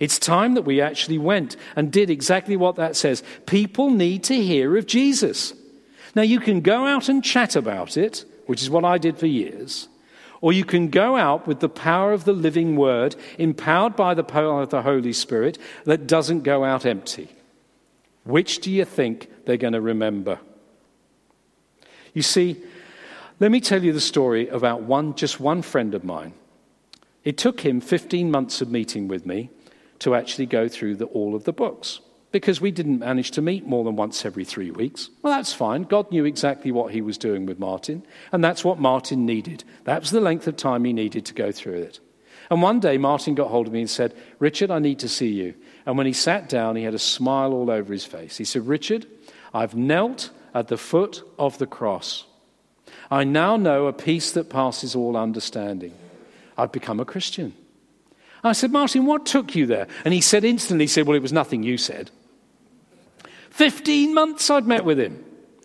It's 0.00 0.18
time 0.18 0.54
that 0.54 0.62
we 0.62 0.80
actually 0.80 1.18
went 1.18 1.56
and 1.76 1.90
did 1.90 2.10
exactly 2.10 2.56
what 2.56 2.76
that 2.76 2.96
says. 2.96 3.22
People 3.46 3.90
need 3.90 4.24
to 4.24 4.34
hear 4.34 4.76
of 4.76 4.86
Jesus. 4.86 5.54
Now, 6.14 6.22
you 6.22 6.40
can 6.40 6.60
go 6.60 6.86
out 6.86 7.08
and 7.08 7.24
chat 7.24 7.56
about 7.56 7.96
it, 7.96 8.24
which 8.46 8.62
is 8.62 8.70
what 8.70 8.84
I 8.84 8.98
did 8.98 9.18
for 9.18 9.26
years, 9.26 9.88
or 10.44 10.52
you 10.52 10.62
can 10.62 10.88
go 10.88 11.16
out 11.16 11.46
with 11.46 11.60
the 11.60 11.70
power 11.70 12.12
of 12.12 12.24
the 12.26 12.32
living 12.34 12.76
word, 12.76 13.16
empowered 13.38 13.96
by 13.96 14.12
the 14.12 14.22
power 14.22 14.60
of 14.60 14.68
the 14.68 14.82
Holy 14.82 15.10
Spirit, 15.14 15.56
that 15.84 16.06
doesn't 16.06 16.42
go 16.42 16.64
out 16.64 16.84
empty. 16.84 17.30
Which 18.24 18.58
do 18.58 18.70
you 18.70 18.84
think 18.84 19.30
they're 19.46 19.56
going 19.56 19.72
to 19.72 19.80
remember? 19.80 20.38
You 22.12 22.20
see, 22.20 22.62
let 23.40 23.50
me 23.50 23.58
tell 23.58 23.82
you 23.82 23.94
the 23.94 24.02
story 24.02 24.46
about 24.48 24.82
one, 24.82 25.14
just 25.14 25.40
one 25.40 25.62
friend 25.62 25.94
of 25.94 26.04
mine. 26.04 26.34
It 27.24 27.38
took 27.38 27.60
him 27.60 27.80
15 27.80 28.30
months 28.30 28.60
of 28.60 28.70
meeting 28.70 29.08
with 29.08 29.24
me 29.24 29.48
to 30.00 30.14
actually 30.14 30.44
go 30.44 30.68
through 30.68 30.96
the, 30.96 31.06
all 31.06 31.34
of 31.34 31.44
the 31.44 31.54
books 31.54 32.00
because 32.34 32.60
we 32.60 32.72
didn't 32.72 32.98
manage 32.98 33.30
to 33.30 33.40
meet 33.40 33.64
more 33.64 33.84
than 33.84 33.94
once 33.94 34.24
every 34.26 34.44
three 34.44 34.72
weeks. 34.72 35.08
Well, 35.22 35.32
that's 35.32 35.52
fine. 35.52 35.84
God 35.84 36.10
knew 36.10 36.24
exactly 36.24 36.72
what 36.72 36.92
he 36.92 37.00
was 37.00 37.16
doing 37.16 37.46
with 37.46 37.60
Martin, 37.60 38.04
and 38.32 38.42
that's 38.42 38.64
what 38.64 38.80
Martin 38.80 39.24
needed. 39.24 39.62
That 39.84 40.00
was 40.00 40.10
the 40.10 40.20
length 40.20 40.48
of 40.48 40.56
time 40.56 40.84
he 40.84 40.92
needed 40.92 41.24
to 41.26 41.32
go 41.32 41.52
through 41.52 41.82
it. 41.82 42.00
And 42.50 42.60
one 42.60 42.80
day, 42.80 42.98
Martin 42.98 43.36
got 43.36 43.50
hold 43.50 43.68
of 43.68 43.72
me 43.72 43.82
and 43.82 43.88
said, 43.88 44.16
Richard, 44.40 44.72
I 44.72 44.80
need 44.80 44.98
to 44.98 45.08
see 45.08 45.28
you. 45.28 45.54
And 45.86 45.96
when 45.96 46.08
he 46.08 46.12
sat 46.12 46.48
down, 46.48 46.74
he 46.74 46.82
had 46.82 46.92
a 46.92 46.98
smile 46.98 47.52
all 47.52 47.70
over 47.70 47.92
his 47.92 48.04
face. 48.04 48.36
He 48.36 48.44
said, 48.44 48.66
Richard, 48.66 49.06
I've 49.54 49.76
knelt 49.76 50.30
at 50.54 50.66
the 50.66 50.76
foot 50.76 51.22
of 51.38 51.58
the 51.58 51.68
cross. 51.68 52.24
I 53.12 53.22
now 53.22 53.56
know 53.56 53.86
a 53.86 53.92
peace 53.92 54.32
that 54.32 54.50
passes 54.50 54.96
all 54.96 55.16
understanding. 55.16 55.94
I've 56.58 56.72
become 56.72 56.98
a 56.98 57.04
Christian. 57.04 57.54
I 58.42 58.54
said, 58.54 58.72
Martin, 58.72 59.06
what 59.06 59.24
took 59.24 59.54
you 59.54 59.66
there? 59.66 59.86
And 60.04 60.12
he 60.12 60.20
said 60.20 60.44
instantly, 60.44 60.82
he 60.82 60.88
said, 60.88 61.06
Well, 61.06 61.16
it 61.16 61.22
was 61.22 61.32
nothing 61.32 61.62
you 61.62 61.78
said. 61.78 62.10
15 63.54 64.12
months 64.12 64.50
I'd 64.50 64.66
met 64.66 64.84
with 64.84 64.98
him. 64.98 65.24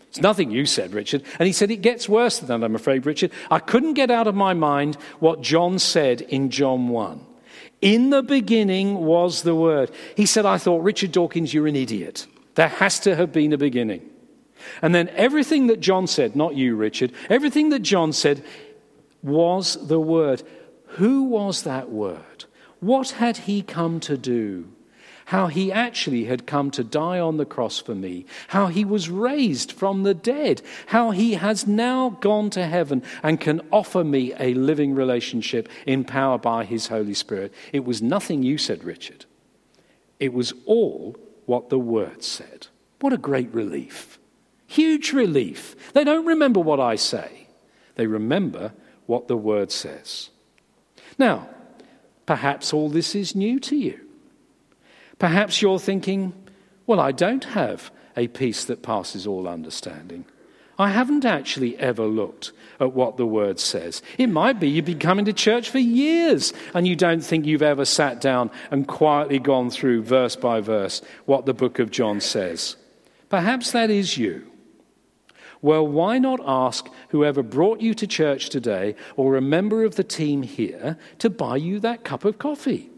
It's 0.10 0.22
nothing 0.22 0.52
you 0.52 0.68
said, 0.68 0.94
Richard. 0.94 1.24
And 1.40 1.48
he 1.48 1.54
said, 1.54 1.72
It 1.72 1.78
gets 1.78 2.08
worse 2.08 2.38
than 2.38 2.62
that, 2.62 2.66
I'm 2.66 2.76
afraid, 2.76 3.08
Richard. 3.08 3.32
I 3.50 3.58
couldn't 3.58 3.96
get 3.96 4.12
out 4.12 4.28
of 4.28 4.36
my 4.36 4.54
mind 4.54 4.96
what 5.20 5.42
John 5.42 5.80
said 5.80 6.22
in 6.22 6.52
John 6.52 6.90
1. 6.90 7.26
In 7.82 8.12
the 8.12 8.22
beginning 8.22 9.06
was 9.06 9.42
the 9.42 9.56
Word. 9.56 9.90
He 10.16 10.28
said, 10.28 10.46
I 10.46 10.60
thought, 10.60 10.84
Richard 10.84 11.12
Dawkins, 11.12 11.52
you're 11.52 11.66
an 11.66 11.76
idiot. 11.76 12.28
There 12.54 12.68
has 12.68 13.00
to 13.02 13.16
have 13.16 13.32
been 13.32 13.54
a 13.54 13.58
beginning. 13.58 14.08
And 14.84 14.94
then 14.94 15.10
everything 15.10 15.66
that 15.68 15.80
John 15.80 16.06
said, 16.06 16.36
not 16.36 16.56
you, 16.56 16.76
Richard, 16.76 17.12
everything 17.28 17.70
that 17.70 17.80
John 17.80 18.14
said 18.14 18.44
was 19.24 19.88
the 19.88 20.00
Word. 20.00 20.44
Who 20.98 21.24
was 21.24 21.64
that 21.64 21.90
Word? 21.90 22.46
What 22.82 23.12
had 23.12 23.38
he 23.38 23.64
come 23.64 24.00
to 24.02 24.16
do? 24.16 24.68
How 25.30 25.46
he 25.46 25.72
actually 25.72 26.24
had 26.24 26.48
come 26.48 26.72
to 26.72 26.84
die 26.84 27.20
on 27.20 27.38
the 27.38 27.46
cross 27.46 27.78
for 27.78 27.94
me, 27.94 28.26
how 28.48 28.66
he 28.66 28.84
was 28.84 29.12
raised 29.12 29.72
from 29.72 30.02
the 30.02 30.14
dead, 30.16 30.60
how 30.88 31.12
he 31.12 31.34
has 31.34 31.68
now 31.68 32.10
gone 32.20 32.50
to 32.50 32.66
heaven 32.66 33.04
and 33.22 33.40
can 33.40 33.62
offer 33.72 34.04
me 34.04 34.34
a 34.40 34.56
living 34.56 34.96
relationship 34.96 35.70
in 35.86 36.04
power 36.04 36.36
by 36.40 36.66
his 36.66 36.88
Holy 36.88 37.14
Spirit. 37.14 37.54
It 37.72 37.86
was 37.86 38.02
nothing 38.02 38.42
you 38.42 38.58
said, 38.58 38.84
Richard. 38.84 39.26
It 40.20 40.34
was 40.34 40.52
all 40.66 41.16
what 41.46 41.70
the 41.70 41.78
Word 41.78 42.24
said. 42.24 42.66
What 43.00 43.14
a 43.14 43.18
great 43.18 43.54
relief. 43.54 44.18
Huge 44.66 45.14
relief. 45.14 45.94
They 45.94 46.04
don't 46.04 46.26
remember 46.26 46.60
what 46.60 46.80
I 46.80 46.96
say, 46.96 47.50
they 47.94 48.08
remember 48.08 48.74
what 49.06 49.28
the 49.28 49.38
Word 49.38 49.72
says. 49.72 50.32
Now, 51.20 51.50
perhaps 52.26 52.74
all 52.74 52.90
this 52.90 53.14
is 53.14 53.36
new 53.36 53.60
to 53.60 53.76
you. 53.76 54.09
Perhaps 55.20 55.62
you're 55.62 55.80
thinking, 55.80 56.34
well, 56.88 57.00
I 57.00 57.12
don't 57.12 57.44
have 57.44 57.92
a 58.16 58.28
peace 58.28 58.66
that 58.66 58.82
passes 58.82 59.28
all 59.28 59.48
understanding. 59.48 60.26
I 60.80 60.90
haven't 60.90 61.26
actually 61.26 61.78
ever 61.78 62.06
looked 62.06 62.54
at 62.80 62.94
what 62.94 63.18
the 63.18 63.26
word 63.26 63.60
says. 63.60 64.02
It 64.18 64.28
might 64.28 64.62
be 64.62 64.70
you've 64.70 64.86
been 64.86 64.98
coming 64.98 65.26
to 65.26 65.34
church 65.34 65.70
for 65.70 65.78
years 65.78 66.54
and 66.74 66.88
you 66.88 66.96
don't 66.96 67.20
think 67.20 67.46
you've 67.46 67.62
ever 67.62 67.84
sat 67.84 68.22
down 68.22 68.50
and 68.72 68.88
quietly 68.88 69.40
gone 69.40 69.70
through 69.70 70.04
verse 70.04 70.38
by 70.38 70.62
verse 70.62 71.02
what 71.26 71.46
the 71.46 71.54
book 71.54 71.80
of 71.80 71.92
John 71.92 72.22
says. 72.22 72.78
Perhaps 73.28 73.74
that 73.74 73.90
is 73.90 74.18
you. 74.18 74.50
Well, 75.62 75.86
why 75.86 76.18
not 76.18 76.40
ask 76.46 76.88
whoever 77.10 77.44
brought 77.44 77.82
you 77.82 77.94
to 77.96 78.08
church 78.08 78.48
today 78.48 78.96
or 79.18 79.36
a 79.36 79.42
member 79.42 79.84
of 79.84 79.98
the 79.98 80.04
team 80.06 80.44
here 80.44 80.98
to 81.18 81.30
buy 81.30 81.58
you 81.58 81.82
that 81.82 82.06
cup 82.06 82.24
of 82.24 82.40
coffee? 82.40 82.90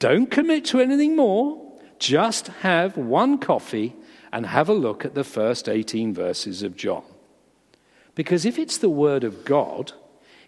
Don't 0.00 0.28
commit 0.28 0.64
to 0.66 0.80
anything 0.80 1.14
more. 1.14 1.67
Just 1.98 2.48
have 2.48 2.96
one 2.96 3.38
coffee 3.38 3.94
and 4.32 4.46
have 4.46 4.68
a 4.68 4.74
look 4.74 5.04
at 5.04 5.14
the 5.14 5.24
first 5.24 5.68
18 5.68 6.14
verses 6.14 6.62
of 6.62 6.76
John. 6.76 7.04
Because 8.14 8.44
if 8.44 8.58
it's 8.58 8.78
the 8.78 8.90
Word 8.90 9.24
of 9.24 9.44
God, 9.44 9.92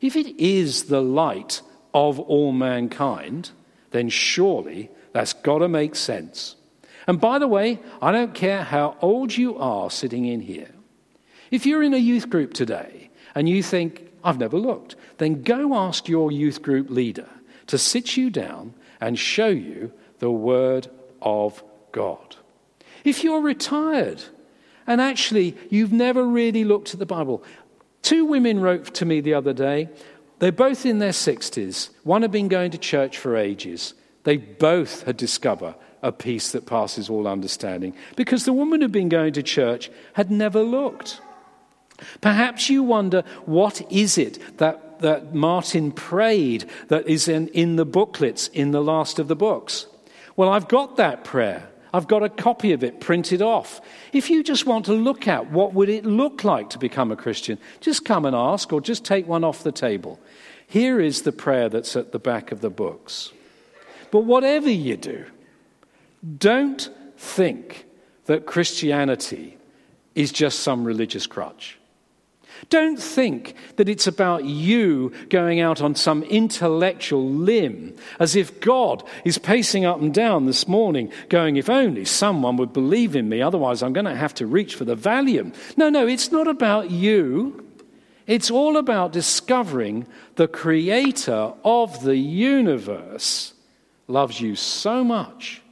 if 0.00 0.16
it 0.16 0.40
is 0.42 0.84
the 0.84 1.02
light 1.02 1.62
of 1.94 2.18
all 2.20 2.52
mankind, 2.52 3.50
then 3.90 4.08
surely 4.08 4.90
that's 5.12 5.32
got 5.32 5.58
to 5.58 5.68
make 5.68 5.94
sense. 5.94 6.56
And 7.06 7.20
by 7.20 7.38
the 7.38 7.48
way, 7.48 7.80
I 8.00 8.12
don't 8.12 8.34
care 8.34 8.62
how 8.62 8.96
old 9.00 9.36
you 9.36 9.58
are 9.58 9.90
sitting 9.90 10.26
in 10.26 10.40
here. 10.40 10.70
If 11.50 11.66
you're 11.66 11.82
in 11.82 11.94
a 11.94 11.98
youth 11.98 12.30
group 12.30 12.52
today 12.52 13.10
and 13.34 13.48
you 13.48 13.62
think, 13.62 14.12
I've 14.22 14.38
never 14.38 14.58
looked, 14.58 14.96
then 15.18 15.42
go 15.42 15.74
ask 15.74 16.08
your 16.08 16.30
youth 16.30 16.62
group 16.62 16.90
leader 16.90 17.28
to 17.68 17.78
sit 17.78 18.16
you 18.16 18.30
down 18.30 18.74
and 19.00 19.18
show 19.18 19.48
you 19.48 19.92
the 20.18 20.30
Word 20.30 20.88
of 21.22 21.62
God. 21.92 22.36
If 23.04 23.24
you're 23.24 23.40
retired 23.40 24.22
and 24.86 25.00
actually 25.00 25.56
you've 25.70 25.92
never 25.92 26.24
really 26.24 26.64
looked 26.64 26.92
at 26.92 26.98
the 26.98 27.06
Bible, 27.06 27.42
two 28.02 28.24
women 28.24 28.60
wrote 28.60 28.94
to 28.94 29.04
me 29.04 29.20
the 29.20 29.34
other 29.34 29.52
day. 29.52 29.88
They're 30.38 30.52
both 30.52 30.86
in 30.86 30.98
their 30.98 31.10
60s. 31.10 31.90
One 32.02 32.22
had 32.22 32.32
been 32.32 32.48
going 32.48 32.70
to 32.70 32.78
church 32.78 33.18
for 33.18 33.36
ages. 33.36 33.94
They 34.24 34.36
both 34.36 35.02
had 35.04 35.16
discovered 35.16 35.74
a 36.02 36.12
peace 36.12 36.52
that 36.52 36.66
passes 36.66 37.10
all 37.10 37.28
understanding 37.28 37.94
because 38.16 38.44
the 38.44 38.52
woman 38.52 38.80
who'd 38.80 38.92
been 38.92 39.08
going 39.10 39.34
to 39.34 39.42
church 39.42 39.90
had 40.14 40.30
never 40.30 40.62
looked. 40.62 41.20
Perhaps 42.20 42.70
you 42.70 42.82
wonder 42.82 43.22
what 43.44 43.82
is 43.92 44.16
it 44.16 44.58
that, 44.58 45.00
that 45.00 45.34
Martin 45.34 45.92
prayed 45.92 46.64
that 46.88 47.06
is 47.06 47.28
in, 47.28 47.48
in 47.48 47.76
the 47.76 47.84
booklets 47.84 48.48
in 48.48 48.70
the 48.70 48.82
last 48.82 49.18
of 49.18 49.28
the 49.28 49.36
books? 49.36 49.86
Well, 50.40 50.48
I've 50.48 50.68
got 50.68 50.96
that 50.96 51.22
prayer. 51.22 51.68
I've 51.92 52.08
got 52.08 52.22
a 52.22 52.30
copy 52.30 52.72
of 52.72 52.82
it 52.82 52.98
printed 52.98 53.42
off. 53.42 53.82
If 54.14 54.30
you 54.30 54.42
just 54.42 54.64
want 54.64 54.86
to 54.86 54.94
look 54.94 55.28
at 55.28 55.50
what 55.50 55.74
would 55.74 55.90
it 55.90 56.06
look 56.06 56.44
like 56.44 56.70
to 56.70 56.78
become 56.78 57.12
a 57.12 57.16
Christian, 57.16 57.58
just 57.80 58.06
come 58.06 58.24
and 58.24 58.34
ask 58.34 58.72
or 58.72 58.80
just 58.80 59.04
take 59.04 59.28
one 59.28 59.44
off 59.44 59.62
the 59.62 59.70
table. 59.70 60.18
Here 60.66 60.98
is 60.98 61.24
the 61.24 61.30
prayer 61.30 61.68
that's 61.68 61.94
at 61.94 62.12
the 62.12 62.18
back 62.18 62.52
of 62.52 62.62
the 62.62 62.70
books. 62.70 63.32
But 64.10 64.20
whatever 64.20 64.70
you 64.70 64.96
do, 64.96 65.26
don't 66.38 66.88
think 67.18 67.84
that 68.24 68.46
Christianity 68.46 69.58
is 70.14 70.32
just 70.32 70.60
some 70.60 70.84
religious 70.84 71.26
crutch. 71.26 71.78
Don't 72.68 73.00
think 73.00 73.54
that 73.76 73.88
it's 73.88 74.06
about 74.06 74.44
you 74.44 75.12
going 75.28 75.60
out 75.60 75.80
on 75.80 75.94
some 75.94 76.22
intellectual 76.24 77.28
limb, 77.28 77.96
as 78.18 78.36
if 78.36 78.60
God 78.60 79.02
is 79.24 79.38
pacing 79.38 79.84
up 79.84 80.00
and 80.00 80.12
down 80.12 80.46
this 80.46 80.68
morning, 80.68 81.12
going, 81.28 81.56
If 81.56 81.70
only 81.70 82.04
someone 82.04 82.56
would 82.56 82.72
believe 82.72 83.16
in 83.16 83.28
me, 83.28 83.42
otherwise 83.42 83.82
I'm 83.82 83.92
going 83.92 84.06
to 84.06 84.14
have 84.14 84.34
to 84.34 84.46
reach 84.46 84.74
for 84.74 84.84
the 84.84 84.96
Valium. 84.96 85.54
No, 85.76 85.88
no, 85.88 86.06
it's 86.06 86.30
not 86.30 86.48
about 86.48 86.90
you. 86.90 87.66
It's 88.26 88.50
all 88.50 88.76
about 88.76 89.12
discovering 89.12 90.06
the 90.36 90.46
creator 90.46 91.52
of 91.64 92.04
the 92.04 92.16
universe 92.16 93.54
loves 94.06 94.40
you 94.40 94.54
so 94.54 95.02
much. 95.02 95.62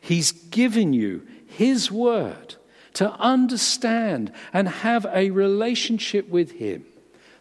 He's 0.00 0.32
given 0.32 0.92
you 0.92 1.26
his 1.46 1.90
word 1.90 2.56
to 2.94 3.10
understand 3.12 4.32
and 4.52 4.68
have 4.68 5.06
a 5.12 5.30
relationship 5.30 6.28
with 6.28 6.52
Him, 6.52 6.84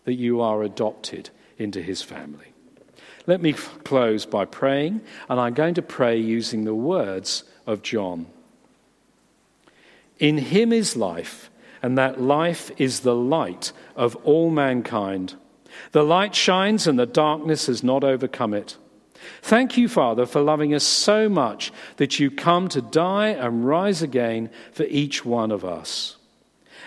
that 0.06 0.14
you 0.14 0.41
are 0.41 0.64
adopted 0.64 1.30
into 1.58 1.82
His 1.82 2.02
family. 2.02 2.54
Let 3.28 3.41
me 3.41 3.54
close 3.54 4.26
by 4.26 4.45
praying, 4.45 5.02
and 5.30 5.39
I'm 5.39 5.54
going 5.54 5.76
to 5.76 5.82
pray 5.82 6.18
using 6.18 6.64
the 6.64 6.76
words 6.76 7.43
of 7.68 7.82
John. 7.82 8.28
In 10.20 10.38
Him 10.38 10.74
is 10.74 10.95
life, 10.95 11.49
and 11.82 11.97
that 11.97 12.22
life 12.22 12.72
is 12.78 13.02
the 13.02 13.16
light 13.16 13.72
of 13.95 14.16
all 14.18 14.49
mankind. 14.49 15.36
The 15.91 16.04
light 16.04 16.36
shines, 16.36 16.88
and 16.88 16.97
the 16.97 17.06
darkness 17.06 17.68
has 17.68 17.84
not 17.84 18.04
overcome 18.04 18.54
it. 18.54 18.78
Thank 19.41 19.78
you, 19.78 19.88
Father, 19.88 20.26
for 20.26 20.41
loving 20.41 20.74
us 20.74 20.84
so 20.84 21.30
much 21.30 21.72
that 21.97 22.19
you 22.19 22.32
come 22.32 22.67
to 22.69 22.82
die 22.82 23.30
and 23.30 23.65
rise 23.65 24.01
again 24.01 24.49
for 24.72 24.84
each 24.84 25.26
one 25.26 25.51
of 25.51 25.63
us. 25.65 26.17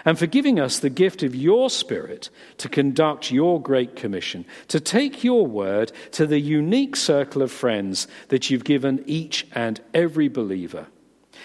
And 0.04 0.18
for 0.18 0.26
giving 0.26 0.60
us 0.60 0.78
the 0.78 0.90
gift 0.90 1.22
of 1.22 1.34
your 1.34 1.70
Spirit 1.70 2.28
to 2.58 2.68
conduct 2.68 3.30
your 3.30 3.60
great 3.60 3.96
commission, 3.96 4.44
to 4.68 4.78
take 4.78 5.24
your 5.24 5.46
word 5.46 5.92
to 6.12 6.26
the 6.26 6.40
unique 6.40 6.94
circle 6.94 7.40
of 7.40 7.50
friends 7.50 8.06
that 8.28 8.50
you've 8.50 8.64
given 8.64 9.02
each 9.06 9.46
and 9.52 9.80
every 9.94 10.28
believer. 10.28 10.88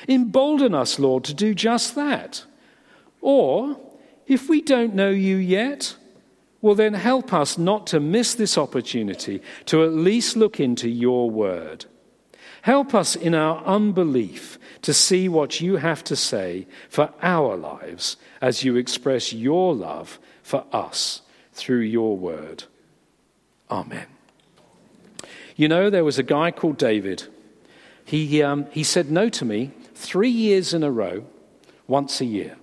Embolden 0.08 0.74
us, 0.74 1.00
Lord, 1.00 1.24
to 1.26 1.34
do 1.34 1.54
just 1.54 1.96
that. 1.96 2.44
Or, 3.22 3.78
If 4.30 4.48
we 4.48 4.62
don't 4.62 4.94
know 4.94 5.10
you 5.10 5.38
yet, 5.38 5.96
well, 6.62 6.76
then 6.76 6.94
help 6.94 7.32
us 7.34 7.58
not 7.58 7.88
to 7.88 8.00
miss 8.00 8.34
this 8.34 8.58
opportunity 8.58 9.42
to 9.66 9.84
at 9.84 9.94
least 9.94 10.36
look 10.36 10.60
into 10.60 10.90
your 10.90 11.30
word. 11.30 11.86
Help 12.64 12.94
us 12.94 13.16
in 13.16 13.34
our 13.34 13.64
unbelief 13.64 14.60
to 14.82 14.94
see 14.94 15.30
what 15.30 15.62
you 15.62 15.78
have 15.78 16.04
to 16.04 16.16
say 16.16 16.68
for 16.90 17.14
our 17.22 17.56
lives 17.56 18.18
as 18.42 18.64
you 18.64 18.76
express 18.76 19.32
your 19.32 19.74
love 19.74 20.20
for 20.44 20.66
us 20.74 21.22
through 21.54 21.80
your 21.80 22.18
word. 22.18 22.66
Amen. 23.72 24.08
You 25.56 25.68
know, 25.68 25.90
there 25.90 26.04
was 26.04 26.20
a 26.20 26.24
guy 26.24 26.52
called 26.52 26.78
David. 26.78 27.24
He, 28.04 28.42
um, 28.42 28.66
he 28.72 28.84
said 28.84 29.12
no 29.12 29.30
to 29.30 29.46
me 29.46 29.72
three 29.94 30.30
years 30.30 30.74
in 30.74 30.84
a 30.84 30.92
row, 30.92 31.26
once 31.88 32.22
a 32.22 32.26
year. 32.26 32.58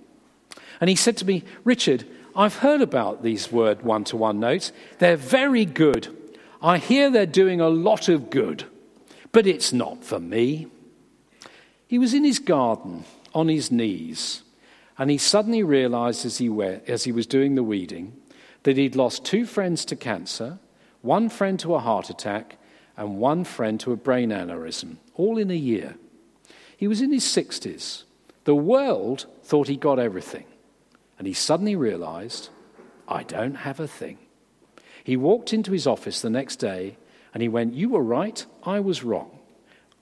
And 0.79 0.89
he 0.89 0.95
said 0.95 1.17
to 1.17 1.25
me, 1.25 1.43
Richard, 1.63 2.05
I've 2.37 2.57
heard 2.57 2.81
about 2.81 3.23
these 3.23 3.51
word 3.51 3.81
one 3.81 4.03
to 4.05 4.15
one 4.15 4.39
notes. 4.39 4.71
They're 4.99 5.17
very 5.17 5.65
good. 5.65 6.15
I 6.61 6.77
hear 6.77 7.09
they're 7.09 7.25
doing 7.25 7.59
a 7.59 7.67
lot 7.67 8.09
of 8.09 8.29
good, 8.29 8.65
but 9.31 9.47
it's 9.47 9.73
not 9.73 10.03
for 10.03 10.19
me. 10.19 10.67
He 11.87 11.97
was 11.97 12.13
in 12.13 12.23
his 12.23 12.37
garden 12.37 13.05
on 13.33 13.47
his 13.47 13.71
knees, 13.71 14.43
and 14.99 15.09
he 15.09 15.17
suddenly 15.17 15.63
realized 15.63 16.27
as 16.27 16.37
he, 16.37 16.51
as 16.87 17.05
he 17.05 17.11
was 17.11 17.25
doing 17.25 17.55
the 17.55 17.63
weeding 17.63 18.15
that 18.63 18.77
he'd 18.77 18.95
lost 18.95 19.25
two 19.25 19.47
friends 19.47 19.83
to 19.85 19.95
cancer, 19.95 20.59
one 21.01 21.29
friend 21.29 21.59
to 21.61 21.73
a 21.73 21.79
heart 21.79 22.11
attack, 22.11 22.57
and 22.95 23.17
one 23.17 23.45
friend 23.45 23.79
to 23.79 23.91
a 23.91 23.97
brain 23.97 24.29
aneurysm, 24.29 24.97
all 25.15 25.39
in 25.39 25.49
a 25.49 25.55
year. 25.55 25.95
He 26.75 26.87
was 26.87 27.01
in 27.01 27.11
his 27.11 27.23
60s. 27.23 28.03
The 28.43 28.55
world 28.55 29.25
thought 29.43 29.67
he 29.67 29.75
got 29.75 29.97
everything. 29.97 30.45
And 31.17 31.27
he 31.27 31.33
suddenly 31.33 31.75
realized, 31.75 32.49
I 33.07 33.23
don't 33.23 33.55
have 33.55 33.79
a 33.79 33.87
thing. 33.87 34.17
He 35.03 35.17
walked 35.17 35.53
into 35.53 35.71
his 35.71 35.87
office 35.87 36.21
the 36.21 36.29
next 36.29 36.57
day 36.57 36.97
and 37.33 37.41
he 37.41 37.49
went, 37.49 37.73
You 37.73 37.89
were 37.89 38.03
right, 38.03 38.45
I 38.63 38.79
was 38.79 39.03
wrong. 39.03 39.39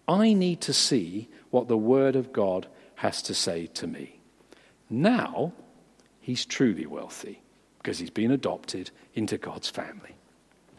I 0.08 0.34
need 0.34 0.62
to 0.62 0.74
see 0.74 1.30
what 1.50 1.68
the 1.68 1.78
Word 1.78 2.16
of 2.16 2.34
God 2.34 2.68
has 2.96 3.22
to 3.24 3.34
say 3.34 3.68
to 3.68 3.88
me. 3.88 4.20
Now, 4.90 5.54
he's 6.20 6.46
truly 6.46 6.86
wealthy 6.86 7.42
because 7.78 8.00
he's 8.00 8.10
been 8.10 8.32
adopted 8.32 8.92
into 9.14 9.38
God's 9.38 9.70
family. 9.70 10.15